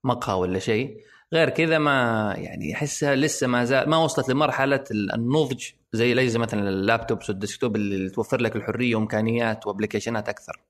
مقهى 0.05 0.35
ولا 0.35 0.59
شيء. 0.59 0.97
غير 1.33 1.51
كذا 1.51 1.79
ما 1.79 2.35
يعني 2.39 2.75
أحسها 2.75 3.15
لسه 3.17 3.47
ما 3.47 3.65
زال 3.65 3.89
ما 3.89 3.97
وصلت 3.97 4.29
لمرحلة 4.29 4.85
النضج 4.91 5.65
زي 5.93 6.13
الاجهزه 6.13 6.39
مثلا 6.39 6.69
ال 6.69 6.77
laptops 6.77 7.31
وال 7.31 7.41
desktop 7.41 7.77
اللي 7.77 8.11
توفر 8.11 8.41
لك 8.41 8.57
الحرية 8.57 8.97
وإمكانيات 8.97 9.67
و 9.67 9.72
application 9.72 10.24
ات 10.24 10.29
أكثر. 10.29 10.61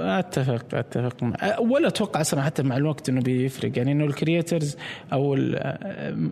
أتفق 0.00 0.64
أتفق 0.74 1.16
ولا 1.60 1.88
أتوقع 1.88 2.20
أصلا 2.20 2.42
حتى 2.42 2.62
مع 2.62 2.76
الوقت 2.76 3.08
إنه 3.08 3.20
بيفرق 3.20 3.78
يعني 3.78 3.92
إنه 3.92 4.04
ال 4.04 4.12
creators 4.12 4.76
أو 5.12 5.38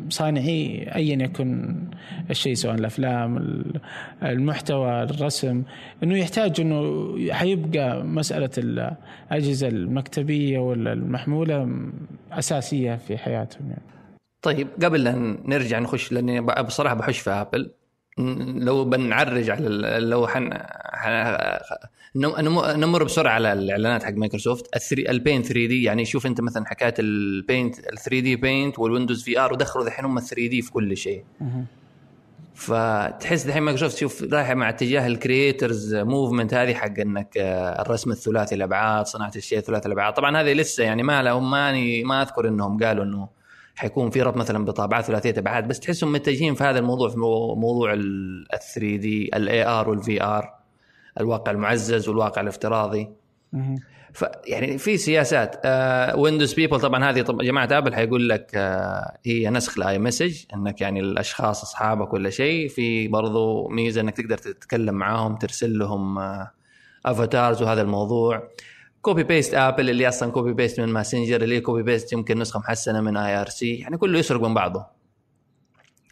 صانعي 0.08 0.90
ايا 0.94 1.22
يكن 1.24 1.74
الشيء 2.30 2.54
سواء 2.54 2.74
الأفلام 2.74 3.36
ال- 3.36 3.80
المحتوى 4.22 5.02
الرسم 5.02 5.62
إنه 6.02 6.18
يحتاج 6.18 6.60
إنه 6.60 7.14
حيبقى 7.32 8.04
مسألة 8.04 8.50
الأجهزة 8.58 9.68
المكتبية 9.68 10.58
ولا 10.58 10.92
المحمولة 10.92 11.68
أساسية 12.32 12.94
في 12.96 13.18
حياتهم 13.18 13.68
يعني. 13.68 13.82
طيب 14.42 14.68
قبل 14.84 15.08
أن 15.08 15.38
نرجع 15.44 15.78
نخش 15.78 16.12
لأني 16.12 16.40
بصراحة 16.40 16.94
بحش 16.94 17.18
في 17.18 17.30
آبل 17.30 17.70
لو 18.58 18.84
بنعرج 18.84 19.50
على 19.50 19.68
لو 20.00 20.26
حن, 20.26 20.50
نمر 22.16 23.04
بسرعة 23.04 23.32
على 23.32 23.52
الإعلانات 23.52 24.04
حق 24.04 24.12
مايكروسوفت. 24.12 24.76
ال 24.76 24.82
three 24.82 25.10
ال 25.10 25.16
Paint 25.16 25.46
3D 25.46 25.82
يعني 25.82 26.04
شوف 26.04 26.26
أنت 26.26 26.40
مثلا 26.40 26.66
حكاية 26.66 27.78
ال 27.78 27.98
Paint 27.98 28.20
ال 28.20 28.25
3D 28.25 28.36
Paint 28.36 28.78
وال 28.78 28.88
Windows 28.88 29.22
VR 29.22 29.52
ودخلوا 29.52 29.86
الحين 29.86 30.04
هم 30.04 30.18
3D 30.20 30.62
في 30.62 30.72
كل 30.72 30.96
شيء. 30.96 31.24
فتحس 32.54 33.46
الحين 33.46 33.62
مايكروسوفت 33.62 33.98
شوف 33.98 34.22
رايحة 34.32 34.54
مع 34.54 34.68
اتجاه 34.68 35.06
ال 35.06 35.16
creators 35.16 35.94
movement 35.94 36.54
هذه 36.54 36.74
حق 36.74 36.98
إنك 37.00 37.38
آه، 37.38 37.82
الرسم 37.82 38.10
الثلاثي 38.10 38.54
الابعاد 38.54 39.06
صناعة 39.06 39.32
الشيء 39.36 39.60
ثلاثي 39.60 39.86
الابعاد 39.86 40.14
طبعا 40.14 40.40
هذه 40.40 40.52
لسه 40.52 40.84
يعني 40.84 41.02
ما 41.02 41.22
لهم 41.22 41.50
ماني 41.50 42.04
ما 42.04 42.22
أذكر 42.22 42.48
إنهم 42.48 42.84
قالوا 42.84 43.04
إنه 43.04 43.28
حيكون 43.76 44.10
في 44.10 44.22
ربط 44.22 44.36
مثلا 44.36 44.64
بطابعات 44.64 45.04
ثلاثية 45.04 45.34
أبعاد 45.38 45.68
بس 45.68 45.80
تحسهم 45.80 46.12
متجهين 46.12 46.54
في 46.54 46.64
هذا 46.64 46.78
الموضوع 46.78 47.08
في 47.08 47.18
مو- 47.18 47.54
موضوع 47.54 47.92
ال 47.92 48.46
3D 48.74 49.30
ال 49.36 49.64
AR 49.66 49.77
وال 49.77 49.88
VR 49.88 50.61
الواقع 51.20 51.52
المعزز 51.52 52.08
والواقع 52.08 52.40
الافتراضي. 52.40 53.08
مهم. 53.52 53.76
ف 54.12 54.24
يعني 54.46 54.78
في 54.78 54.96
سياسات 54.96 55.60
Windows 56.16 56.54
People 56.54 56.80
طبعا 56.80 57.10
هذه 57.10 57.22
طب 57.22 57.42
جماعة 57.42 57.68
أبل 57.70 57.94
حيقول 57.94 58.28
لك 58.28 58.50
آه 58.54 59.18
هي 59.26 59.50
نسخ 59.50 59.78
ال 59.78 59.98
iMessage 59.98 60.44
إنك 60.54 60.80
يعني 60.80 61.00
الأشخاص 61.00 61.62
أصحابك 61.62 62.12
ولا 62.12 62.30
شيء 62.30 62.68
في 62.68 63.08
برضو 63.08 63.68
ميزة 63.68 64.00
إنك 64.00 64.16
تقدر 64.16 64.38
تتكلم 64.38 64.94
معاهم 64.94 65.36
ترسل 65.36 65.78
لهم 65.78 66.18
آه 66.18 66.50
avatars 67.06 67.62
وهذا 67.62 67.82
الموضوع. 67.82 68.48
copy 69.02 69.22
paste 69.22 69.54
ابل 69.54 69.90
اللي 69.90 70.08
أصلا 70.08 70.30
copy 70.32 70.52
paste 70.52 70.80
من 70.80 70.88
ماسنجر 70.88 71.42
اللي 71.42 71.60
copy 71.60 71.82
paste 71.82 72.12
يمكن 72.12 72.38
نسخة 72.38 72.58
محسنة 72.58 73.00
من 73.00 73.16
IRC 73.16 73.74
يعني 73.74 73.96
كله 73.96 74.18
يسرق 74.18 74.42
من 74.42 74.54
بعضه. 74.54 74.86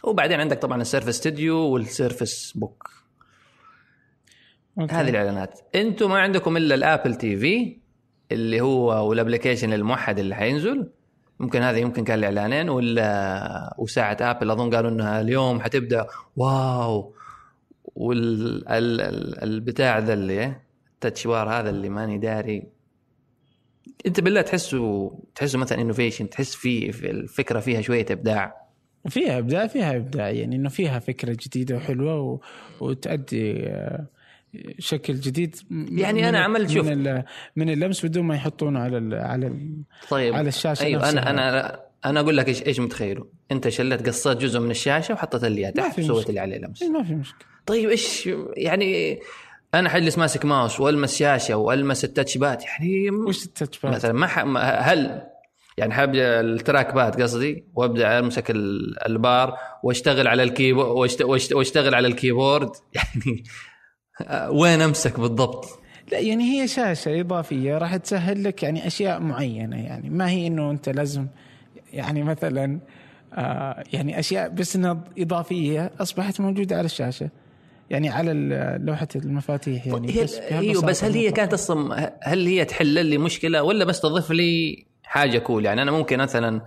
وبعدين 0.04 0.40
عندك 0.40 0.58
طبعا 0.58 0.82
السيرفس 0.82 1.16
ستوديو 1.16 1.56
والسيرفس 1.56 2.52
بوك 2.52 2.99
okay. 4.78 4.94
هذه 4.94 5.08
الإعلانات. 5.08 5.60
إنتم 5.74 6.10
ما 6.10 6.18
عندكم 6.18 6.56
إلا 6.56 6.74
الآبل 6.74 7.14
تي 7.14 7.36
في 7.36 7.76
اللي 8.32 8.60
هو 8.60 9.08
وال 9.08 9.18
application 9.18 9.72
الموحد 9.72 10.18
اللي 10.18 10.34
حينزل. 10.34 10.90
ممكن 11.40 11.62
هذا 11.62 11.78
يمكن 11.78 12.04
كان 12.04 12.18
الإعلانين 12.18 12.68
ولا 12.68 13.74
وساعة 13.78 14.16
آبل. 14.20 14.50
أظن 14.50 14.74
قالوا 14.74 14.90
إنها 14.90 15.20
اليوم 15.20 15.60
حتبدأ. 15.60 16.06
واو. 16.36 17.14
والبتاع 17.94 19.98
ذا 19.98 20.12
اللي 20.12 20.54
ال 20.94 20.99
touch 20.99 21.26
bar 21.26 21.50
هذا 21.50 21.70
اللي 21.70 21.88
ماني 21.88 22.18
داري. 22.18 22.62
أنت 24.06 24.20
بالله 24.20 24.42
تحسه 24.42 25.12
تحسه 25.34 25.58
مثلا 25.58 25.80
innovation 25.80 26.30
تحس 26.30 26.54
في 26.54 26.92
في 26.92 27.10
الفكرة 27.10 27.60
فيها 27.60 27.80
شوية 27.80 28.06
إبداع. 28.10 28.66
فيها 29.08 29.38
إبداع 29.38 29.66
فيها 29.66 29.96
إبداع. 29.96 30.30
يعني 30.30 30.56
إنه 30.56 30.68
فيها 30.68 30.98
فكرة 30.98 31.36
جديدة 31.40 31.76
وحلوة 31.76 32.20
و... 32.20 32.40
وتؤدي 32.80 33.66
آه، 33.66 34.06
شكل 34.78 35.14
جديد 35.20 35.56
يعني 35.90 36.22
من- 36.22 36.34
عملت- 36.36 36.70
شوف. 36.70 36.86
من 36.86 37.06
ال- 37.06 37.24
من 37.56 37.70
اللمس 37.70 38.06
بدون 38.06 38.24
ما 38.24 38.34
يحطونه 38.34 38.80
على 38.80 38.98
ال 38.98 39.14
على 39.14 39.46
ال 39.46 39.82
طيب 40.10 40.34
على 40.34 40.48
الشاشة 40.48 40.84
أيوه 40.84 41.02
نفسها. 41.02 41.30
أنا 41.30 41.30
أنا 41.30 41.80
أنا 42.04 42.20
أقول 42.20 42.36
لك 42.36 42.48
إيش 42.48 42.62
إيش 42.66 42.80
متخيله 42.80 43.26
أنت 43.52 43.68
شلت 43.68 44.06
قصيت 44.08 44.38
جزء 44.38 44.60
من 44.60 44.70
الشاشة 44.70 45.14
وحطيت 45.14 45.44
اللي 45.44 45.72
تحت 45.72 46.00
مشكلة. 46.00 46.22
اللي 46.28 46.40
عليه 46.40 46.58
لمس 46.58 46.82
إيه، 46.82 46.88
ما 46.88 47.02
في 47.02 47.14
مشكلة 47.14 47.38
طيب 47.66 47.88
إيش 47.88 48.28
يعني 48.56 49.20
أنا 49.74 49.88
حجلس 49.88 50.18
ماسك 50.18 50.44
ماوس 50.44 50.80
وألمس 50.80 51.16
شاشة 51.18 51.56
وألمس 51.56 52.04
ال 52.04 52.10
touch 52.10 52.38
pad 52.38 52.64
يعني 52.64 53.10
وش 53.10 53.44
ال 53.44 53.50
touch 53.50 53.78
pad؟ 53.80 53.92
مثلا 53.94 54.12
ما 54.12 54.26
ح... 54.26 54.38
ما- 54.44 54.60
هل 54.78 55.22
يعني 55.78 55.94
حابدا 55.94 56.40
ال 56.40 56.49
track 56.49 56.94
pad 56.94 57.22
قصدي 57.22 57.64
وأبدأ 57.74 58.18
أمسك 58.18 58.50
ال- 58.50 59.06
البار 59.06 59.56
وأشتغل 59.82 60.28
على 60.28 60.42
ال 60.42 60.47
keyboard 60.47 60.88
واشت... 60.88 61.22
واشت... 61.22 61.52
وأشتغل 61.52 61.94
على 61.94 62.08
ال 62.08 62.15
keyboard 62.15 62.70
يعني 62.94 63.44
وين 64.60 64.80
أمسك 64.80 65.20
بالضبط؟ 65.20 65.80
لا 66.12 66.18
يعني 66.18 66.44
هي 66.44 66.68
شاشة 66.68 67.20
إضافية 67.20 67.78
راح 67.78 67.96
تسهل 67.96 68.44
لك 68.44 68.62
يعني 68.62 68.86
أشياء 68.86 69.20
معينة 69.20 69.76
يعني 69.76 70.10
ما 70.10 70.30
هي 70.30 70.46
إنه 70.46 70.70
أنت 70.70 70.88
لازم 70.88 71.26
يعني 71.92 72.22
مثلا 72.22 72.78
آه 73.34 73.84
يعني 73.92 74.18
أشياء 74.18 74.48
بس 74.48 74.76
إنها 74.76 75.04
إضافية 75.18 75.90
أصبحت 76.00 76.40
موجودة 76.40 76.76
على 76.76 76.84
الشاشة 76.84 77.30
يعني 77.90 78.08
على 78.08 78.32
لوحة 78.84 79.08
المفاتيح 79.16 79.86
يعني 79.86 80.16
هي... 80.16 80.22
بس 80.22 80.34
أيوه 80.34 80.82
بس 80.82 81.04
هل 81.04 81.14
هي. 81.14 81.32
كانت 81.32 81.52
أصلا 81.52 82.12
هل 82.22 82.46
هي 82.46 82.64
تحل 82.64 83.06
لي 83.06 83.18
مشكلة 83.18 83.62
ولا 83.62 83.84
بس 83.84 84.00
تضيف 84.00 84.30
لي 84.30 84.84
حاجة 85.04 85.38
cool 85.38 85.64
يعني 85.64 85.82
أنا 85.82 85.90
ممكن 85.90 86.18
مثلا 86.18 86.62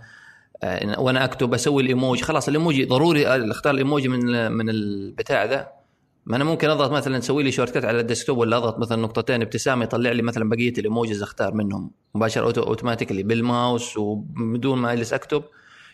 آه، 0.64 1.00
وأنا 1.00 1.24
أكتب 1.24 1.54
أسوي 1.54 1.84
الإيموجي 1.84 2.24
خلاص 2.24 2.48
الإيموجي 2.48 2.86
ضروري 2.86 3.28
أختار 3.28 3.74
الإيموجي 3.74 4.08
من 4.08 4.52
من 4.52 4.70
البتاع 4.70 5.44
ذا 5.44 5.83
ما 6.26 6.36
أنا 6.36 6.44
ممكن 6.44 6.70
أضغط 6.70 6.92
مثلا 6.92 7.18
أسوي 7.18 7.44
لي 7.44 7.52
shortcut 7.52 7.86
على 7.86 8.00
ال 8.00 8.05
desktop 8.05 8.38
ولا 8.38 8.58
أضغط 8.58 8.80
مثلا 8.80 9.02
نقطتين 9.02 9.42
ابتسامة 9.42 9.84
يطلع 9.84 10.12
لي 10.12 10.22
مثلا 10.22 10.50
بقية 10.50 10.74
ال 10.78 10.85
emojis 10.85 11.24
أختار 11.24 11.54
منهم. 11.54 11.92
مباشرة 12.16 12.46
auto 12.46 12.64
automatically 12.64 13.24
بال 13.24 13.45
mouse 13.45 13.98
وبدون 13.98 14.78
ما 14.78 14.94
أجلس 14.94 15.14
أكتب 15.14 15.44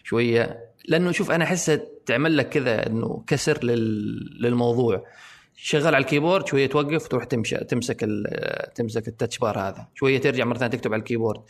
شوية. 0.03 0.59
لأنه 0.87 1.11
شوف 1.11 1.31
أنا 1.31 1.43
أحسها 1.43 1.81
تعمل 2.05 2.37
لك 2.37 2.49
كذا 2.49 2.87
إنه 2.87 3.23
كسر 3.27 3.63
لل... 3.63 4.41
للموضوع. 4.41 5.05
شغال 5.55 5.95
على 5.95 5.97
ال 5.97 6.03
keyboard 6.03 6.47
شوية 6.47 6.67
توقف 6.67 7.07
تروح 7.07 7.23
تمشي 7.23 7.57
تمسك 7.57 8.03
ال- 8.03 8.73
تمسك 8.75 9.07
ال 9.07 9.12
touch 9.12 9.37
bar 9.37 9.59
هذا. 9.59 9.87
شوية 9.95 10.17
ترجع 10.21 10.45
مرة 10.45 10.57
ثانية 10.57 10.71
تكتب 10.71 10.93
على 10.93 10.99
ال 10.99 11.03
keyboard. 11.03 11.41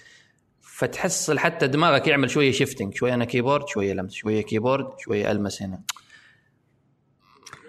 فتحصل 0.61 1.39
حتى 1.39 1.67
دماغك 1.67 2.07
يعمل 2.07 2.29
شوية 2.29 2.51
shifting 2.51 2.95
شوية 2.95 3.13
أنا 3.13 3.25
keyboard 3.25 3.67
شوية 3.67 3.93
لمس 3.93 4.13
شوية 4.13 4.41
keyboard 4.41 4.87
شوية 4.99 5.31
ألمس 5.31 5.61
هنا. 5.61 5.81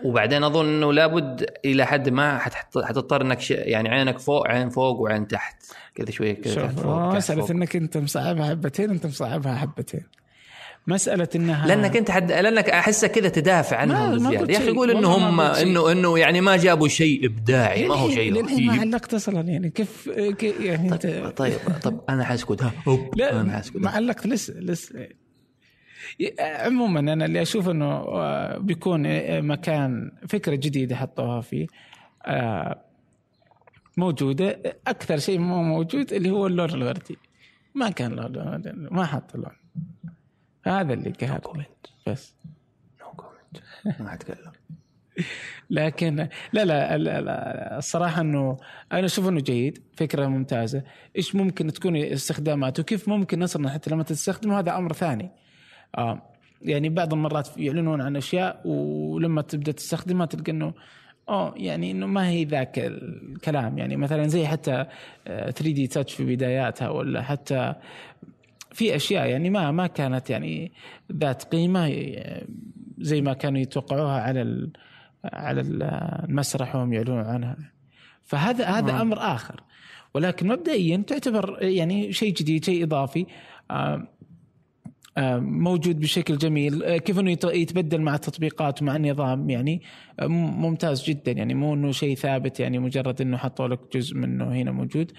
وبعدين 0.05 0.45
أظن 0.45 0.69
إنه 0.69 0.93
لابد 0.93 1.47
إلى 1.65 1.87
حد 1.87 2.09
ما 2.09 2.39
حتضطر 2.85 3.23
إنك 3.23 3.41
ش... 3.41 3.51
يعني 3.51 3.89
عينك 3.89 4.19
فوق 4.19 4.49
عين 4.49 4.69
فوق 4.69 5.01
وعين 5.01 5.29
تحت 5.29 5.63
كذا 5.95 6.11
شوية 6.11 6.33
كذا 6.33 6.69
فوق 6.69 6.87
آه، 6.87 7.15
مسألة. 7.17 7.51
إنك 7.51 7.77
أنت 7.77 7.97
مصعبها 7.97 8.51
حبتين 8.51 8.91
أنت 8.91 9.07
مصعبها 9.07 9.55
حبتين 9.55 10.03
مسألة 10.87 11.29
إنها 11.37 11.67
لأنك 11.67 11.97
أنت 11.97 12.11
حد... 12.11 12.33
لأنك 12.33 12.71
احسك 12.71 13.11
كذا 13.11 13.29
تدافع 13.29 13.77
عنهم 13.77 14.23
ما 14.23 14.33
يا 14.33 14.59
أخي. 14.59 14.71
قول 14.71 14.91
إنه 14.91 15.09
هم. 15.09 15.41
انه 15.41 15.93
إنه 15.93 16.19
يعني 16.19 16.41
ما 16.41 16.57
جابوا 16.57 16.89
شيء 16.89 17.27
إبداعي 17.27 17.89
ما 17.89 17.95
هو 17.95 18.11
شيء 18.11 18.33
للحين 18.33 18.67
ما 18.67 18.81
علقت 18.81 19.15
أصلا 19.15 19.41
يعني 19.41 19.71
كيف 19.71 20.07
يعني 20.61 20.93
انت 20.93 21.03
طيب 21.03 21.31
طيب 21.31 21.59
طب 21.83 22.01
أنا 22.09 22.25
حاسكت 22.25 22.63
ها 22.63 22.73
لا 23.17 23.41
أنا 23.41 23.53
حاسكت 23.53 23.77
ما 23.77 23.91
علقت 23.91 24.27
لسه 24.27 24.55
لسه 24.55 25.09
عموما 26.41 27.01
أنا 27.01 27.25
اللي 27.25 27.43
أشوف 27.43 27.69
إنه 27.69 27.87
آه، 27.87 28.59
بيكون 28.59 29.07
آه، 29.07 29.41
مكان 29.41 30.13
فكرة 30.29 30.55
جديدة 30.55 30.97
حطوها 30.97 31.41
فيه 31.41 31.67
آه، 32.27 32.85
موجودة. 33.97 34.63
أكثر 34.87 35.19
شيء 35.19 35.39
مو 35.39 35.63
موجود 35.63 36.13
اللي 36.13 36.31
هو 36.31 36.47
اللون 36.47 36.71
الوردي. 36.71 37.19
ما 37.75 37.91
كان 37.91 38.13
لون 38.13 38.63
ما 38.91 39.07
حط 39.07 39.35
اللون 39.35 39.57
هذا 40.67 40.93
اللي 40.93 41.11
قهرني 41.11 41.65
بس. 42.07 42.35
no 43.01 43.11
comment 43.11 43.65
ما 44.03 44.15
أتكلم. 44.15 44.53
لكن 45.71 46.29
لا 46.53 46.65
لا, 46.65 46.99
لا, 46.99 47.21
لا 47.21 47.79
الصراحة 47.79 48.21
إنه 48.21 48.57
أنا 48.93 49.07
أشوف 49.07 49.29
إنه 49.29 49.41
جيد 49.41 49.83
فكرة 49.97 50.27
ممتازة. 50.27 50.83
إيش 51.17 51.35
ممكن 51.35 51.73
تكون 51.73 51.97
استخداماته؟ 51.97 52.81
وكيف 52.81 53.09
ممكن 53.09 53.39
نصرنا 53.39 53.71
حتى 53.71 53.91
لما 53.91 54.03
تستخدمه؟ 54.03 54.59
هذا 54.59 54.77
أمر 54.77 54.93
ثاني. 54.93 55.31
آه 55.99 56.23
يعني 56.63 56.89
بعض 56.89 57.13
المرات 57.13 57.49
يعلنون 57.57 58.01
عن 58.01 58.17
أشياء 58.17 58.61
ولما 58.65 59.43
تبدأ 59.43 59.73
تستخدمها 59.73 60.27
تلقى 60.27 60.53
إنه 60.53 60.75
آه 61.29 61.55
يعني 61.57 61.91
إنه 61.91 62.07
ما 62.07 62.29
هي 62.29 62.45
ذاك 62.45 62.79
الكلام. 62.79 63.79
يعني 63.79 63.97
مثلا 63.97 64.27
زي 64.27 64.47
حتى 64.47 64.85
3 65.27 65.53
دي 65.73 65.87
تاتش 65.87 66.15
في 66.15 66.25
بداياتها 66.37 66.89
ولا 66.89 67.23
حتى 67.23 67.75
في 68.73 68.97
أشياء 68.97 69.27
يعني 69.27 69.51
ما 69.51 69.71
ما 69.71 69.87
كانت 69.87 70.31
يعني 70.31 70.73
ذات 71.13 71.43
قيمة 71.45 71.87
آه، 71.89 72.43
زي 72.99 73.21
ما 73.23 73.33
كانوا 73.33 73.61
يتوقعوها 73.61 74.21
على 74.21 74.71
على 75.25 75.61
ال- 75.61 75.83
المسرح 76.29 76.77
وهم 76.77 76.93
يعلنون 76.93 77.19
عنها. 77.25 77.57
فهذا 78.25 78.65
هذا 78.65 78.93
نعم. 78.93 79.01
أمر 79.01 79.19
آخر. 79.19 79.61
ولكن 80.15 80.49
مبدئيا 80.49 80.97
تعتبر 81.07 81.59
يعني 81.63 82.13
شيء 82.13 82.35
جديد 82.35 82.65
شيء 82.65 82.85
إضافي. 82.85 83.27
آم، 83.71 84.07
موجود 85.41 86.01
بشكل 86.01 86.39
جميل. 86.39 86.83
آه، 86.83 86.97
كيف 86.97 87.19
انه 87.19 87.31
يت- 87.31 87.45
يتبدل 87.45 88.01
مع 88.01 88.15
التطبيقات 88.15 88.83
ومع 88.83 88.97
النظام 88.97 89.51
يعني 89.51 89.83
آه، 90.21 90.27
ممتاز 90.27 91.05
جدا. 91.05 91.33
يعني 91.33 91.55
مو 91.55 91.75
إنه 91.75 91.93
شيء 91.93 92.17
ثابت 92.17 92.61
يعني 92.61 92.79
مجرد 92.79 93.21
إنه 93.21 93.37
حطوا 93.37 93.69
لك 93.69 93.81
جزء 93.97 94.17
منه 94.17 94.53
هنا 94.53 94.71
موجود. 94.71 95.13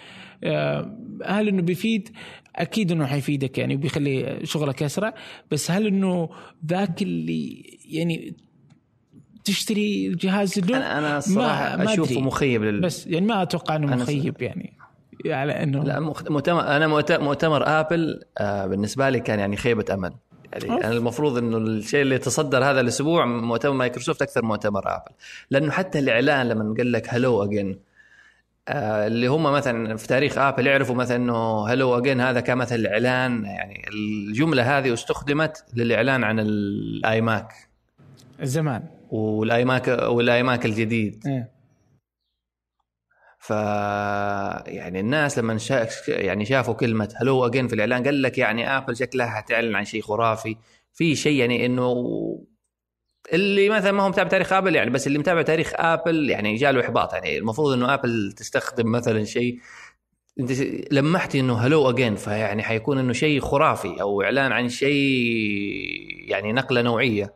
آه، 0.44 0.98
هل 1.26 1.48
إنه 1.48 1.62
بيفيد؟ 1.62 2.10
أكيد 2.56 2.92
إنه 2.92 3.06
حيفيدك 3.06 3.58
يعني 3.58 3.76
وبيخلي 3.76 4.40
شغلك 4.44 4.84
أسرع. 4.84 5.14
بس 5.52 5.72
هل 5.72 5.88
إنه 5.88 6.30
ذاك 6.66 7.02
اللي 7.02 7.64
يعني 7.90 8.36
تشتري 9.44 10.10
جهاز 10.16 10.60
له 10.60 10.78
أنا 10.78 10.98
أنا 11.00 11.18
الصراحه 11.18 11.84
أشوفه. 11.94 12.22
مخيب 12.22 12.64
لل... 12.64 12.82
بس 12.82 13.08
يعني 13.08 13.26
ما 13.26 13.42
أتوقع 13.42 13.76
إنه 13.76 13.96
مخيب 13.96 14.42
يعني. 14.42 14.74
على 15.26 15.64
إنه 15.64 15.84
لا 15.84 16.00
مؤتمر 16.00 16.62
أنا 16.62 16.88
مؤت- 16.88 17.20
مؤتمر 17.20 17.80
آبل 17.80 18.22
آه 18.38 18.66
بالنسبة 18.68 19.10
لي 19.10 19.20
كان 19.20 19.40
يعني 19.40 19.58
خيبة 19.58 19.86
أمل. 19.94 20.14
يعني 20.54 20.72
أوف. 20.72 20.84
أنا 20.84 20.94
المفروض 20.94 21.38
إنه 21.38 21.58
الشيء 21.58 22.02
اللي 22.02 22.18
تصدر 22.18 22.64
هذا 22.64 22.82
الأسبوع 22.82 23.26
مؤتمر 23.26 23.74
مايكروسوفت 23.74 24.22
أكثر 24.22 24.46
مؤتمر 24.46 24.88
آبل. 24.96 25.12
لأنه 25.52 25.72
حتى 25.72 26.00
الإعلان 26.00 26.50
لما 26.50 26.76
قال 26.78 26.92
لك 26.92 27.14
hello 27.14 27.44
again 27.44 27.80
آه 28.68 29.08
اللي 29.08 29.28
هم 29.28 29.44
مثلا 29.44 29.98
في 29.98 30.08
تاريخ 30.08 30.38
آبل 30.38 30.68
يعرفوا 30.68 30.96
مثلا 30.96 31.18
إنه 31.18 31.68
hello 31.68 31.98
again 31.98 32.22
هذا 32.22 32.40
كان 32.40 32.58
مثلا 32.58 32.78
الإعلان 32.80 33.46
يعني 33.46 33.86
الجملة 33.94 34.78
هذه 34.78 34.94
استخدمت 34.94 35.64
للإعلان 35.74 36.24
عن 36.24 36.40
الاي 36.40 37.22
ماك 37.22 37.54
زمان 38.42 38.84
والاي 39.12 39.66
ماك 39.66 39.88
والاي 39.88 40.44
ماك 40.44 40.66
الجديد. 40.66 41.24
إيه. 41.28 41.61
ف 43.42 43.50
يعني 44.68 45.00
الناس 45.00 45.38
لما 45.40 45.58
شا... 45.58 45.88
يعني 46.08 46.46
شافوا 46.46 46.74
كلمة 46.74 47.14
hello 47.22 47.46
again 47.46 47.68
في 47.68 47.76
الإعلان 47.76 48.04
قال 48.04 48.22
لك 48.22 48.38
يعني 48.38 48.78
آبل 48.78 48.98
شكلها 48.98 49.28
حتعلن 49.28 49.76
عن 49.76 49.86
شيء 49.86 50.02
خرافي. 50.02 50.58
في 50.94 51.16
شيء 51.16 51.40
يعني 51.40 51.66
إنه 51.66 51.94
اللي 53.34 53.70
مثلا 53.70 53.92
ما 53.92 54.04
هو 54.04 54.10
متابع 54.10 54.30
تاريخ 54.30 54.54
آبل 54.54 54.76
يعني 54.76 54.90
بس 54.90 55.08
اللي 55.08 55.20
متابع 55.20 55.42
تاريخ 55.42 55.72
آبل 55.76 56.30
يعني 56.30 56.56
جاله 56.56 56.82
إحباط 56.82 57.14
يعني. 57.14 57.38
المفروض 57.38 57.74
إنه 57.74 57.94
آبل 57.94 58.32
تستخدم 58.38 58.92
مثلا 58.92 59.24
شيء. 59.24 59.60
أنت 60.40 60.52
لمحتي 60.92 61.40
إنه 61.40 61.58
هلو 61.58 61.90
اجين 61.90 62.16
فيعني 62.16 62.64
حيكون 62.64 62.98
إنه 62.98 63.14
شيء 63.14 63.42
خرافي 63.42 64.02
أو 64.02 64.22
إعلان 64.22 64.52
عن 64.52 64.70
شيء 64.70 64.94
يعني 66.30 66.54
نقلة 66.54 66.82
نوعية. 66.82 67.34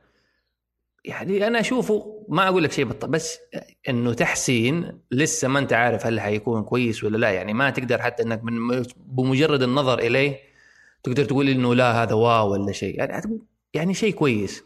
يعني 1.05 1.47
أنا 1.47 1.59
أشوفه 1.59 2.25
ما 2.29 2.47
أقول 2.47 2.63
لك 2.63 2.71
شيء 2.71 2.85
بالطبع 2.85 3.11
بس 3.11 3.39
إنه 3.89 4.13
تحسين 4.13 4.99
لسه 5.11 5.47
ما 5.47 5.59
أنت 5.59 5.73
عارف 5.73 6.05
هل 6.05 6.19
حيكون 6.19 6.63
كويس 6.63 7.03
ولا 7.03 7.17
لا. 7.17 7.31
يعني 7.31 7.53
ما 7.53 7.69
تقدر 7.69 8.01
حتى 8.01 8.23
إنك 8.23 8.43
من 8.43 8.83
بمجرد 8.97 9.63
النظر 9.63 9.99
إليه 9.99 10.39
تقدر 11.03 11.25
تقول 11.25 11.49
إنه 11.49 11.75
لا 11.75 12.03
هذا 12.03 12.13
wow 12.13 12.51
ولا 12.51 12.71
شيء. 12.71 12.97
يعني 12.99 13.39
يعني 13.73 13.93
شيء 13.93 14.13
كويس. 14.13 14.63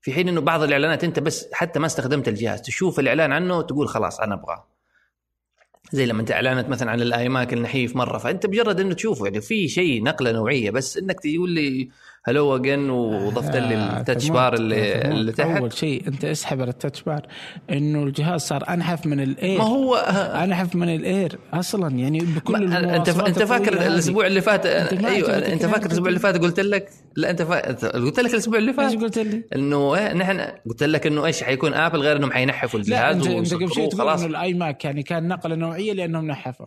في 0.00 0.12
حين 0.12 0.28
إنه 0.28 0.40
بعض 0.40 0.62
الإعلانات 0.62 1.04
أنت 1.04 1.18
بس 1.18 1.48
حتى 1.52 1.78
ما 1.78 1.86
استخدمت 1.86 2.28
الجهاز 2.28 2.62
تشوف 2.62 3.00
الإعلان 3.00 3.32
عنه 3.32 3.62
تقول 3.62 3.88
خلاص 3.88 4.20
أنا 4.20 4.34
أبغاه. 4.34 4.66
زي 5.92 6.06
لما 6.06 6.20
أنت 6.20 6.32
اعلنت 6.32 6.68
مثلا 6.68 6.90
عن 6.90 7.00
الاي 7.00 7.26
ماك 7.26 7.52
النحيف 7.52 7.96
مرة 7.96 8.18
فأنت 8.18 8.46
مجرد 8.46 8.80
إنه 8.80 8.94
تشوفه. 8.94 9.24
يعني 9.24 9.40
في 9.40 9.68
شيء 9.68 10.02
نقلة 10.02 10.32
نوعية 10.32 10.70
بس 10.70 10.96
إنك 10.96 11.20
تقول 11.20 11.50
لي 11.50 11.88
hello 12.24 12.56
again 12.56 12.90
وضفت 12.90 13.56
لي 13.56 13.74
آه، 13.74 14.00
ال 14.00 14.04
touch. 14.04 14.28
bar 14.28 14.54
اللي. 14.54 14.94
اللي 15.02 15.32
تحت 15.32 15.56
أول 15.56 15.72
شيء 15.72 16.08
أنت 16.08 16.24
اسحب 16.24 16.60
على 16.60 16.70
ال 16.70 16.75
touch 16.75 17.02
bar 17.02 17.26
إنه 17.70 18.02
الجهاز 18.02 18.40
صار 18.40 18.64
أنحف 18.68 19.06
من 19.06 19.20
الإير 19.20 19.58
ما 19.58 19.64
هو 19.64 19.94
أنحف 20.44 20.74
من 20.76 20.94
الإير 20.94 21.38
أصلا 21.52 21.96
يعني 21.96 22.18
بكل 22.18 22.74
انت 22.74 23.08
أنت 23.08 23.42
فاكر 23.42 23.62
الطويلة 23.62 23.82
هذه. 23.86 23.92
الأسبوع 23.92 24.26
اللي 24.26 24.40
فات 24.40 24.66
أيوه 24.66 25.38
أنت 25.38 25.66
فاكر 25.66 25.86
الأسبوع 25.86 26.08
اللي 26.08 26.20
فات 26.20 26.38
قلت 26.38 26.60
لك 26.60 26.88
لا 27.16 27.30
أنت 27.30 27.42
فا... 27.42 27.88
قلت 27.98 28.20
لك 28.20 28.32
الأسبوع 28.34 28.58
اللي 28.58 28.70
إيش 28.70 28.76
فات 28.76 29.02
قلت 29.02 29.18
لي؟ 29.18 29.42
إنه 29.56 29.94
إيه 29.94 30.12
نحن 30.12 30.40
قلت 30.66 30.82
لك 30.82 31.06
إنه 31.06 31.26
إيش 31.26 31.42
حيكون 31.42 31.74
آبل 31.74 32.00
غير 32.00 32.16
إنهم 32.16 32.32
حينحفوا 32.32 32.80
لا 32.80 33.10
الجهاز 33.10 33.16
انت 33.16 33.52
أنت 33.52 33.54
قبل 33.54 33.74
شوي 33.74 33.86
تقول 33.86 34.08
إنه 34.08 34.26
الاي 34.26 34.54
ماك 34.54 34.84
يعني 34.84 35.02
كان 35.02 35.28
نقلة 35.28 35.54
نوعية 35.54 35.92
لأنهم 35.92 36.26
نحفوا 36.26 36.66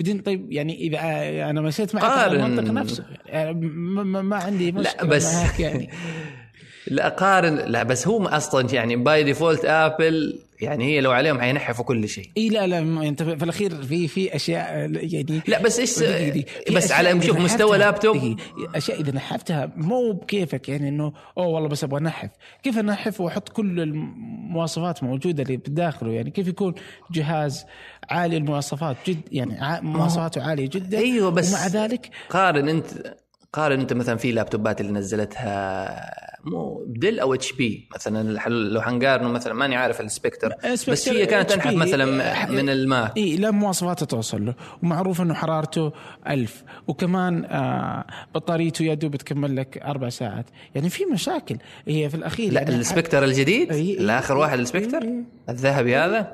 بعدين 0.00 0.18
طيب 0.18 0.52
يعني 0.52 0.74
إذا 0.80 0.98
آه، 0.98 1.50
أنا 1.50 1.60
مشيت 1.60 1.94
معك 1.94 2.04
على. 2.04 2.36
المنطق 2.36 2.72
نفسه 2.72 3.04
يعني 3.26 3.52
ما, 3.60 4.22
ما, 4.22 4.36
عندي 4.36 4.72
مشكلة 4.72 5.08
بس- 5.08 5.34
معك 5.34 5.60
يعني 5.60 5.90
لا 6.86 7.08
قارن 7.08 7.54
لا 7.56 7.82
بس 7.82 8.08
هو 8.08 8.26
أصلا 8.26 8.68
يعني 8.74 8.96
by 8.96 9.22
default 9.24 9.64
ابل 9.64 10.38
يعني 10.60 10.84
هي 10.84 11.00
لو 11.00 11.10
عليهم 11.12 11.40
حينحفوا 11.40 11.84
كل 11.84 12.08
شيء. 12.08 12.30
إي 12.36 12.48
لا 12.48 12.66
لا 12.66 12.78
أنت 13.08 13.22
في 13.22 13.44
الأخير 13.44 13.82
في 13.82 14.08
في 14.08 14.36
أشياء 14.36 14.90
يعني 15.14 15.40
لا 15.48 15.62
بس 15.62 15.78
إيش. 15.78 15.92
في 15.98 16.44
بس 16.76 16.92
على 16.92 17.22
شوف 17.22 17.38
مستوى 17.38 17.78
لابتوب 17.78 18.16
دقيقة. 18.16 18.36
أشياء 18.74 19.00
إذا 19.00 19.12
نحفتها 19.12 19.72
مو 19.76 20.12
بكيفك 20.12 20.68
يعني 20.68 20.88
إنه 20.88 21.12
أوه 21.38 21.46
والله 21.46 21.68
بس 21.68 21.84
أبغى 21.84 22.00
أنحف. 22.00 22.30
كيف 22.62 22.78
أنحف 22.78 23.20
وأحط 23.20 23.48
كل 23.48 23.80
المواصفات 23.80 25.02
موجودة 25.04 25.42
اللي 25.42 25.56
بداخله؟ 25.56 26.12
يعني 26.12 26.30
كيف 26.30 26.48
يكون 26.48 26.74
جهاز 27.10 27.64
عالي 28.10 28.36
المواصفات؟ 28.36 28.96
جد 29.06 29.20
يعني 29.32 29.80
مواصفاته 29.82 30.42
عالية 30.42 30.68
جدا. 30.72 30.98
أيوة، 30.98 31.30
بس- 31.30 31.50
ومع 31.52 31.66
ذلك 31.66 32.10
قارن 32.30 32.68
أنت 32.68 32.86
قارن 33.52 33.80
أنت 33.80 33.92
مثلا 33.92 34.16
في 34.16 34.32
لابتوبات 34.32 34.80
اللي 34.80 34.92
نزلتها 34.92 36.29
مو 36.44 36.84
ديل 36.88 37.20
أو 37.20 37.34
اتش 37.34 37.52
بي. 37.52 37.88
مثلا 37.94 38.38
لو 38.48 38.80
حنقارنه 38.82 39.28
مثلا 39.28 39.54
ماني 39.54 39.76
عارف 39.76 40.00
السبكتر 40.00 40.52
بس 40.88 41.08
هي 41.08 41.26
كانت 41.26 41.50
HP 41.50 41.54
تنحف 41.54 41.74
مثلا 41.74 42.34
ح- 42.34 42.48
من 42.50 42.68
الماك. 42.70 43.16
اي 43.16 43.36
لا 43.36 43.50
مواصفاته 43.50 44.06
توصل 44.06 44.46
له. 44.46 44.54
ومعروف 44.82 45.20
إنه 45.20 45.34
حرارته 45.34 45.92
ألف. 46.28 46.64
وكمان 46.88 47.44
آه 47.44 48.04
بطاريته 48.34 48.82
يا 48.82 48.94
دوب 48.94 49.16
تكمل 49.16 49.56
لك 49.56 49.78
أربع 49.78 50.08
ساعات. 50.08 50.46
يعني 50.74 50.90
في 50.90 51.04
مشاكل. 51.04 51.56
هي 51.88 52.08
في 52.08 52.14
الأخير 52.14 52.52
لا 52.52 52.60
يعني 52.60 52.74
السبكتر 52.76 53.24
الجديد؟ 53.24 53.68
إي- 53.68 53.72
إي- 53.72 54.00
الآخر 54.00 54.36
واحد 54.36 54.58
السبكتر. 54.58 55.06
الذهبي 55.48 55.96
هذا؟ 55.96 56.32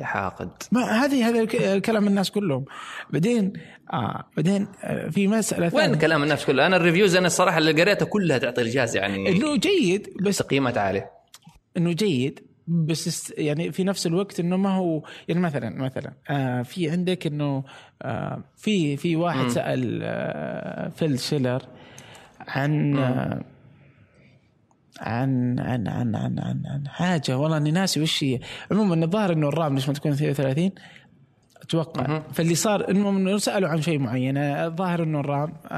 حاقد. 0.00 0.50
ما 0.72 0.80
هذه 0.82 1.28
هذا 1.28 1.78
كلام 1.78 2.06
الناس 2.06 2.30
كلهم. 2.30 2.64
بعدين 3.10 3.52
آه 3.92 4.24
بعدين 4.36 4.68
آه 4.84 5.08
في 5.08 5.28
مسألة 5.28 5.74
وين 5.74 5.94
كلام 5.94 6.22
الناس 6.22 6.46
كله 6.46 6.66
أنا 6.66 6.76
ال 6.76 6.81
reviews 6.81 7.16
أنا 7.16 7.26
الصراحة 7.26 7.58
اللي 7.58 7.82
قريتها 7.82 8.06
كلها 8.06 8.38
تعطي 8.38 8.62
الجهاز 8.62 8.96
يعني 8.96 9.28
إنه 9.28 9.56
جيد 9.56 10.08
بس 10.22 10.42
قيمه 10.42 10.78
عالية. 10.78 11.10
إنه 11.76 11.92
جيد 11.92 12.40
بس 12.68 13.32
يعني 13.38 13.72
في 13.72 13.84
نفس 13.84 14.06
الوقت 14.06 14.40
إنه 14.40 14.56
ما 14.56 14.74
هو 14.76 15.02
يعني 15.28 15.40
مثلا 15.40 15.70
مثلا 15.82 16.12
آه 16.30 16.62
في 16.62 16.90
عندك 16.90 17.26
إنه 17.26 17.64
آه 18.02 18.44
في 18.56 18.96
في 18.96 19.16
واحد 19.16 19.48
سأل 19.48 20.00
آه 20.02 20.88
فيل 20.88 21.20
شيلر 21.20 21.62
عن 22.40 22.98
آه 22.98 23.40
عن 25.00 25.58
عن 25.58 25.88
عن 25.88 26.16
عن 26.16 26.38
عن, 26.38 26.62
عن 26.66 26.88
حاجة. 26.88 27.38
والله 27.38 27.56
أني 27.56 27.70
ناسي 27.70 28.00
وش 28.02 28.24
هي. 28.24 28.40
عموما 28.72 29.04
الظاهر 29.04 29.32
أنه 29.32 29.48
الرام 29.48 29.74
ليش 29.74 29.88
ما 29.88 29.94
تكون 29.94 30.12
32 30.12 30.70
أتوقع. 31.62 32.22
فاللي 32.32 32.54
صار 32.54 32.88
المهم 32.88 33.16
أنه 33.16 33.38
سألوا 33.38 33.68
عن 33.68 33.82
شيء 33.82 33.98
معين. 33.98 34.36
الظاهر 34.36 35.02
أنه 35.02 35.20
الرام 35.20 35.52
آه، 35.70 35.74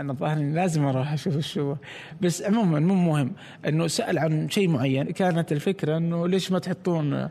أنا 0.00 0.12
الظاهر 0.12 0.36
أني 0.36 0.54
لازم 0.54 0.84
أروح 0.84 1.12
أشوف 1.12 1.36
وش 1.36 1.58
هو. 1.58 1.76
بس 2.20 2.42
عموما 2.42 2.80
مو 2.80 2.94
مهم 2.94 3.32
أنه 3.68 3.86
سأل 3.86 4.18
عن 4.18 4.48
شيء 4.48 4.68
معين. 4.68 5.10
كانت 5.10 5.52
الفكرة 5.52 5.96
أنه 5.96 6.28
ليش 6.28 6.52
ما 6.52 6.58
تحطون 6.58 7.28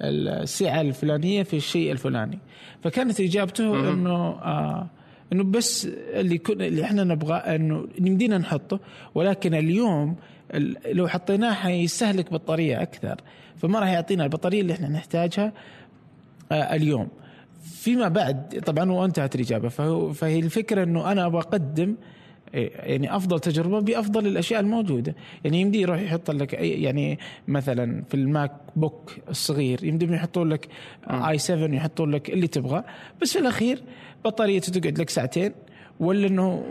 السعة 0.00 0.80
الفلانية 0.80 1.42
في 1.42 1.56
الشيء 1.56 1.92
الفلاني. 1.92 2.38
فكانت 2.84 3.20
إجابته 3.20 3.92
أنه 3.92 4.10
آه 4.16 4.86
أنه 5.32 5.44
بس 5.44 5.88
اللي 6.14 6.38
كنا 6.38 6.66
اللي 6.66 6.84
إحنا 6.84 7.04
نبغى 7.04 7.34
أنه 7.36 7.88
يمدينا 8.00 8.38
نحطه. 8.38 8.80
ولكن 9.14 9.54
اليوم 9.54 10.10
ال- 10.10 10.16
لو 10.92 11.08
حطيناه 11.08 11.52
حيستهلك 11.54 12.32
بطارية 12.32 12.82
أكثر 12.82 13.16
فما 13.56 13.78
راح 13.80 13.88
يعطينا 13.88 14.24
البطارية 14.24 14.60
اللي 14.60 14.72
إحنا 14.72 14.88
نحتاجها 14.88 15.52
آه، 16.52 16.74
اليوم. 16.74 17.08
فيما 17.62 18.08
بعد 18.08 18.62
طبعا 18.66 18.92
وانتهت 18.92 19.34
الإجابة 19.34 19.68
فهو 19.68 20.12
فهي 20.12 20.38
الفكرة 20.38 20.82
إنه 20.82 21.12
أنا 21.12 21.26
أبغى 21.26 21.40
أقدم 21.40 21.94
إيه، 22.54 22.70
يعني 22.74 23.16
أفضل 23.16 23.40
تجربة 23.40 23.80
بأفضل 23.80 24.26
الأشياء 24.26 24.60
الموجودة. 24.60 25.14
يعني 25.44 25.60
يمدي 25.60 25.80
يروح 25.80 26.00
يحط 26.00 26.30
لك 26.30 26.56
أي- 26.56 26.60
يعني 26.60 27.18
مثلا 27.48 28.02
في 28.08 28.14
الماك 28.14 28.52
بوك 28.76 29.12
الصغير 29.28 29.84
يمدي 29.84 30.14
يحطون 30.14 30.48
لك 30.48 30.68
i7 31.10 31.74
يحطون 31.76 32.10
لك 32.10 32.30
اللي 32.30 32.46
تبغاه 32.46 32.84
بس 33.22 33.32
في 33.32 33.38
الأخير 33.38 33.82
بطاريته 34.24 34.72
تقعد 34.80 34.98
لك 35.00 35.10
ساعتين 35.10 35.52
ولا 36.00 36.26
إنه 36.26 36.64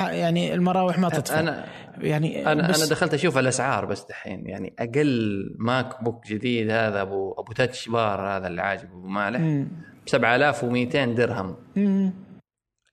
يعني 0.00 0.54
المراوح 0.54 0.98
ما 0.98 1.08
تطفى 1.08 1.34
أنا 1.40 1.66
يعني 1.98 2.52
أنا 2.52 2.68
بس 2.68 2.80
أنا 2.82 2.90
دخلت 2.90 3.14
أشوف 3.14 3.38
الأسعار 3.38 3.84
بس 3.84 4.04
دحين 4.04 4.46
يعني 4.46 4.74
أقل 4.78 5.56
ماك 5.58 6.04
بوك 6.04 6.26
جديد 6.26 6.70
هذا 6.70 7.02
ابو 7.02 7.32
أبو 7.32 7.52
touch 7.52 7.88
bar 7.88 8.20
هذا 8.36 8.46
اللي 8.46 8.62
عاجب 8.62 8.84
أبو 8.84 9.06
مالح. 9.08 9.40
ب 9.40 10.08
7200 10.08 11.04
درهم 11.04 11.56
مم. 11.76 12.12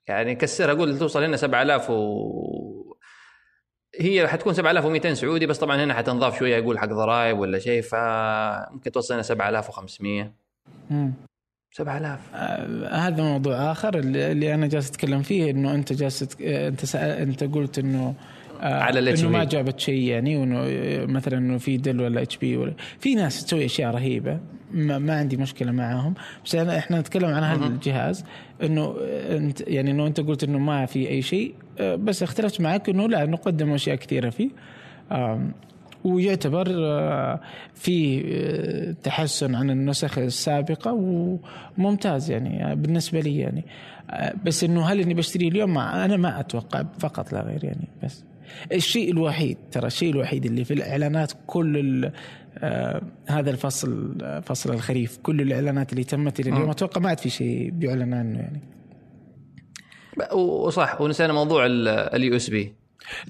يعني 0.08 0.36
كسر 0.36 0.72
أقول 0.72 1.00
توصل 1.00 1.24
هنا 1.24 1.38
7000 1.38 1.90
و 1.90 2.96
هي 4.00 4.28
حتكون 4.28 4.54
7200 4.54 5.14
سعودي 5.14 5.46
بس 5.46 5.58
طبعا 5.60 5.84
هنا 5.84 5.94
حتنضاف 5.94 6.40
شوية 6.40 6.58
يقول 6.58 6.80
حق 6.80 6.88
ضرائب 6.88 7.40
ولا 7.40 7.60
شيء 7.60 7.82
فممكن 7.82 8.92
توصل 8.92 9.14
هنا 9.14 9.24
7500 9.24 10.34
مم. 10.90 11.14
7000 11.72 12.20
آه، 12.36 12.88
هذا 12.96 13.24
موضوع 13.24 13.72
آخر 13.72 14.00
اللي 14.00 14.32
اللي 14.32 14.54
أنا 14.54 14.68
جالس 14.68 14.90
أتكلم 14.90 15.22
فيه 15.22 15.52
إنه 15.52 15.74
أنت 15.74 15.94
جالس 15.94 16.38
أنت 16.42 16.86
سأل 16.86 17.10
أنت 17.22 17.44
قلت 17.44 17.80
إنه 17.80 18.14
آه، 18.62 18.80
على 18.82 19.00
ال 19.00 19.08
إنه 19.08 19.30
ما. 19.30 19.44
جابت 19.44 19.80
شيء 19.80 20.04
يعني 20.04 20.38
وإنه 20.38 20.60
آه، 20.64 21.06
مثلا 21.06 21.38
إنه 21.38 21.58
في 21.58 21.78
دل 21.78 22.02
ولا 22.02 22.22
اتش 22.22 22.38
بي 22.38 22.58
ولا 22.58 22.74
في 23.00 23.16
ناس 23.16 23.46
تسوي 23.46 23.66
أشياء 23.66 23.92
رهيبة 23.94 24.40
ما, 24.74 24.98
ما 25.00 25.18
عندي 25.18 25.38
مشكلة 25.38 25.72
معاهم. 25.72 26.14
بس 26.46 26.56
أنا 26.56 26.78
إحنا 26.78 27.00
نتكلم 27.00 27.26
عن 27.26 27.44
هذا 27.44 27.66
الجهاز 27.66 28.26
إنه 28.64 28.96
آه، 29.02 29.38
انت 29.38 29.62
يعني 29.68 29.92
إنه 29.92 30.08
أنت 30.08 30.20
قلت 30.20 30.44
إنه 30.44 30.58
ما 30.60 30.86
في 30.86 31.10
أي 31.10 31.22
شيء 31.22 31.54
بس 31.80 32.24
اختلفت 32.24 32.62
معك 32.62 32.90
إنه 32.90 33.08
لا 33.08 33.26
نقدم 33.26 33.74
أشياء 33.74 33.96
كثيرة 33.96 34.30
فيه. 34.30 34.50
ويعتبر 36.04 36.68
آه، 36.70 37.40
في 37.74 38.24
آه، 38.28 38.92
تحسن 39.04 39.56
عن 39.56 39.70
النسخ 39.70 40.18
السابقة 40.18 40.94
وممتاز 41.78 42.32
يعني 42.32 42.72
آه، 42.72 42.74
بالنسبة 42.74 43.20
لي 43.20 43.38
يعني. 43.38 43.66
بس 44.46 44.64
إنه 44.64 44.86
هل 44.86 45.00
إني 45.00 45.14
بشتريه 45.14 45.48
اليوم؟ 45.50 45.74
ما 45.74 46.06
أنا 46.06 46.18
ما 46.18 46.40
أتوقع 46.40 46.84
فقط 47.00 47.34
لا 47.34 47.42
غير 47.42 47.64
يعني 47.64 47.88
بس. 48.04 48.24
الشيء 48.72 49.12
الوحيد 49.12 49.58
ترى 49.72 49.88
الشيء 49.88 50.12
الوحيد 50.12 50.46
اللي 50.46 50.64
في 50.64 50.74
الإعلانات 50.74 51.32
كل 51.48 51.78
ال- 51.78 52.12
آه 52.58 53.02
هذا 53.28 53.50
الفصل 53.52 54.18
آه، 54.24 54.40
فصل 54.40 54.74
الخريف 54.74 55.18
كل 55.24 55.42
الإعلانات 55.42 55.92
اللي 55.92 56.04
تمت 56.04 56.40
إلى 56.40 56.50
اليوم 56.50 56.70
أتوقع 56.70 57.02
ما 57.02 57.10
عاد 57.10 57.20
في 57.20 57.30
شيء 57.30 57.70
بيعلن 57.70 58.14
عنه 58.14 58.40
يعني. 58.40 58.62
وصح 60.34 61.02
ونسينا 61.02 61.34
موضوع 61.34 61.66
ال 61.66 62.36
USB. 62.36 62.74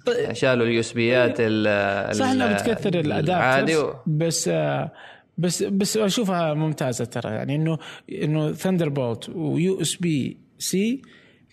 طيب. 0.06 0.34
شالوا 0.34 0.66
ال 0.66 0.80
USB 0.80 0.94
ات 0.94 1.36
ال- 1.40 2.16
صح 2.16 2.26
إنها 2.26 2.54
بتكثر 2.54 3.00
ال 3.00 3.08
adapters 3.08 3.76
و- 3.78 3.94
بس 4.08 4.48
آه، 4.48 4.92
بس 5.38 5.64
بس 5.64 5.98
أشوفها 5.98 6.54
ممتازة 6.54 7.06
ترى 7.06 7.32
يعني 7.32 7.56
إنه 7.56 7.78
إنه 8.12 8.52
Thunderbolt 8.54 9.30
و 9.30 9.82
USB-C 9.82 11.02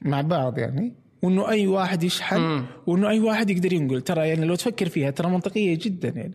مع 0.03 0.21
بعض 0.21 0.59
يعني 0.59 0.95
وإنه 1.23 1.49
أي 1.49 1.67
واحد 1.67 2.03
يشحن 2.03 2.65
وإنه 2.87 3.09
أي 3.11 3.21
واحد 3.21 3.51
يقدر 3.51 3.73
ينقل 3.73 4.01
ترى 4.01 4.29
يعني 4.29 4.45
لو 4.45 4.55
تفكر 4.55 4.89
فيها 4.89 5.11
ترى 5.11 5.29
منطقية 5.31 5.79
جدا 5.83 6.09
يعني 6.09 6.35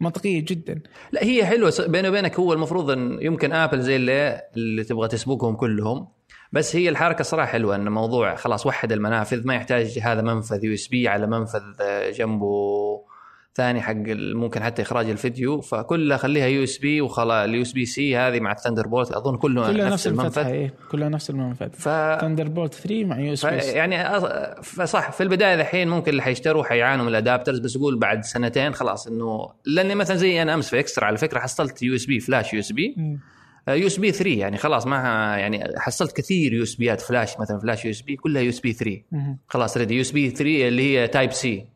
منطقية 0.00 0.44
جدا. 0.48 0.80
لا 1.12 1.24
هي 1.24 1.46
حلوة 1.46 1.72
بيني 1.88 2.08
وبينك 2.08 2.40
هو 2.40 2.52
المفروض 2.52 2.90
إن 2.90 3.18
يمكن 3.22 3.52
ابل 3.52 3.80
زي 3.80 3.96
اللي 3.96 4.40
اللي 4.56 4.84
تبغى 4.84 5.08
تسبقهم 5.08 5.54
كلهم 5.56 6.08
بس 6.52 6.76
هي 6.76 6.88
الحركة 6.88 7.24
صراحة 7.24 7.52
حلوة 7.52 7.76
إن 7.76 7.88
موضوع 7.88 8.34
خلاص 8.34 8.66
وحد 8.66 8.92
المنافذ 8.92 9.46
ما 9.46 9.54
يحتاج 9.54 9.98
هذا 10.02 10.22
منفذ 10.22 10.64
USB 10.64 11.08
على 11.08 11.26
منفذ 11.26 11.62
آه، 11.80 12.10
جنبه 12.10 12.48
ثاني 13.54 13.80
حق 13.82 13.94
ممكن 14.16 14.62
حتى 14.62 14.82
إخراج 14.82 15.10
الفيديو 15.10 15.60
فكلها 15.60 16.16
خليها 16.16 16.46
USB 16.46 17.00
وخلاص 17.00 17.44
ال 17.48 17.62
USB-C 17.62 18.16
هذه 18.16 18.40
مع 18.40 18.52
ال 18.52 18.86
Thunderbolt 18.86 19.12
أظن 19.12 19.36
كله 19.36 19.72
كلها 19.72 19.90
نفس, 19.90 20.06
المنفذ. 20.06 20.46
إيه 20.46 20.74
كلها 20.90 21.08
نفس 21.08 21.30
المنفذ. 21.30 21.68
ف 21.70 21.84
Thunderbolt 22.20 22.74
3 22.74 23.04
مع 23.04 23.18
USB 23.20 23.56
يعني 23.56 24.20
أص- 24.20 24.60
فصح 24.62 25.12
في 25.12 25.22
البداية 25.22 25.54
الحين 25.54 25.88
ممكن 25.88 26.10
اللي 26.10 26.22
حيشتروا 26.22 26.64
حيعانوا 26.64 27.04
من 27.04 27.10
ال 27.10 27.15
adapters 27.15 27.58
بس 27.58 27.76
أقول 27.76 27.98
بعد 27.98 28.24
سنتين 28.24 28.74
خلاص 28.74 29.06
إنه 29.06 29.48
لأني 29.64 29.94
مثلا 29.94 30.16
زي 30.16 30.42
أنا 30.42 30.54
أمس 30.54 30.70
في 30.70 30.78
إكسترا 30.80 31.04
على 31.04 31.16
فكرة 31.16 31.38
حصلت 31.38 31.82
يو 31.82 31.94
اس 31.94 32.06
بي 32.06 32.20
فلاش 32.20 32.54
يو 32.54 32.60
اس 32.60 32.72
بي 32.72 32.96
USB 33.68 34.12
3 34.12 34.30
يعني 34.30 34.56
خلاص 34.56 34.86
ما 34.86 34.96
يعني 35.38 35.64
حصلت 35.76 36.16
كثير 36.16 36.52
USB 36.52 36.74
ات 36.74 37.00
flash 37.00 37.40
مثلا 37.40 37.58
flash 37.58 37.84
USB 37.84 38.16
كلها 38.16 38.42
USB 38.42 38.72
3 38.72 39.02
خلاص 39.48 39.76
ready 39.76 39.94
USB 39.94 40.30
3 40.30 40.68
اللي 40.68 40.82
هي 40.82 41.08
Type-C 41.08 41.66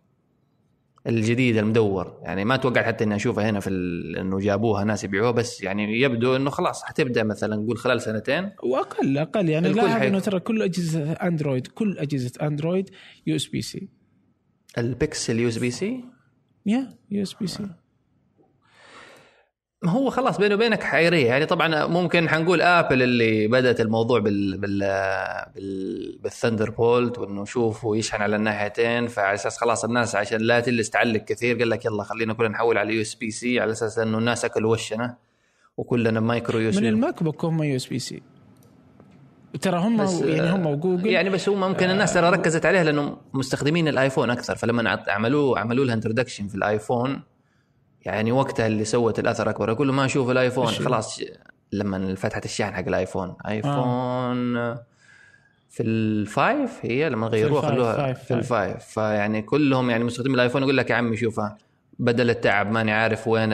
الجديد 1.06 1.56
المدور. 1.56 2.18
يعني 2.22 2.44
ما 2.44 2.54
أتوقع 2.54 2.82
حتى 2.82 3.04
إني 3.04 3.16
أشوفها 3.16 3.50
هنا 3.50 3.60
في. 3.60 3.70
إنه 4.20 4.38
جابوها 4.38 4.84
ناس 4.84 5.04
يبيعوها 5.04 5.30
بس 5.30 5.62
يعني 5.62 6.00
يبدو 6.00 6.36
إنه 6.36 6.50
خلاص 6.50 6.82
حتبدأ 6.84 7.22
مثلا 7.22 7.56
نقول 7.56 7.78
خلال 7.78 8.00
سنتين. 8.00 8.50
وأقل 8.62 9.18
أقل. 9.18 9.48
يعني 9.48 9.68
لاحظ 9.68 10.02
إنه 10.02 10.20
ترى 10.20 10.40
كل 10.40 10.62
أجهزة 10.62 11.12
اندرويد 11.12 11.66
كل 11.66 11.98
أجهزة 11.98 12.32
اندرويد 12.42 12.90
يو 13.26 13.36
اس 13.36 13.46
بي 13.46 13.62
سي 13.62 13.88
البكسل 14.78 15.38
يو 15.38 15.48
اس 15.48 15.58
بي 15.58 15.70
سي 15.70 16.04
يا 16.66 16.98
يو 17.10 17.22
اس 17.22 17.34
بي 17.34 17.46
سي 17.46 17.66
ما 19.82 19.90
هو 19.90 20.10
خلاص 20.10 20.38
بيني 20.38 20.54
وبينك 20.54 20.82
حيريه 20.82 21.26
يعني 21.26 21.46
طبعا 21.46 21.86
ممكن 21.86 22.28
حنقول 22.28 22.62
آبل 22.62 23.02
اللي 23.02 23.48
بدأت 23.48 23.80
الموضوع 23.80 24.18
بال 24.18 24.58
بال 24.58 24.78
بال 25.54 26.18
بال 26.22 26.70
Thunderbolt 26.70 27.18
وانه 27.18 27.44
شوفوا 27.44 27.96
يشحن 27.96 28.22
على 28.22 28.36
الناحيتين 28.36 29.06
فعلى 29.06 29.34
أساس 29.34 29.58
خلاص 29.58 29.84
الناس 29.84 30.16
عشان 30.16 30.40
لا 30.40 30.60
تجلس 30.60 30.90
تعلق 30.90 31.24
كثير 31.24 31.58
قال 31.58 31.70
لك 31.70 31.84
يلا 31.84 32.02
خلينا 32.02 32.34
كلنا 32.34 32.48
نحول 32.48 32.78
على 32.78 32.94
USB-C 32.94 33.60
على 33.60 33.72
أساس 33.72 33.98
إنه 33.98 34.18
الناس 34.18 34.44
أكلوا 34.44 34.72
وشنا 34.72 35.16
وكلنا 35.76 36.20
micro 36.20 36.58
USB 36.58 36.76
من 36.76 36.82
بي 36.82 36.88
الماك 36.88 37.22
بوك 37.22 37.44
هم 37.44 37.62
USB-C. 37.62 38.22
ترى 39.60 39.78
هم 39.78 40.06
يعني 40.24 40.50
هم 40.50 40.66
وجوجل 40.66 41.06
يعني 41.06 41.30
بس 41.30 41.48
هو 41.48 41.54
ممكن 41.54 41.90
الناس 41.90 42.14
ترى 42.14 42.30
ركزت 42.30 42.66
عليها 42.66 42.84
لأنه 42.84 43.16
مستخدمين 43.34 43.88
الآيفون 43.88 44.30
أكثر 44.30 44.56
فلما 44.56 45.04
عملوه 45.08 45.58
عملوا 45.58 45.84
لها 45.84 45.94
introduction 45.94 46.48
في 46.48 46.54
الآيفون 46.54 47.22
يعني 48.04 48.32
وقتها 48.32 48.66
اللي 48.66 48.84
سوت 48.84 49.18
الأثر 49.18 49.50
أكبر. 49.50 49.84
له 49.84 49.92
ما 49.92 50.04
أشوف 50.04 50.30
الآيفون؟ 50.30 50.66
خلاص 50.66 51.20
لما 51.72 52.14
فتحت 52.14 52.44
الشحن 52.44 52.74
حق 52.74 52.88
الآيفون. 52.88 53.36
آيفون 53.46 54.54
في 55.70 55.82
ال 55.82 56.01
five 56.01 56.78
هي؟ 56.82 57.08
لما 57.08 57.26
غيروها 57.26 57.68
خلوها 57.68 58.12
في 58.12 58.34
ال 58.34 58.42
five. 58.42 58.84
فيعني 58.84 59.42
كلهم 59.42 59.90
يعني 59.90 60.04
مستخدمين 60.04 60.34
الآيفون. 60.34 60.62
يقول 60.62 60.76
لك 60.76 60.90
يا 60.90 60.94
عمي 60.94 61.16
شوفها. 61.16 61.58
بدل 61.98 62.30
التعب 62.30 62.70
ماني 62.70 62.92
عارف 62.92 63.28
وين 63.28 63.50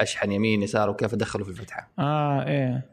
أشحن 0.00 0.32
يمين 0.32 0.62
يسار 0.62 0.90
وكيف 0.90 1.14
أدخله 1.14 1.44
في 1.44 1.50
الفتحة. 1.50 1.90
آه 1.98 2.46
إيه. 2.46 2.86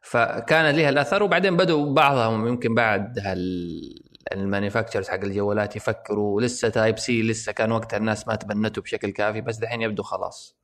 فكان 0.00 0.74
لها 0.74 0.88
الأثر. 0.88 1.22
وبعدين 1.22 1.56
بدوا 1.56 1.94
بعضهم 1.94 2.46
يمكن 2.46 2.74
بعد 2.74 3.18
هال 3.18 4.04
ال 4.34 4.39
manufacturers 4.39 5.08
حق 5.08 5.20
الجوالات 5.24 5.76
يفكروا 5.76 6.40
لسه 6.40 6.68
Type-C 6.68 7.22
لسه 7.22 7.52
كان 7.52 7.72
وقتها 7.72 7.96
الناس 7.96 8.28
ما 8.28 8.34
تبنته 8.34 8.82
بشكل 8.82 9.10
كافي 9.10 9.40
بس 9.40 9.56
دحين 9.56 9.82
يبدو 9.82 10.02
خلاص. 10.02 10.56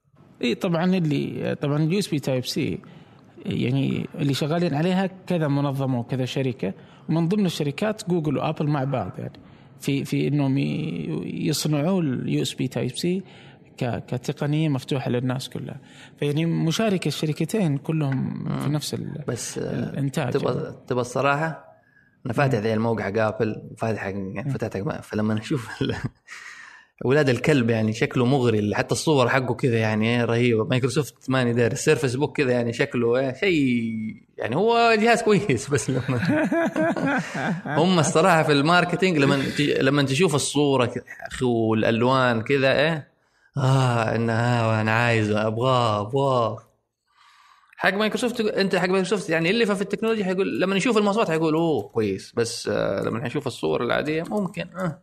إي 0.43 0.55
طبعا 0.55 0.85
اللي 0.85 1.55
طبعا 1.61 1.77
ال 1.77 1.99
USB 1.99 2.19
Type-C 2.19 2.81
يعني 3.47 4.07
اللي 4.15 4.35
شغالين 4.35 4.75
عليها 4.75 5.07
كذا 5.27 5.49
منظمة 5.49 6.01
وكذا 6.01 6.25
شركة. 6.25 6.73
ومن 7.09 7.29
ضمن 7.29 7.47
الشركات 7.47 8.09
جوجل 8.09 8.37
وآبل 8.37 8.67
مع 8.67 8.85
بعض 8.85 9.13
يعني 9.19 9.41
في 9.81 10.05
في 10.05 10.29
إنهم 10.29 10.59
يصنعوا 11.27 12.03
ال 12.03 12.43
USB 12.43 12.69
Type-C 12.69 13.23
كتقنية 13.79 14.69
مفتوحة 14.69 15.11
للناس 15.11 15.49
كلها. 15.49 15.81
فيعني 16.19 16.47
مشاركة 16.47 17.09
الشركتين 17.09 17.79
كلهم 17.79 18.45
في 18.59 18.71
نفس 18.71 18.97
بس 19.29 19.59
آه، 19.59 19.91
الإنتاج. 19.91 20.33
تبغى 20.33 20.75
تبغى 20.87 21.01
الصراحة؟ 21.01 21.70
أنا 22.27 22.35
فاتح 22.35 22.59
ذي 22.59 22.75
الموقع 22.75 23.05
حق 23.05 23.19
ابل 23.19 23.63
وفاتح 23.73 24.01
حق 24.01 24.11
يعني 24.11 24.51
فتحت 24.51 24.77
فلما 25.03 25.39
أشوف 25.41 25.83
ال- 25.83 25.95
أولاد 27.05 27.29
الكلب 27.29 27.71
يعني 27.71 27.93
شكله 27.93 28.25
مغري 28.27 28.75
حتى 28.75 28.93
الصور 28.93 29.29
حقه 29.29 29.55
كذا 29.55 29.79
يعني 29.79 30.25
رهيبة. 30.25 30.65
مايكروسوفت 30.65 31.31
ماني 31.31 31.53
داري 31.53 31.73
السيرفس 31.73 32.15
بوك 32.15 32.37
كذا 32.37 32.53
يعني 32.53 32.73
شكله 32.73 33.17
إيه 33.17 33.33
شيء 33.35 33.63
يعني 34.39 34.57
هو 34.57 34.97
جهاز 35.01 35.23
كويس 35.23 35.71
بس 35.71 35.91
لما 35.91 36.21
هم 37.83 37.99
الصراحة 37.99 38.43
في 38.43 38.53
ال 38.53 38.59
marketing 38.59 39.19
لما 39.19 39.43
لما 39.81 40.03
تشوف 40.03 40.35
الصورة 40.35 40.93
أخي 41.33 41.45
والألوان 41.45 42.43
كذا 42.43 42.73
إيه 42.73 43.09
آه 43.57 44.15
إنها 44.17 44.81
أنا 44.81 44.93
عايزه 44.93 45.47
أبغاه 45.47 46.01
أبغاه. 46.01 46.59
حق 47.83 47.95
مايكروسوفت 47.95 48.41
أنت 48.41 48.77
حق 48.77 48.89
مايكروسوفت 48.89 49.31
يعني 49.31 49.51
اللي 49.51 49.67
في 49.67 49.83
التكنولوجيا 49.83 50.25
حيقول 50.25 50.61
لما 50.61 50.77
يشوف 50.77 50.99
المواصفات 50.99 51.31
حيقول 51.31 51.55
أوه 51.55 51.83
كويس 51.89 52.33
بس 52.37 52.69
آه 52.69 53.03
لما 53.03 53.27
نشوف 53.27 53.47
الصور 53.47 53.83
العادية 53.83 54.23
ممكن 54.31 54.63
آه. 54.77 55.03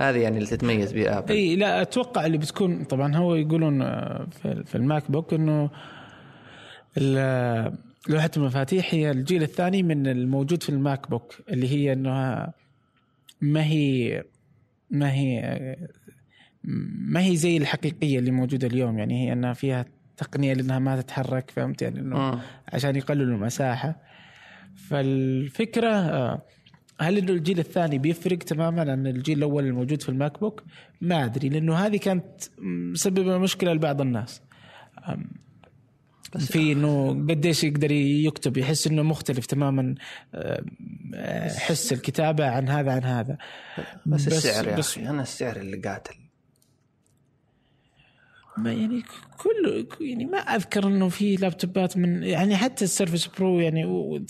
هذه 0.00 0.18
يعني 0.18 0.36
اللي 0.36 0.48
تتميز 0.48 0.92
بها 0.92 1.18
ابل 1.18 1.32
إي 1.32 1.56
لا 1.56 1.82
أتوقع 1.82 2.26
اللي 2.26 2.38
بتكون 2.38 2.84
طبعا 2.84 3.16
هو 3.16 3.34
يقولون 3.34 3.82
آه، 3.82 4.26
في 4.64 4.74
الماك 4.74 5.10
بوك 5.10 5.34
إنه 5.34 5.70
ال- 6.98 7.78
لوحة 8.08 8.30
المفاتيح 8.36 8.94
هي 8.94 9.10
الجيل 9.10 9.42
الثاني 9.42 9.82
من 9.82 10.06
الموجود 10.06 10.62
في 10.62 10.68
الماك 10.68 11.10
بوك 11.10 11.34
اللي 11.48 11.68
هي 11.68 11.92
إنها 11.92 12.54
ما 13.40 13.64
هي 13.64 14.22
ما 14.90 15.12
هي 15.12 15.40
ما 17.08 17.20
هي 17.24 17.36
زي 17.36 17.56
الحقيقية 17.56 18.18
اللي 18.18 18.30
موجودة 18.30 18.66
اليوم 18.66 18.98
يعني 18.98 19.26
هي 19.28 19.32
إنها 19.32 19.52
فيها 19.52 19.84
تقنية 20.16 20.54
لأنها 20.54 20.78
ما 20.78 21.00
تتحرك 21.00 21.50
فهمت 21.50 21.82
يعني 21.82 22.00
إنه 22.00 22.16
مم. 22.18 22.38
عشان 22.72 22.96
يقللوا 22.96 23.36
المساحة 23.36 23.96
فالفكرة 24.88 25.88
آه، 25.92 26.42
هل 27.00 27.18
إنه 27.18 27.32
الجيل 27.32 27.58
الثاني 27.58 27.98
بيفرق 27.98 28.38
تماما 28.38 28.80
عن 28.92 29.06
الجيل 29.06 29.38
الأول 29.38 29.66
الموجود 29.66 30.02
في 30.02 30.08
الماك 30.08 30.40
بوك؟ 30.40 30.62
ما 31.00 31.24
أدري 31.24 31.48
لأنه 31.48 31.74
هذه 31.76 31.96
كانت 31.96 32.24
مسببة 32.92 33.38
مشكلة 33.38 33.72
لبعض 33.72 34.00
الناس. 34.00 34.42
في 36.38 36.72
إنه 36.72 37.08
قديش 37.10 37.64
يقدر 37.64 37.90
يكتب 37.92 38.56
يحس 38.56 38.86
إنه 38.86 39.02
مختلف 39.02 39.46
تماما 39.46 39.94
أه، 40.34 41.48
حس 41.48 41.92
الكتابة 41.92 42.46
عن 42.50 42.68
هذا 42.68 42.92
عن 42.92 43.04
هذا 43.04 43.38
بس, 44.06 44.24
بس- 44.26 44.32
السعر 44.46 44.68
يا 44.68 44.76
بس- 44.76 44.98
أخي 44.98 45.08
أنا 45.08 45.22
السعر 45.22 45.56
اللي 45.56 45.76
قاتل 45.76 46.14
ما 48.58 48.72
يعني 48.72 49.02
كل 49.38 49.86
يعني 50.00 50.24
ما 50.24 50.38
أذكر 50.38 50.86
إنه 50.86 51.08
في 51.08 51.36
لابتوبات 51.36 51.96
من 51.96 52.22
يعني 52.22 52.56
حتى 52.56 52.84
السيرفس 52.84 53.26
برو 53.26 53.60
يعني 53.60 53.84
و- 53.84 54.20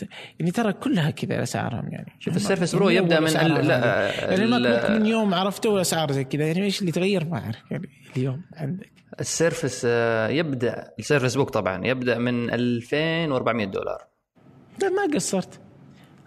يعني 0.40 0.50
ترى 0.52 0.72
كلها 0.72 1.10
كذا 1.10 1.42
أسعارهم 1.42 1.88
يعني. 1.88 2.12
شوف 2.20 2.36
السيرفس 2.36 2.74
برو 2.74 2.88
يبدأ 2.88 3.20
من 3.20 3.26
ال- 3.36 3.66
لا. 3.66 4.10
يعني 4.30 4.44
الماك 4.44 4.90
من 4.90 5.06
يوم 5.06 5.34
عرفته 5.34 5.80
اسعار 5.80 6.12
زي 6.12 6.24
كذا 6.24 6.46
يعني 6.46 6.62
إيش 6.62 6.80
اللي 6.80 6.92
تغير 6.92 7.24
ما 7.24 7.38
أعرف 7.38 7.56
يعني 7.70 7.88
اليوم 8.16 8.42
عندك. 8.56 8.90
السيرفس 9.20 9.82
آه، 9.88 10.28
يبدأ 10.28 10.90
السيرفس 10.98 11.34
بوك 11.34 11.50
طبعا 11.50 11.86
يبدأ 11.86 12.18
من 12.18 12.50
2400 12.50 13.66
دولار. 13.66 14.02
لا 14.82 14.88
ما 14.88 15.14
قصرت. 15.14 15.60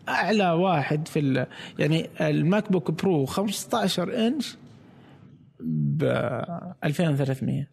أعلى 0.09 0.51
واحد 0.51 1.07
في 1.07 1.19
ال- 1.19 1.47
يعني 1.79 2.09
الماك 2.21 2.71
بوك 2.71 2.91
برو 2.91 3.25
15 3.25 4.27
إنش 4.27 4.57
ب 5.59 6.03
2300 6.83 7.67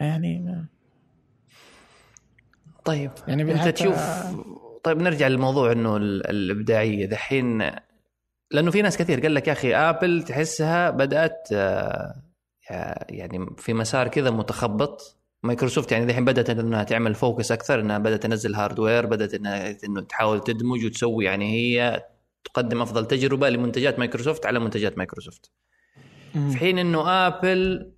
يعني 0.00 0.38
ما 0.38 0.66
طيب 2.84 3.10
يعني 3.28 3.52
أنت 3.52 3.68
تشوف 3.68 3.96
طيب 4.84 4.98
نرجع 5.02 5.28
للموضوع 5.28 5.72
إنه 5.72 5.96
ال- 5.96 6.26
الإبداعية. 6.30 7.06
دحين 7.06 7.58
لأنه 8.50 8.70
في 8.70 8.82
ناس 8.82 8.96
كثير 8.98 9.20
قال 9.20 9.34
لك 9.34 9.48
يا 9.48 9.52
أخي 9.52 9.74
آبل 9.74 10.22
تحسها 10.22 10.90
بدأت 10.90 11.48
آه، 11.52 12.14
يعني 13.08 13.46
في 13.58 13.72
مسار 13.74 14.08
كذا 14.08 14.30
متخبط. 14.30 15.16
مايكروسوفت 15.42 15.92
يعني 15.92 16.06
دحين 16.06 16.24
بدأت 16.24 16.50
إنها 16.50 16.84
تعمل 16.84 17.14
focus 17.14 17.52
أكثر 17.52 17.80
إنها 17.80 17.98
بدأت 17.98 18.22
تنزل 18.22 18.54
hardware 18.54 19.06
بدأت 19.06 19.34
إنها 19.34 19.76
إنه 19.84 20.00
تحاول 20.00 20.40
تدمج 20.44 20.84
وتسوي. 20.84 21.24
يعني 21.24 21.52
هي 21.52 22.04
تقدم 22.44 22.82
أفضل 22.82 23.06
تجربة 23.06 23.48
لمنتجات 23.48 23.98
مايكروسوفت 23.98 24.46
على 24.46 24.58
منتجات 24.58 24.98
مايكروسوفت. 24.98 25.50
في 26.50 26.56
حين 26.58 26.78
إنه 26.78 27.26
آبل 27.26 27.90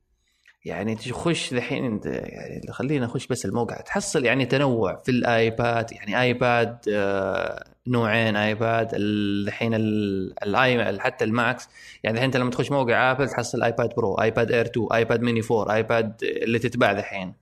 يعني 0.65 0.95
تخش 0.95 1.53
الحين 1.53 1.85
أنت 1.85 2.07
يعني 2.07 2.61
خلينا 2.73 3.07
نخش 3.07 3.27
بس 3.27 3.45
الموقع. 3.47 3.81
تحصل 3.81 4.25
يعني 4.25 4.47
تنوع 4.47 5.03
في 5.05 5.11
الآيباد 5.11 5.93
يعني 5.93 6.21
آيباد 6.21 6.79
آه، 6.93 7.65
نوعين 7.87 8.37
آيباد 8.37 8.89
الحين 8.95 9.75
ال- 9.75 10.35
الاي 10.43 11.01
حتى 11.01 11.25
الماكس. 11.25 11.69
يعني 12.05 12.15
الحين 12.17 12.25
أنت 12.29 12.37
لما 12.37 12.51
تخش 12.51 12.71
موقع 12.71 13.11
آبل 13.11 13.29
تحصل 13.29 13.63
آيباد 13.63 13.95
برو 13.97 14.15
آيباد 14.15 14.53
إير 14.53 14.67
2 14.67 14.87
آيباد 14.93 15.23
ميني 15.23 15.41
4 15.51 15.75
آيباد 15.75 16.15
اللي 16.23 16.59
تتباع 16.59 16.91
الحين 16.91 17.35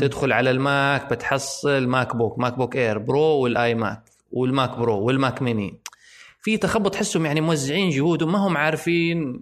تدخل 0.00 0.32
على 0.32 0.50
الماك 0.50 1.10
بتحصل 1.12 1.86
ماك 1.86 2.16
بوك 2.16 2.38
ماك 2.38 2.54
بوك 2.58 2.76
إير 2.76 2.98
برو 2.98 3.20
والآي 3.22 3.74
ماك 3.74 4.02
والماك 4.32 4.70
برو 4.78 4.98
والماك 5.00 5.42
ميني. 5.42 5.78
في 6.40 6.56
تخبط 6.58 6.92
تحسهم 6.94 7.26
يعني 7.26 7.40
موزعين 7.40 7.90
جهودهم 7.90 8.32
ما 8.32 8.38
هم 8.38 8.56
عارفين 8.56 9.40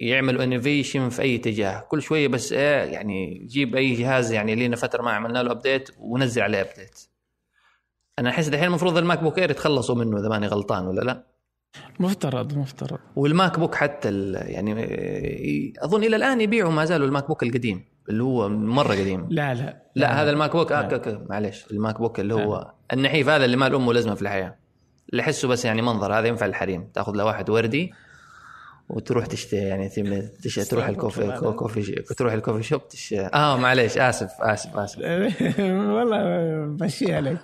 يعملوا 0.00 0.44
innovation 0.44 1.08
في 1.08 1.22
أي 1.22 1.36
اتجاه. 1.36 1.80
كل 1.80 2.02
شوية 2.02 2.28
بس 2.28 2.52
إيه 2.52 2.84
يعني 2.92 3.46
جيب 3.46 3.76
أي 3.76 3.94
جهاز 3.94 4.32
يعني 4.32 4.54
لنا 4.54 4.76
فتره 4.76 5.02
ما 5.02 5.10
عملنا 5.10 5.42
له 5.42 5.50
update 5.52 5.90
ونزل 5.98 6.42
عليه 6.42 6.60
update 6.60 7.00
أنا 8.18 8.30
أحس 8.30 8.48
الحين 8.48 8.64
المفروض 8.64 8.98
الماك 8.98 9.22
بوك 9.22 9.38
إير 9.38 9.50
يتخلصوا 9.50 9.94
منه 9.94 10.20
إذا 10.20 10.28
ماني 10.28 10.46
غلطان 10.46 10.86
ولا 10.86 11.00
لا. 11.00 11.26
مفترض 12.00 12.58
مفترض. 12.58 12.98
والماك 13.16 13.58
بوك 13.58 13.74
حتى 13.74 14.32
يعني 14.32 14.82
إيه، 14.82 15.72
أظن 15.78 16.04
إلى 16.04 16.16
الآن 16.16 16.40
يبيعوا 16.40 16.72
ما 16.72 16.84
زالوا 16.84 17.06
الماك 17.06 17.28
بوك 17.28 17.42
القديم 17.42 17.84
اللي 18.08 18.22
هو 18.22 18.48
مرة 18.48 18.92
قديم. 18.92 19.26
لا 19.30 19.54
لا. 19.54 19.82
لا 19.94 20.22
هذا 20.22 20.30
الماك 20.30 20.56
بوك 20.56 20.72
آه 20.72 20.88
لا. 20.88 21.26
معلش 21.30 21.66
الماك 21.70 21.98
بوك 21.98 22.20
اللي 22.20 22.34
هو 22.34 22.72
النحيف 22.92 23.28
هذا 23.28 23.44
اللي 23.44 23.56
ما 23.56 23.68
له 23.68 23.76
امه 23.76 23.92
لازمة 23.92 24.14
في 24.14 24.22
الحياة. 24.22 24.56
اللي 25.10 25.22
احسه 25.22 25.48
بس 25.48 25.64
يعني 25.64 25.82
منظر 25.82 26.18
هذا 26.18 26.26
ينفع 26.26 26.46
للحريم 26.46 26.88
تأخذ 26.94 27.12
له 27.12 27.24
واحد 27.24 27.50
وردي 27.50 27.92
وتروح 28.88 29.26
تشتري 29.26 29.60
يعني 29.60 29.88
ثم- 29.88 30.20
تش... 30.42 30.54
تروح 30.54 30.88
الكوفي 30.88 31.36
كو- 31.40 31.52
كوفي 31.52 31.82
ش- 31.82 32.14
تروح 32.16 32.32
ال 32.32 32.36
coffee 32.36 32.62
shop 32.62 32.88
تش... 32.88 33.12
آه 33.12 33.56
معليش 33.56 33.98
اسف 33.98 34.30
اسف 34.40 34.76
اسف 34.76 34.98
والله 35.70 36.18
مشي 36.80 37.14
عليك 37.14 37.38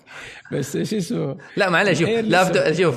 بس 0.53 0.77
شو 0.77 0.97
اسمه 0.97 1.37
لا 1.57 1.71
معليش 1.71 1.99
شوف 1.99 2.09
إيه 2.09 2.21
لا 2.21 2.73
شوف 2.73 2.95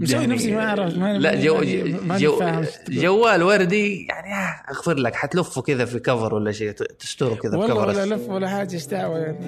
مسوي 0.00 0.26
نفسي 0.26 0.54
ما 0.54 0.64
أعرف، 0.68 0.96
ما- 0.98 1.18
لا 1.18 1.34
جو 1.44 1.54
يعني 1.62 2.18
جو. 2.18 2.40
جوال 2.88 3.42
وردي 3.42 4.06
يعني 4.06 4.34
آه، 4.34 4.70
اغفر 4.70 4.94
لك 4.94 5.14
حتلفه 5.14 5.62
كذا 5.62 5.84
في 5.84 5.98
cover 5.98 6.34
ولا 6.34 6.52
شيء 6.52 6.70
تستره 6.72 7.34
كذا 7.34 7.50
في 7.50 7.56
والله 7.56 7.74
cover 7.74 7.88
ولا 7.88 8.14
لف 8.14 8.28
ولا 8.28 8.48
حاجة 8.48 8.74
إيش 8.74 8.86
دعوه 8.86 9.18
يعني 9.18 9.38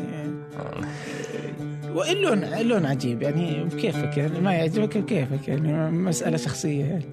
واللون 1.95 2.45
اللون 2.45 2.87
عجيب 2.87 3.23
يعني 3.23 3.69
كيفك 3.71 4.17
يعني 4.17 4.41
ما 4.41 4.53
يعجبك 4.55 5.05
كيفك 5.05 5.49
يعني 5.49 5.91
مساله 5.91 6.37
شخصيه 6.37 6.85
يعني 6.85 7.05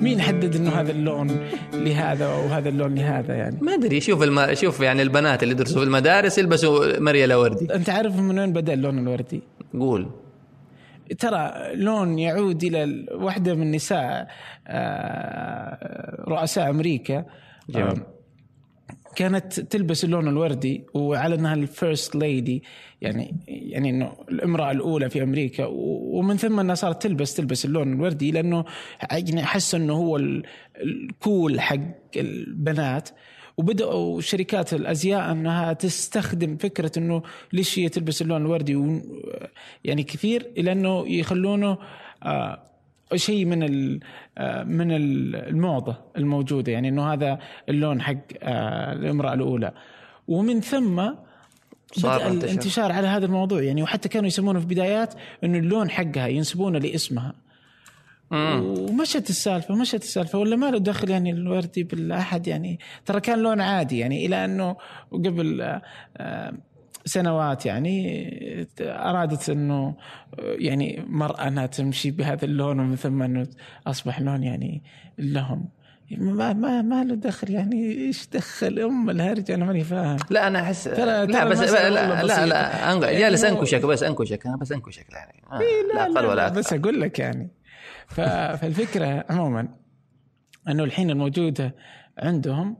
مين 0.00 0.20
حدد 0.20 0.56
إنه 0.56 0.70
هذا 0.70 0.90
اللون 0.92 1.40
لهذا 1.72 2.28
وهذا 2.28 2.68
اللون 2.68 2.94
لهذا 2.94 3.34
يعني 3.34 3.58
ما 3.62 3.74
أدري 3.74 4.00
شوف 4.00 4.22
الم... 4.22 4.54
شوف 4.54 4.80
يعني 4.80 5.02
البنات 5.02 5.42
اللي 5.42 5.54
يدرسوا 5.54 5.80
في 5.80 5.86
المدارس 5.86 6.38
يلبسوا 6.38 7.00
مريله 7.00 7.38
وردي 7.38 7.74
أنت 7.74 7.90
عارف 7.90 8.16
من 8.20 8.38
وين 8.38 8.52
بدأ 8.52 8.72
اللون 8.72 8.98
الوردي؟ 8.98 9.42
قول 9.78 10.10
ترى 11.18 11.52
لون 11.74 12.18
يعود 12.18 12.64
إلى 12.64 12.84
ال- 12.84 13.08
واحدة 13.12 13.54
من 13.54 13.70
نساء 13.70 14.28
آه، 14.66 16.24
رؤساء 16.28 16.70
أمريكا 16.70 17.24
جميل. 17.70 18.00
كانت 19.16 19.60
تلبس 19.60 20.04
اللون 20.04 20.28
الوردي 20.28 20.84
وعلى 20.94 21.34
إنها 21.34 21.54
ال 21.54 21.64
first 21.64 22.16
lady 22.16 22.62
يعني 23.00 23.36
يعني 23.48 23.90
إنه 23.90 24.12
الامرأة 24.28 24.70
الأولى 24.70 25.10
في 25.10 25.22
أمريكا. 25.22 25.64
ومن 25.70 26.36
ثم 26.36 26.60
إنها 26.60 26.74
صارت 26.74 27.02
تلبس 27.02 27.34
تلبس 27.34 27.64
اللون 27.64 27.92
الوردي 27.92 28.30
لأنه 28.30 28.64
يعني 29.10 29.42
أحس 29.42 29.74
إنه 29.74 29.92
هو 29.94 30.16
ال- 30.16 30.42
ال 30.76 30.93
cool 30.93 31.60
حق 31.60 31.78
البنات. 32.16 33.08
وبدأوا 33.56 34.20
شركات 34.20 34.74
الأزياء 34.74 35.32
إنها 35.32 35.72
تستخدم 35.72 36.56
فكرة 36.56 36.92
إنه 36.98 37.22
ليش 37.52 37.78
هي 37.78 37.88
تلبس 37.88 38.22
اللون 38.22 38.42
الوردي 38.42 39.00
يعني 39.84 40.02
كثير 40.02 40.46
إلى 40.58 40.72
انه 40.72 41.08
يخلونه 41.08 41.78
آه 42.22 42.62
شيء 43.14 43.44
من 43.44 43.62
آه، 44.38 44.62
من 44.64 44.92
ال- 44.92 45.36
الموضة 45.36 45.96
الموجودة 46.16 46.72
يعني 46.72 46.88
إنه 46.88 47.12
هذا 47.12 47.38
اللون 47.68 48.02
حق 48.02 48.16
آه، 48.42 48.92
الامرأة 48.92 49.34
الأولى. 49.34 49.72
ومن 50.28 50.60
ثم 50.60 51.00
انتشر. 51.00 52.26
الانتشار 52.30 52.92
على 52.92 53.06
هذا 53.06 53.26
الموضوع 53.26 53.62
يعني 53.62 53.82
وحتى 53.82 54.08
كانوا 54.08 54.26
يسمونه 54.26 54.60
في 54.60 54.66
بدايات 54.66 55.14
إنه 55.44 55.58
اللون 55.58 55.90
حقها 55.90 56.26
ينسبونه 56.26 56.78
لاسمها. 56.78 57.34
ومشت 58.32 59.30
السالفة 59.30 59.74
مشت 59.74 59.94
السالفة 60.02 60.38
ولا 60.38 60.56
ما 60.56 60.70
له 60.70 60.78
دخل 60.78 61.10
يعني 61.10 61.30
الوردي 61.30 61.82
بالأحد 61.82 62.46
يعني 62.46 62.78
ترى 63.06 63.20
كان 63.20 63.38
لون 63.38 63.60
عادي 63.60 63.98
يعني 63.98 64.26
إلى 64.26 64.44
أنه 64.44 64.76
قبل 65.12 65.60
آه، 66.16 66.52
سنوات 67.04 67.66
يعني 67.66 68.66
أرادت 68.80 69.50
إنه 69.50 69.94
يعني 70.38 71.04
مرأة 71.08 71.48
إنها 71.48 71.66
تمشي 71.66 72.10
بهذا 72.10 72.44
اللون 72.44 72.80
ومن 72.80 72.96
ثم 72.96 73.22
إنه 73.22 73.46
أصبح 73.86 74.20
لون 74.20 74.42
يعني 74.42 74.82
لهم 75.18 75.68
ما 76.10 76.52
ما 76.52 76.82
ما 76.82 77.04
له 77.04 77.14
دخل 77.14 77.50
يعني 77.50 77.92
إيش 77.92 78.26
دخل؟ 78.26 78.78
أم 78.80 79.10
الهرج 79.10 79.50
أنا 79.50 79.64
ماني 79.64 79.84
فاهم. 79.84 80.16
لا 80.30 80.46
أنا 80.46 80.60
أحس 80.62 80.88
لا 80.88 81.44
بس 81.44 81.60
لا 81.60 81.90
لا. 81.90 82.46
لا 82.46 82.92
أنق- 83.00 83.04
يعني 83.04 83.18
جالس 83.18 83.44
أنكشك 83.44 83.82
بس 83.86 84.02
أنكشك 84.02 84.46
أنا 84.46 84.56
بس 84.56 84.72
أنكشك 84.72 85.06
يعني. 85.12 85.42
آه، 85.52 85.58
لا, 85.94 86.08
لا 86.08 86.20
لا, 86.20 86.28
ولا 86.28 86.34
لا 86.34 86.48
بس 86.48 86.72
أقول 86.72 87.00
لك 87.00 87.18
يعني. 87.18 87.48
ف- 88.06 88.20
فالفكرة 88.60 89.24
عموما 89.30 89.68
إنه 90.68 90.84
الحين 90.84 91.10
الموجودة 91.10 91.74
عندهم 92.18 92.76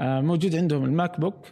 آه، 0.00 0.20
موجود 0.20 0.56
عندهم 0.56 0.84
الماك 0.84 1.20
بوك 1.20 1.46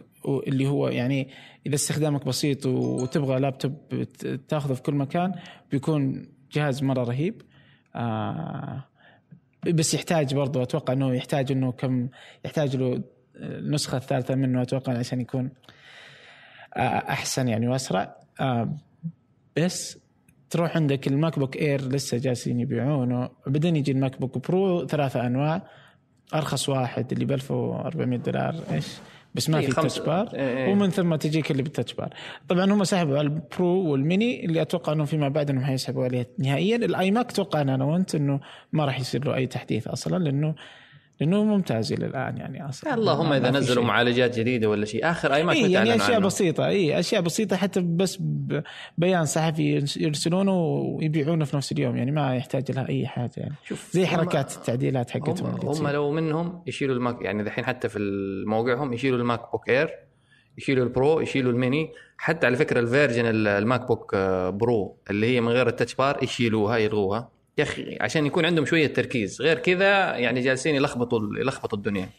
اللي 0.47 0.67
هو 0.67 0.87
يعني 0.87 1.29
إذا 1.65 1.75
استخدامك 1.75 2.25
بسيط 2.25 2.65
وتبغى 2.65 3.39
لابتوب 3.39 4.03
تاخذه 4.47 4.73
في 4.73 4.81
كل 4.81 4.93
مكان 4.93 5.35
بيكون 5.71 6.29
جهاز 6.51 6.83
مرة 6.83 7.03
رهيب. 7.03 7.41
آه، 7.95 8.83
بس 9.67 9.93
يحتاج 9.93 10.35
برضو 10.35 10.63
أتوقع 10.63 10.93
إنه 10.93 11.15
يحتاج 11.15 11.51
إنه 11.51 11.71
كم 11.71 12.09
يحتاج 12.45 12.75
له 12.75 13.03
النسخه 13.35 13.97
الثالثه 13.97 14.35
منه 14.35 14.61
أتوقع 14.61 14.97
عشان 14.97 15.21
يكون 15.21 15.51
آه، 16.77 16.79
أحسن 16.79 17.47
يعني 17.47 17.67
وأسرع. 17.67 18.15
آه، 18.39 18.77
بس 19.57 19.97
تروح 20.49 20.75
عندك 20.75 21.07
الماك 21.07 21.39
بوك 21.39 21.57
إير 21.57 21.81
لسه 21.81 22.17
جالسين 22.17 22.59
يبيعونه. 22.59 23.29
بعدين 23.47 23.75
يجي 23.75 23.91
الماك 23.91 24.19
بوك 24.21 24.47
برو 24.47 24.87
ثلاثة 24.87 25.27
أنواع. 25.27 25.63
أرخص 26.33 26.69
واحد 26.69 27.11
اللي 27.11 27.25
ب 27.25 27.31
1400 27.31 28.19
دولار 28.19 28.55
إيش؟ 28.71 28.87
بس 29.35 29.49
ما 29.49 29.59
إيه، 29.59 29.67
في 29.67 29.73
touch 29.75 29.99
bar 29.99 30.29
إيه، 30.33 30.57
إيه. 30.57 30.71
ومن 30.71 30.89
ثم 30.89 31.15
تجيك 31.15 31.51
اللي 31.51 31.63
بال 31.63 31.72
touch 31.72 31.93
bar 31.93 32.13
طبعا 32.49 32.65
هم 32.65 32.83
سحبوا 32.83 33.17
على 33.17 33.27
البرو 33.27 33.91
والميني 33.91 34.45
اللي 34.45 34.61
أتوقع 34.61 34.93
انه 34.93 35.05
فيما 35.05 35.29
بعد 35.29 35.49
إنهم 35.49 35.63
حيسحبوا 35.63 36.03
عليه 36.03 36.27
نهائيا. 36.37 36.75
الآي 36.75 37.11
ماك 37.11 37.31
أتوقع 37.31 37.61
أنا 37.61 37.85
وأنت 37.85 38.15
إنه 38.15 38.39
ما 38.73 38.85
راح 38.85 38.99
يصير 38.99 39.25
له 39.25 39.35
أي 39.35 39.47
تحديث 39.47 39.87
أصلا 39.87 40.23
لأنه 40.23 40.55
لأنه 41.19 41.43
ممتاز 41.43 41.93
إلى 41.93 42.05
الآن 42.05 42.37
يعني 42.37 42.69
أصلا 42.69 42.93
اللهم 42.93 43.29
ما- 43.29 43.37
إذا 43.37 43.51
ما 43.51 43.59
نزلوا. 43.59 43.83
معالجات 43.83 44.39
جديدة 44.39 44.69
ولا 44.69 44.85
شيء 44.85 45.05
آخر 45.11 45.33
آي 45.33 45.43
ماك 45.43 45.55
إيه 45.55 45.73
يعني 45.73 45.95
أشياء 45.95 46.15
عنه؟ 46.15 46.25
بسيطة 46.25 46.65
اي 46.67 46.99
أشياء 46.99 47.21
بسيطة 47.21 47.55
حتى 47.55 47.81
بس 47.81 48.19
بيان 48.97 49.25
صحفي 49.25 49.85
يرسلونه 49.97 50.51
ويبيعونه 50.59 51.45
في 51.45 51.57
نفس 51.57 51.71
اليوم 51.71 51.97
يعني 51.97 52.11
ما 52.11 52.35
يحتاج 52.35 52.71
لها 52.71 52.89
أي 52.89 53.07
حاجة 53.07 53.31
يعني 53.37 53.53
شوف 53.67 53.89
زي 53.93 54.05
حركات 54.07 54.55
التعديلات 54.55 55.09
حقتهم 55.09 55.47
هم, 55.47 55.67
هم. 55.69 55.87
لو 55.87 56.11
منهم 56.11 56.63
يشيلوا 56.67 56.95
الماك 56.95 57.21
يعني 57.21 57.43
دحين 57.43 57.65
حتى 57.65 57.89
في 57.89 57.99
موقعهم 58.47 58.93
يشيلوا 58.93 59.17
الماك 59.19 59.51
بوك 59.51 59.69
إير 59.69 59.89
يشيلوا 60.57 60.83
البرو 60.85 61.19
يشيلوا 61.19 61.51
الميني 61.51 61.89
حتى 62.17 62.47
على 62.47 62.55
فكرة 62.57 62.79
ال 62.79 62.85
version 62.85 63.25
ال- 63.25 63.47
الماك 63.47 63.87
بوك 63.87 64.11
آه، 64.15 64.49
برو 64.49 64.97
اللي 65.09 65.27
هي 65.35 65.41
من 65.41 65.47
غير 65.49 65.67
ال 65.67 65.72
touch 65.72 65.95
bar 65.95 66.23
يشيلوها 66.23 66.77
يلغوها 66.77 67.29
يا 67.59 67.63
أخي 67.63 67.97
عشان 68.01 68.25
يكون 68.25 68.45
عندهم 68.45 68.65
شوية 68.65 68.87
تركيز 68.87 69.41
غير 69.41 69.59
كذا 69.59 70.15
يعني 70.15 70.41
جالسين 70.41 70.75
يلخبطوا 70.75 71.19
يلخبطوا 71.39 71.77
الدنيا 71.77 72.09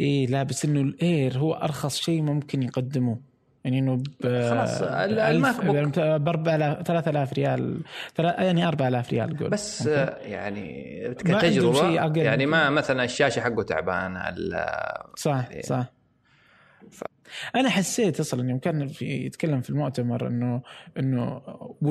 إي 0.00 0.26
لا 0.26 0.42
بس 0.42 0.64
إنه 0.64 0.80
الإير 0.80 1.38
هو 1.38 1.52
أرخص 1.54 2.00
شيء 2.00 2.22
ممكن 2.22 2.62
يقدموه 2.62 3.20
يعني 3.64 3.78
إنه 3.78 4.02
خلاص، 4.22 4.82
ال- 4.82 5.18
الماك 5.18 5.64
بوك. 5.64 5.76
ب 5.98 6.28
4000 6.28 6.82
3000 6.82 7.32
ريال 7.32 7.80
يعني 8.18 8.68
4000 8.68 9.10
ريال 9.12 9.38
قول 9.38 9.50
بس 9.50 9.86
يعني 10.22 10.94
كتجربة. 11.18 11.78
يعني 12.24 12.46
ما 12.46 12.70
مثلا 12.70 13.04
الشاشة 13.04 13.40
حقه 13.40 13.62
تعبان 13.62 14.16
ال- 14.16 14.64
صح 15.16 15.48
إيه. 15.50 15.62
أنا 17.56 17.68
حسيت 17.68 18.20
أصلا 18.20 18.50
يوم 18.50 18.58
كان 18.58 18.88
في 18.88 19.04
يتكلم 19.04 19.60
في 19.60 19.70
المؤتمر 19.70 20.26
إنه 20.26 20.62
إنه 20.98 21.42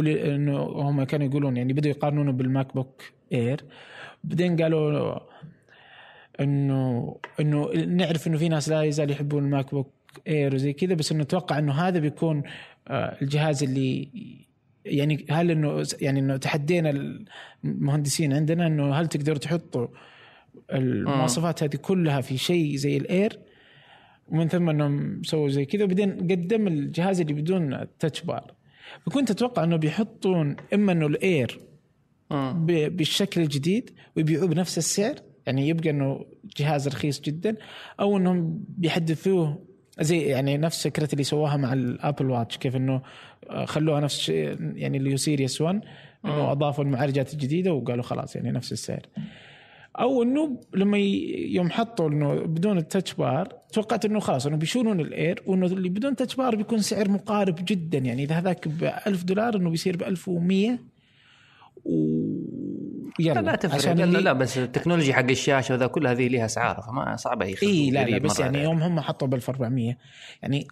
إنه 0.08 0.62
هم 0.62 1.04
كانوا 1.04 1.28
يقولون 1.28 1.58
يعني 1.58 1.74
بدوا 1.74 1.92
يقارنونه 1.92 2.32
بالماك 2.32 2.76
بوك 2.76 3.04
إير 3.34 3.64
بعدين 4.24 4.62
قالوا 4.62 5.20
إنه 6.40 7.16
إنه 7.40 7.72
نعرف 7.74 8.28
إنه 8.28 8.38
في 8.38 8.50
ناس 8.50 8.70
لا 8.70 8.84
يزال 8.84 9.12
يحبون 9.12 9.46
الماك 9.46 9.72
بوك 9.72 9.94
إير 10.28 10.56
وزي 10.56 10.74
كذا 10.74 10.94
بس 10.94 11.12
إنه 11.12 11.24
أتوقع 11.24 11.60
إنه 11.60 11.74
هذا 11.74 12.00
بيكون 12.00 12.44
آه، 12.88 13.18
الجهاز 13.22 13.64
اللي 13.64 14.10
يعني 14.86 15.26
هل 15.30 15.52
إنه 15.52 15.84
يعني 16.02 16.20
إنه 16.20 16.38
تحدينا 16.38 17.20
المهندسين 17.64 18.34
عندنا 18.34 18.68
إنه 18.68 18.94
هل 18.94 19.08
تقدروا 19.08 19.38
تحطوا 19.38 19.88
المواصفات 20.72 21.64
هذه 21.64 21.76
كلها 21.76 22.22
في 22.22 22.38
شيء 22.38 22.76
زي 22.76 22.98
الاير 22.98 23.40
ومن 24.32 24.48
ثم 24.48 24.70
أنهم 24.70 25.22
سووا 25.24 25.50
زي 25.50 25.66
كذا 25.66 25.84
وبعدين 25.84 26.12
قدم 26.18 26.68
الجهاز 26.68 27.22
اللي 27.22 27.34
بدون 27.34 27.78
تاتش 28.00 28.22
بار 28.22 28.54
فكنت 29.06 29.32
أتوقع 29.32 29.64
أنه 29.64 29.76
بيحطون 29.76 30.56
إما 30.74 30.92
أنه 30.92 31.06
الأير. 31.08 31.60
ب- 32.32 32.98
بالشكل 32.98 33.42
الجديد 33.42 33.90
ويبيعوه 34.16 34.48
بنفس 34.48 34.78
السعر 34.78 35.16
يعني 35.48 35.68
يبقى 35.70 35.90
أنه 35.90 36.26
جهاز 36.58 36.88
رخيص 36.88 37.22
جدا 37.22 37.56
أو 38.00 38.18
أنهم 38.18 38.64
بيحدثوه 38.68 39.66
زي 40.00 40.20
يعني 40.22 40.58
نفس 40.58 40.84
فكرة 40.88 41.10
اللي 41.14 41.24
سواها 41.24 41.58
مع 41.58 41.74
الأبل 41.74 42.30
واتش 42.30 42.58
كيف 42.58 42.76
أنه 42.76 43.02
آه، 43.50 43.66
خلوها 43.66 44.00
نفس 44.00 44.18
الشيء 44.20 44.58
يعني 44.76 44.98
اليو 44.98 45.18
series 45.18 45.62
1 45.62 45.82
أنه 46.26 46.52
أضافوا 46.52 46.84
المعالجات 46.84 47.34
الجديدة 47.34 47.74
وقالوا 47.74 48.04
خلاص 48.04 48.36
يعني 48.36 48.52
نفس 48.52 48.72
السعر. 48.72 49.02
أو 50.00 50.24
أنه 50.24 50.62
لما 50.76 50.98
يوم 50.98 51.70
حطوا 51.70 52.10
إنه 52.10 52.34
بدون 52.36 52.78
ال 52.78 52.84
touch 52.84 53.14
bar 53.14 53.59
توقعت 53.74 54.06
إنه 54.06 54.20
خلاص 54.20 54.46
إنه 54.48 54.58
بيشيلون 54.58 55.00
الإير 55.00 55.44
وإنه 55.46 55.66
اللي 55.66 55.90
بدون 55.90 56.16
touch 56.16 56.36
bar 56.36 56.56
بيكون 56.56 56.80
سعر 56.82 57.10
مقارب 57.10 57.56
جدا. 57.66 57.98
يعني 57.98 58.24
إذا 58.24 58.36
هذاك 58.36 58.68
ب 58.68 58.84
1000 59.08 59.24
دولار 59.24 59.56
إنه 59.56 59.70
بيصير 59.70 59.98
ب 59.98 60.04
1100 60.04 60.80
ويلا 61.86 63.34
لا, 63.34 63.40
لا 63.42 63.56
تفرق. 63.56 63.76
عشان 63.76 63.92
لا, 63.92 63.98
لا, 63.98 64.04
اللي- 64.04 64.22
لا 64.22 64.34
بس 64.34 64.58
ال 64.58 64.63
technology 64.63 65.14
حق 65.14 65.30
الشاشة 65.30 65.74
وذا 65.76 65.88
كل 65.88 66.08
هذه 66.08 66.28
لها 66.28 66.46
اسعار 66.46 66.82
فما 66.82 67.16
صعبة 67.16 67.46
هي 67.46 67.56
إي 67.64 67.92
لا 67.92 68.06
لا 68.06 68.18
بس 68.18 68.40
يعني. 68.40 68.64
يوم 68.64 68.82
هم 68.84 69.00
حطوا 69.00 69.28
ب 69.28 69.34
1400 69.34 69.98
يعني 70.44 70.68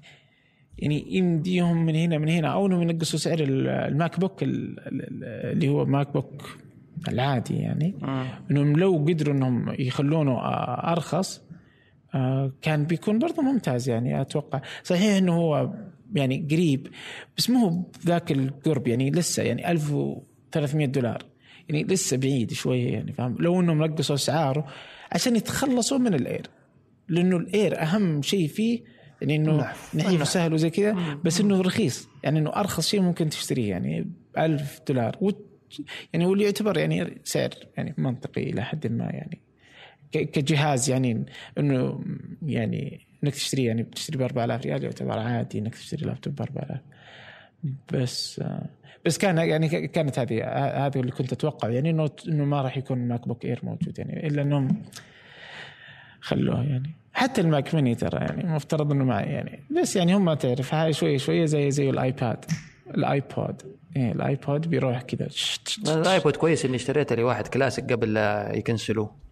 يعني 0.78 1.16
يمديهم 1.18 1.86
من 1.86 1.96
هنا 1.96 2.18
من 2.18 2.30
هنا 2.30 2.48
أو 2.48 2.66
إنهم 2.68 2.82
ينقصوا 2.82 3.20
سعر 3.20 3.40
ال- 3.40 3.68
الماك 3.68 4.20
بوك 4.20 4.44
ال- 4.44 4.80
ال- 4.80 5.24
اللي 5.54 5.68
هو 5.70 5.86
ماك 5.86 6.14
بوك 6.14 6.58
العادي 7.08 7.56
يعني. 7.58 7.96
مم. 8.02 8.26
إنهم 8.52 8.78
لو 8.78 9.06
قدروا 9.08 9.36
إنهم 9.36 9.76
يخلونه 9.80 10.32
آه، 10.32 10.92
أرخص 10.92 11.38
آه، 11.38 11.47
كان 12.62 12.84
بيكون 12.84 13.20
برضه 13.20 13.42
ممتاز 13.42 13.90
يعني 13.90 14.22
أتوقع. 14.22 14.62
صحيح 14.84 15.18
إنه 15.18 15.34
هو 15.34 15.74
يعني 16.14 16.48
قريب 16.52 16.88
بس 17.38 17.50
مو 17.50 17.60
هو 17.60 17.84
ذاك 18.06 18.32
القرب 18.32 18.88
يعني 18.88 19.12
لسه 19.12 19.44
يعني 19.44 19.72
1300 19.72 20.88
دولار. 20.88 21.26
يعني 21.70 21.84
لسه 21.84 22.18
بعيد 22.18 22.54
شوية 22.54 22.94
يعني 22.94 23.14
فاهم؟ 23.14 23.36
لو 23.40 23.62
انهم 23.62 23.84
نقصوا 23.84 24.16
أسعاره 24.16 24.66
عشان 25.12 25.36
يتخلصوا 25.36 25.98
من 25.98 26.14
الإير 26.14 26.48
لأنه 27.10 27.38
الإير 27.38 27.82
أهم 27.82 28.22
شيء 28.22 28.48
فيه 28.48 28.84
يعني 29.22 29.36
إنه 29.36 29.58
نحف. 29.58 29.96
نحيف 29.96 30.12
نحف. 30.12 30.22
وسهل 30.22 30.54
وزي 30.54 30.70
كذا 30.70 31.18
بس 31.26 31.42
إنه 31.42 31.62
رخيص. 31.62 32.10
يعني 32.24 32.40
إنه 32.40 32.50
أرخص 32.50 32.88
شيء 32.88 33.02
ممكن 33.02 33.30
تشتريه 33.30 33.70
يعني 33.70 34.12
1000 34.38 34.82
دولار. 34.88 35.18
يعني 36.14 36.26
واللي 36.26 36.44
يعتبر 36.44 36.78
يعني 36.78 37.22
سعر 37.24 37.50
يعني 37.78 37.94
منطقي 37.98 38.44
إلى 38.44 38.64
حد 38.64 38.88
ما 38.88 39.04
يعني. 39.04 39.42
كجهاز 40.12 40.90
يعني 40.90 41.26
إنه 41.58 42.00
يعني 42.46 43.02
إنك 43.24 43.34
تشتريه 43.34 43.68
يعني 43.68 43.84
بتشتري 43.84 44.18
ب 44.18 44.22
4000 44.22 44.62
ريال 44.66 44.84
يعتبر 44.84 45.20
عادي 45.20 45.60
إنك 45.60 45.76
تشتري 45.76 46.06
لابتوب 46.06 46.36
ب 46.36 46.42
4000 46.42 46.80
بس 47.94 48.40
آه، 48.40 48.66
بس 49.06 49.18
كان 49.18 49.38
يعني 49.38 49.88
كانت 49.88 50.20
هذه 50.20 50.44
ه- 50.44 50.86
هذا 50.86 51.00
اللي 51.00 51.12
كنت 51.12 51.34
أتوقع 51.34 51.70
يعني 51.70 51.90
إنه 51.90 52.10
إنه 52.28 52.46
ما 52.46 52.62
راح 52.62 52.78
يكون 52.78 53.08
ماك 53.08 53.28
بوك 53.28 53.46
إير 53.46 53.60
موجود 53.64 54.00
يعني 54.00 54.28
إلا 54.28 54.42
إنهم 54.42 54.84
خلوه 56.22 56.64
يعني. 56.64 56.92
حتى 57.14 57.42
الماك 57.42 57.76
ميني 57.76 57.96
ترى 57.96 58.20
يعني 58.20 58.54
مفترض 58.54 58.92
إنه 58.92 59.04
ما 59.04 59.22
يعني 59.22 59.60
بس 59.82 59.96
يعني 59.96 60.16
هم 60.16 60.34
تعرف 60.34 60.74
هاي 60.74 60.94
شوي 60.94 61.18
شوي 61.20 61.48
زي 61.48 61.72
زي 61.72 61.90
الآيباد 61.90 62.46
الايبود 62.88 63.62
إيه 63.96 64.12
الايبود 64.12 64.68
بيروح 64.70 65.02
كذا 65.02 65.28
الايبود 65.88 66.36
كويس 66.36 66.66
إني 66.66 66.76
اشتريته 66.76 67.16
لواحد 67.16 67.48
كلاسيك 67.48 67.92
قبل 67.94 68.14
لا 68.14 68.56
يكنسلوه. 68.56 69.27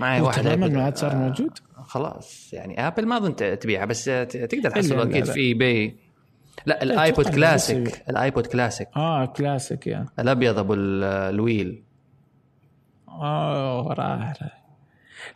معي 0.00 0.20
واحد 0.20 0.42
تماما. 0.42 0.68
ما 0.68 0.82
عاد 0.84 0.96
صار 0.96 1.12
آه، 1.12 1.14
موجود 1.14 1.58
خلاص 1.84 2.52
يعني 2.54 2.86
ابل 2.86 3.06
ما 3.06 3.16
أظن 3.16 3.36
تبيعها 3.36 3.84
بس 3.84 4.04
تقدر 4.04 4.70
لا- 4.94 5.02
أكيد. 5.02 5.24
في 5.24 5.40
eBay 5.40 5.96
لا 6.66 6.82
الايبود 6.82 7.28
كلاسيك 7.28 8.02
الايبود 8.10 8.46
كلاسيك 8.46 8.88
آه 8.96 9.26
كلاسيك 9.26 9.86
يا 9.86 10.06
الأبيض 10.18 10.58
أبو 10.58 10.74
ال- 10.74 11.04
ال 11.34 11.42
wheel 11.42 11.82
اوه 13.08 13.92
راح. 13.92 14.32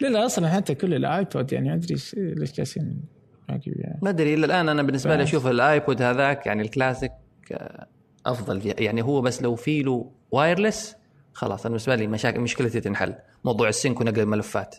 لا 0.00 0.06
لا 0.08 0.26
أصلا 0.26 0.48
حتى 0.48 0.74
كل 0.74 0.94
الايبود 0.94 1.52
يعني 1.52 1.68
ما 1.68 1.74
أدري 1.74 1.94
ليش 2.16 2.52
جالسين 2.52 3.02
ما 3.48 3.60
يعني. 3.66 3.98
ما 4.02 4.10
أدري 4.10 4.34
إلى 4.34 4.46
الآن 4.46 4.68
أنا 4.68 4.82
بالنسبة 4.82 5.16
لي. 5.16 5.22
أشوف 5.22 5.46
الايبود 5.46 6.02
هذاك 6.02 6.46
يعني 6.46 6.62
الكلاسيك 6.62 7.12
آه، 7.52 7.86
أفضل 8.26 8.74
يعني 8.78 9.02
هو 9.02 9.20
بس 9.20 9.42
لو 9.42 9.54
في 9.54 9.82
له 9.82 10.10
wireless 10.30 10.96
خلاص 11.32 11.60
أنا 11.60 11.68
بالنسبة 11.68 11.94
لي 11.94 12.06
مشاكل 12.06 12.40
مشكلتي 12.40 12.80
تنحل. 12.80 13.14
موضوع 13.44 13.70
ال 13.70 13.76
sync 13.76 14.00
ونقل 14.00 14.20
الملفات. 14.20 14.76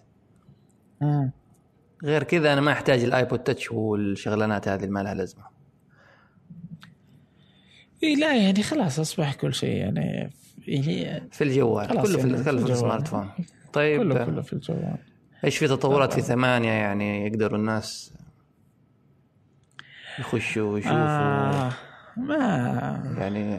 مم. 1.01 1.31
غير 2.03 2.23
كذا 2.23 2.53
أنا 2.53 2.61
ما 2.61 2.71
أحتاج 2.71 3.03
الآيبود 3.03 3.39
تاتش 3.39 3.71
والشغلانات 3.71 4.67
هذه 4.67 4.79
اللي 4.79 4.91
ما 4.91 5.03
لها 5.03 5.13
لازمة. 5.13 5.43
إي 8.03 8.15
لا 8.15 8.35
يعني 8.35 8.63
خلاص 8.63 8.99
أصبح 8.99 9.33
كل 9.33 9.53
شيء 9.53 9.75
يعني 9.75 10.31
يعني 10.67 11.29
في 11.31 11.43
الجوال 11.43 11.87
كله 11.87 12.03
في, 12.03 12.17
يعني 12.17 12.37
في 12.37 12.43
في. 12.43 12.49
السمارت 12.49 13.07
فون. 13.07 13.29
طيب. 13.73 14.01
كله 14.01 14.25
كله 14.25 14.41
في 14.41 14.53
الجوال. 14.53 14.97
إيش 15.43 15.57
في 15.57 15.67
تطورات 15.67 16.13
في 16.13 16.21
ثمانية 16.21 16.71
يعني 16.71 17.27
يقدروا 17.27 17.57
الناس 17.57 18.13
يخشوا 20.19 20.73
ويشوفوا؟ 20.73 20.97
آه. 20.97 21.71
ما 22.17 23.15
يعني 23.17 23.55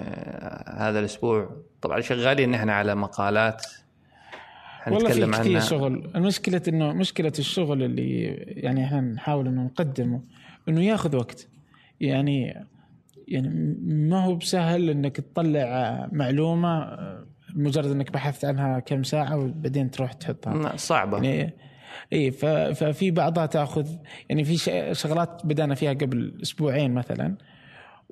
هذا 0.76 0.98
الأسبوع 0.98 1.62
طبعا 1.82 2.00
شغالين 2.00 2.50
نحن 2.50 2.68
على 2.68 2.94
مقالات. 2.94 3.66
والله 4.86 5.10
في 5.10 5.24
عنها. 5.24 5.60
شغل. 5.60 6.10
المشكلة 6.16 6.62
إنه 6.68 6.92
مشكلة 6.92 7.32
الشغل 7.38 7.82
اللي 7.82 8.24
يعني 8.46 8.84
إحنا 8.84 9.00
نحاول 9.00 9.46
إنه 9.46 9.62
نقدمه 9.62 10.22
إنه 10.68 10.82
ياخذ 10.82 11.16
وقت. 11.16 11.48
يعني 12.00 12.66
يعني 13.28 13.76
ما 13.82 14.24
هو 14.24 14.34
بسهل 14.34 14.90
إنك 14.90 15.16
تطلع 15.16 16.08
معلومة 16.12 16.98
مجرد 17.54 17.90
إنك 17.90 18.12
بحثت 18.12 18.44
عنها 18.44 18.78
كم 18.78 19.02
ساعة 19.02 19.38
وبعدين 19.38 19.90
تروح 19.90 20.12
تحطها. 20.12 20.76
صعبة. 20.76 21.22
يعني 21.22 21.54
إي 22.12 22.30
ففي 22.74 23.10
بعضها 23.10 23.46
تأخذ 23.46 23.88
يعني 24.28 24.44
في 24.44 24.56
شغلات 24.94 25.46
بدأنا 25.46 25.74
فيها 25.74 25.92
قبل 25.92 26.38
أسبوعين 26.42 26.94
مثلا. 26.94 27.36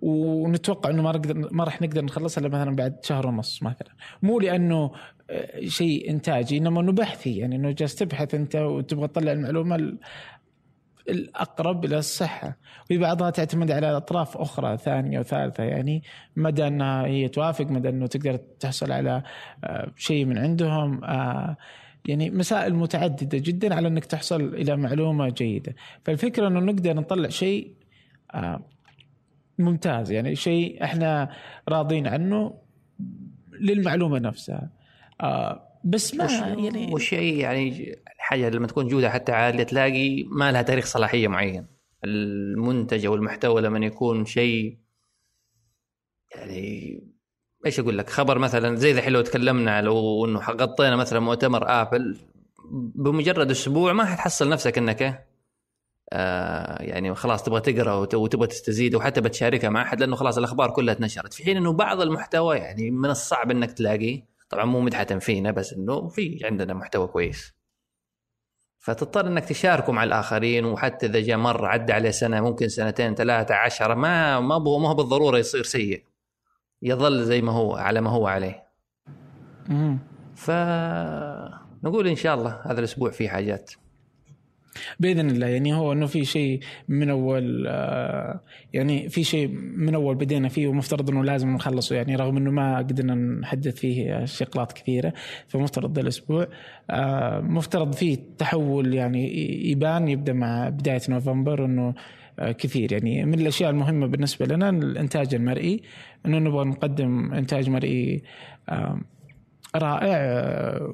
ونتوقع 0.03 0.91
إنه 0.91 1.03
ما 1.03 1.13
نقدر 1.13 1.49
ما 1.53 1.65
راح 1.65 1.83
نقدر 1.83 2.05
نخلصها 2.05 2.41
إلا 2.41 2.49
مثلا 2.49 2.77
بعد 2.77 3.05
شهر 3.05 3.27
ونص 3.27 3.63
مثلا. 3.63 3.89
مو 4.23 4.41
لأنه 4.41 4.91
آه، 5.31 5.61
شيء 5.67 6.11
إنتاجي 6.11 6.59
إنما 6.59 6.81
إنه 6.81 6.93
بحثي 6.93 7.37
يعني 7.37 7.57
إنه 7.57 7.71
جالس 7.71 7.95
تبحث 7.95 8.35
أنت 8.35 8.57
وتبغى 8.57 9.09
تطلع 9.09 9.33
المعلومة 9.33 9.77
ال- 9.77 9.99
الأقرب 11.09 11.85
إلى 11.85 11.99
الصحة. 11.99 12.57
وفي 12.85 12.99
بعضها 12.99 13.31
تعتمد 13.31 13.71
على 13.71 13.97
أطراف 13.97 14.37
أخرى 14.37 14.77
ثانية 14.77 15.19
وثالثة 15.19 15.65
يعني 15.65 16.03
مدى 16.37 16.67
إنها 16.67 17.07
هي 17.07 17.29
توافق 17.29 17.65
مدى 17.67 17.89
إنه 17.89 18.07
تقدر 18.07 18.37
تحصل 18.37 18.93
على 18.93 19.23
آه، 19.65 19.93
شيء 19.97 20.25
من 20.25 20.39
عندهم. 20.39 21.05
آه، 21.05 21.57
يعني 22.09 22.31
مسائل 22.31 22.75
متعددة 22.75 23.39
جدا 23.39 23.75
على 23.75 23.89
إنك 23.89 24.05
تحصل 24.05 24.41
إلى 24.55 24.77
معلومة 24.77 25.29
جيدة. 25.29 25.75
فالفكرة 26.05 26.49
إنه 26.49 26.61
نقدر 26.61 26.95
نطلع 26.95 27.29
شيء 27.29 27.75
ممتاز. 29.61 30.13
يعني 30.13 30.37
شيء 30.37 30.85
إحنا 30.85 31.31
راضين 31.69 32.07
عنه 32.07 32.55
للمعلومة 33.61 34.19
نفسها. 34.19 34.71
آه، 35.21 35.67
بس 35.85 36.15
ما 36.15 36.25
يعني 36.25 36.93
وشيء 36.93 37.37
يعني 37.37 37.97
حاجة 38.19 38.49
لما 38.49 38.67
تكون 38.67 38.89
جودة 38.89 39.11
حتى 39.11 39.33
عالية 39.33 39.63
تلاقي 39.63 40.23
ما 40.23 40.53
لها 40.53 40.63
تاريخ 40.63 40.87
صلاحية 40.87 41.29
معين. 41.29 41.67
المنتج 42.05 43.07
أو 43.07 43.15
المحتوى 43.15 43.61
لما 43.61 43.87
يكون 43.87 44.25
شيء 44.25 44.79
يعني 46.37 47.01
إيش 47.67 47.81
أقول 47.81 47.99
لك؟ 47.99 48.11
خبر 48.11 48.39
مثلا 48.39 48.77
زي 48.77 48.93
ذا 48.93 49.09
لو 49.09 49.21
تكلمنا 49.21 49.83
لو 49.83 50.25
إنه 50.25 50.39
غطينا 50.39 50.97
مثلا 50.97 51.21
مؤتمر 51.21 51.83
آبل 51.83 52.19
بمجرد 52.95 53.51
أسبوع 53.51 53.93
ما 53.93 54.05
حتحصل 54.05 54.49
نفسك 54.49 54.79
إنك 54.79 55.27
آه 56.13 56.83
يعني 56.83 57.15
خلاص 57.15 57.43
تبغى 57.43 57.61
تقرأ 57.61 57.93
وت- 57.95 58.15
وتبغى 58.15 58.47
تستزيد 58.47 58.95
وحتى 58.95 59.21
بتشاركها 59.21 59.71
مع 59.71 59.83
أحد 59.83 60.01
لأنه 60.01 60.17
خلاص 60.17 60.39
الأخبار 60.39 60.71
كلها 60.71 60.95
اتنشرت. 60.95 61.33
في 61.35 61.45
حين 61.45 61.57
إنه 61.57 61.73
بعض 61.73 62.01
المحتوى 62.01 62.57
يعني 62.57 62.91
من 62.91 63.11
الصعب 63.11 63.51
إنك 63.51 63.73
تلاقيه 63.73 64.23
طبعا 64.51 64.65
مو 64.65 64.81
مدحة 64.81 65.05
فينا 65.05 65.51
بس 65.51 65.73
إنه 65.73 66.09
في 66.09 66.41
عندنا 66.45 66.75
محتوى 66.75 67.07
كويس. 67.07 67.55
فتضطر 68.79 69.27
إنك 69.27 69.45
تشاركه 69.45 69.93
مع 69.93 70.05
الآخرين 70.05 70.65
وحتى 70.65 71.07
إذا 71.07 71.21
جاء 71.21 71.37
مرة 71.37 71.67
عدى 71.67 71.93
عليه 71.93 72.11
سنة 72.11 72.41
ممكن 72.41 72.69
سنتين 72.69 73.15
ثلاثة 73.15 73.55
عشرة 73.55 73.95
ما 73.95 74.41
ما 74.41 74.55
هو 74.55 74.79
ما 74.79 74.89
هو 74.89 74.95
بالضرورة 74.95 75.39
يصير 75.39 75.63
سيء. 75.63 76.05
يظل 76.83 77.25
زي 77.25 77.43
ما 77.43 77.53
هو 77.53 77.75
على 77.77 78.01
ما 78.01 78.11
هو 78.11 78.27
عليه. 78.27 78.63
مم. 79.69 79.99
فنقول 80.37 82.07
إن 82.09 82.17
شاء 82.17 82.35
الله 82.35 82.61
هذا 82.65 82.79
الأسبوع 82.79 83.11
فيه 83.11 83.29
حاجات. 83.29 83.71
بإذن 85.01 85.31
الله. 85.31 85.47
يعني 85.47 85.75
هو 85.75 85.93
إنه 85.93 86.07
في 86.07 86.25
شيء 86.25 86.61
من 86.89 87.11
أول 87.11 87.67
آه، 87.69 88.41
يعني 88.73 89.09
في 89.09 89.25
شيء 89.25 89.49
من 89.77 89.95
أول 89.95 90.15
بدينا 90.15 90.49
فيه 90.49 90.69
ومفترض 90.69 91.11
إنه 91.11 91.25
لازم 91.25 91.55
نخلصه. 91.55 91.97
يعني 91.97 92.17
رغم 92.17 92.37
إنه 92.37 92.51
ما 92.51 92.79
قدرنا 92.79 93.15
نحدث 93.15 93.77
فيه 93.77 94.25
شغلات 94.25 94.73
كثيرة 94.73 95.13
فمفترض 95.49 95.99
الأسبوع. 95.99 96.47
آه، 96.91 97.41
مفترض 97.41 97.93
فيه 97.93 98.19
تحول 98.39 98.95
يعني 98.95 99.31
يبان 99.71 100.09
يبدأ 100.09 100.33
مع 100.33 100.69
بداية 100.69 101.01
نوفمبر 101.09 101.65
إنه 101.65 101.95
آه، 102.39 102.53
كثير. 102.53 102.93
يعني 102.93 103.25
من 103.25 103.41
الأشياء 103.41 103.71
المهمة 103.71 104.07
بالنسبة 104.07 104.47
لنا 104.47 104.71
الإنتاج 104.71 105.35
المرئي. 105.35 105.83
إنه 106.27 106.39
نبغى 106.39 106.65
نقدم 106.65 107.33
إنتاج 107.33 107.71
مرئي 107.71 108.23
رائع 109.77 110.19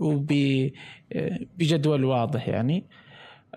وبجدول 0.01 2.05
واضح 2.05 2.49
يعني. 2.49 2.85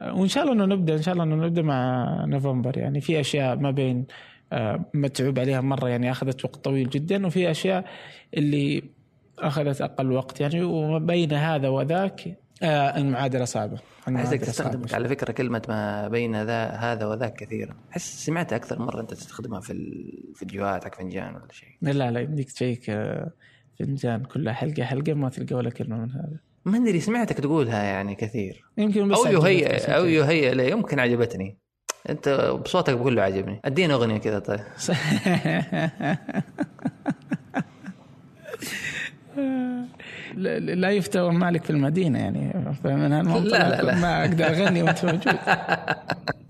وإن 0.02 0.28
شاء 0.28 0.44
الله 0.44 0.54
إنه 0.54 0.76
نبدأ 0.76 0.96
إن 0.96 1.02
شاء 1.02 1.14
الله 1.14 1.24
إنه 1.24 1.36
نبدأ 1.36 1.62
مع 1.62 2.06
نوفمبر. 2.26 2.78
يعني 2.78 3.02
في 3.02 3.20
أشياء 3.20 3.56
ما 3.56 3.72
بين 3.72 4.06
آه، 4.54 4.86
متعوب 4.94 5.40
عليها 5.40 5.62
مرة 5.62 5.90
يعني 5.90 6.12
أخذت 6.12 6.46
وقت 6.46 6.56
طويل 6.56 6.90
جدا 6.90 7.28
وفي 7.28 7.52
أشياء 7.52 7.86
اللي 8.38 8.84
أخذت 9.40 9.82
أقل 9.82 10.12
وقت. 10.12 10.42
يعني 10.42 10.64
وما 10.64 11.00
بين 11.00 11.34
هذا 11.34 11.68
وذاك 11.68 12.38
آه، 12.64 12.98
المعادلة 12.98 13.46
صعبة. 13.46 13.80
احسك 14.16 14.42
تستخدم. 14.42 14.82
على 14.94 15.10
فكرة 15.10 15.32
كلمة 15.32 15.62
ما 15.70 16.08
بين 16.08 16.44
ذا 16.44 16.66
هذا 16.66 17.06
وذاك 17.06 17.34
كثيرا 17.34 17.76
أحس 17.92 18.26
سمعتها 18.26 18.56
أكثر 18.56 18.80
مرة 18.80 19.02
أنت 19.02 19.14
تستخدمها 19.14 19.60
في 19.60 19.74
الفيديوهات 19.74 20.86
حق 20.86 20.96
فنجان 20.96 21.36
ولا 21.36 21.52
شيء. 21.52 21.70
لا 21.82 22.12
لا 22.12 22.20
يمديك 22.20 22.52
تشيك 22.52 22.90
آه، 22.90 23.32
فنجان 23.80 24.24
كلها 24.24 24.54
حلقة 24.54 24.84
حلقة 24.84 25.14
ما 25.14 25.30
تلقى 25.30 25.56
ولا 25.56 25.70
كلمة 25.70 25.98
من 25.98 26.12
هذا. 26.12 26.38
ما 26.66 26.78
أدري 26.78 27.00
سمعتك 27.00 27.38
تقولها 27.38 27.84
يعني 27.84 28.16
كثير. 28.16 28.64
يمكن 28.78 29.10
بس 29.10 29.18
أو 29.18 29.26
يهيئ 29.32 29.96
أو 29.96 30.06
يمكن. 30.06 30.30
يهيئ 30.30 30.54
لي 30.54 30.70
يمكن 30.72 31.00
عجبتني. 31.00 31.58
أنت 32.10 32.54
بصوتك 32.66 32.94
بقول 32.94 33.16
له 33.16 33.22
عجبني. 33.22 33.60
ادينا 33.66 33.94
أغنية 33.94 34.18
كذا 34.18 34.40
طيب. 34.40 34.60
لا 40.36 40.60
لا 40.60 40.90
يفتوى 40.92 41.32
مالك 41.32 41.64
في 41.64 41.70
المدينة 41.70 42.20
يعني 42.20 42.74
فمن 42.84 43.12
هالمنطلق 43.14 43.58
لا، 43.58 43.70
لا، 43.70 43.82
لا. 43.82 43.96
ما 43.96 44.22
أقدر 44.22 44.46
أغني 44.46 44.84
وأنت 44.84 45.06
موجود. 45.06 45.24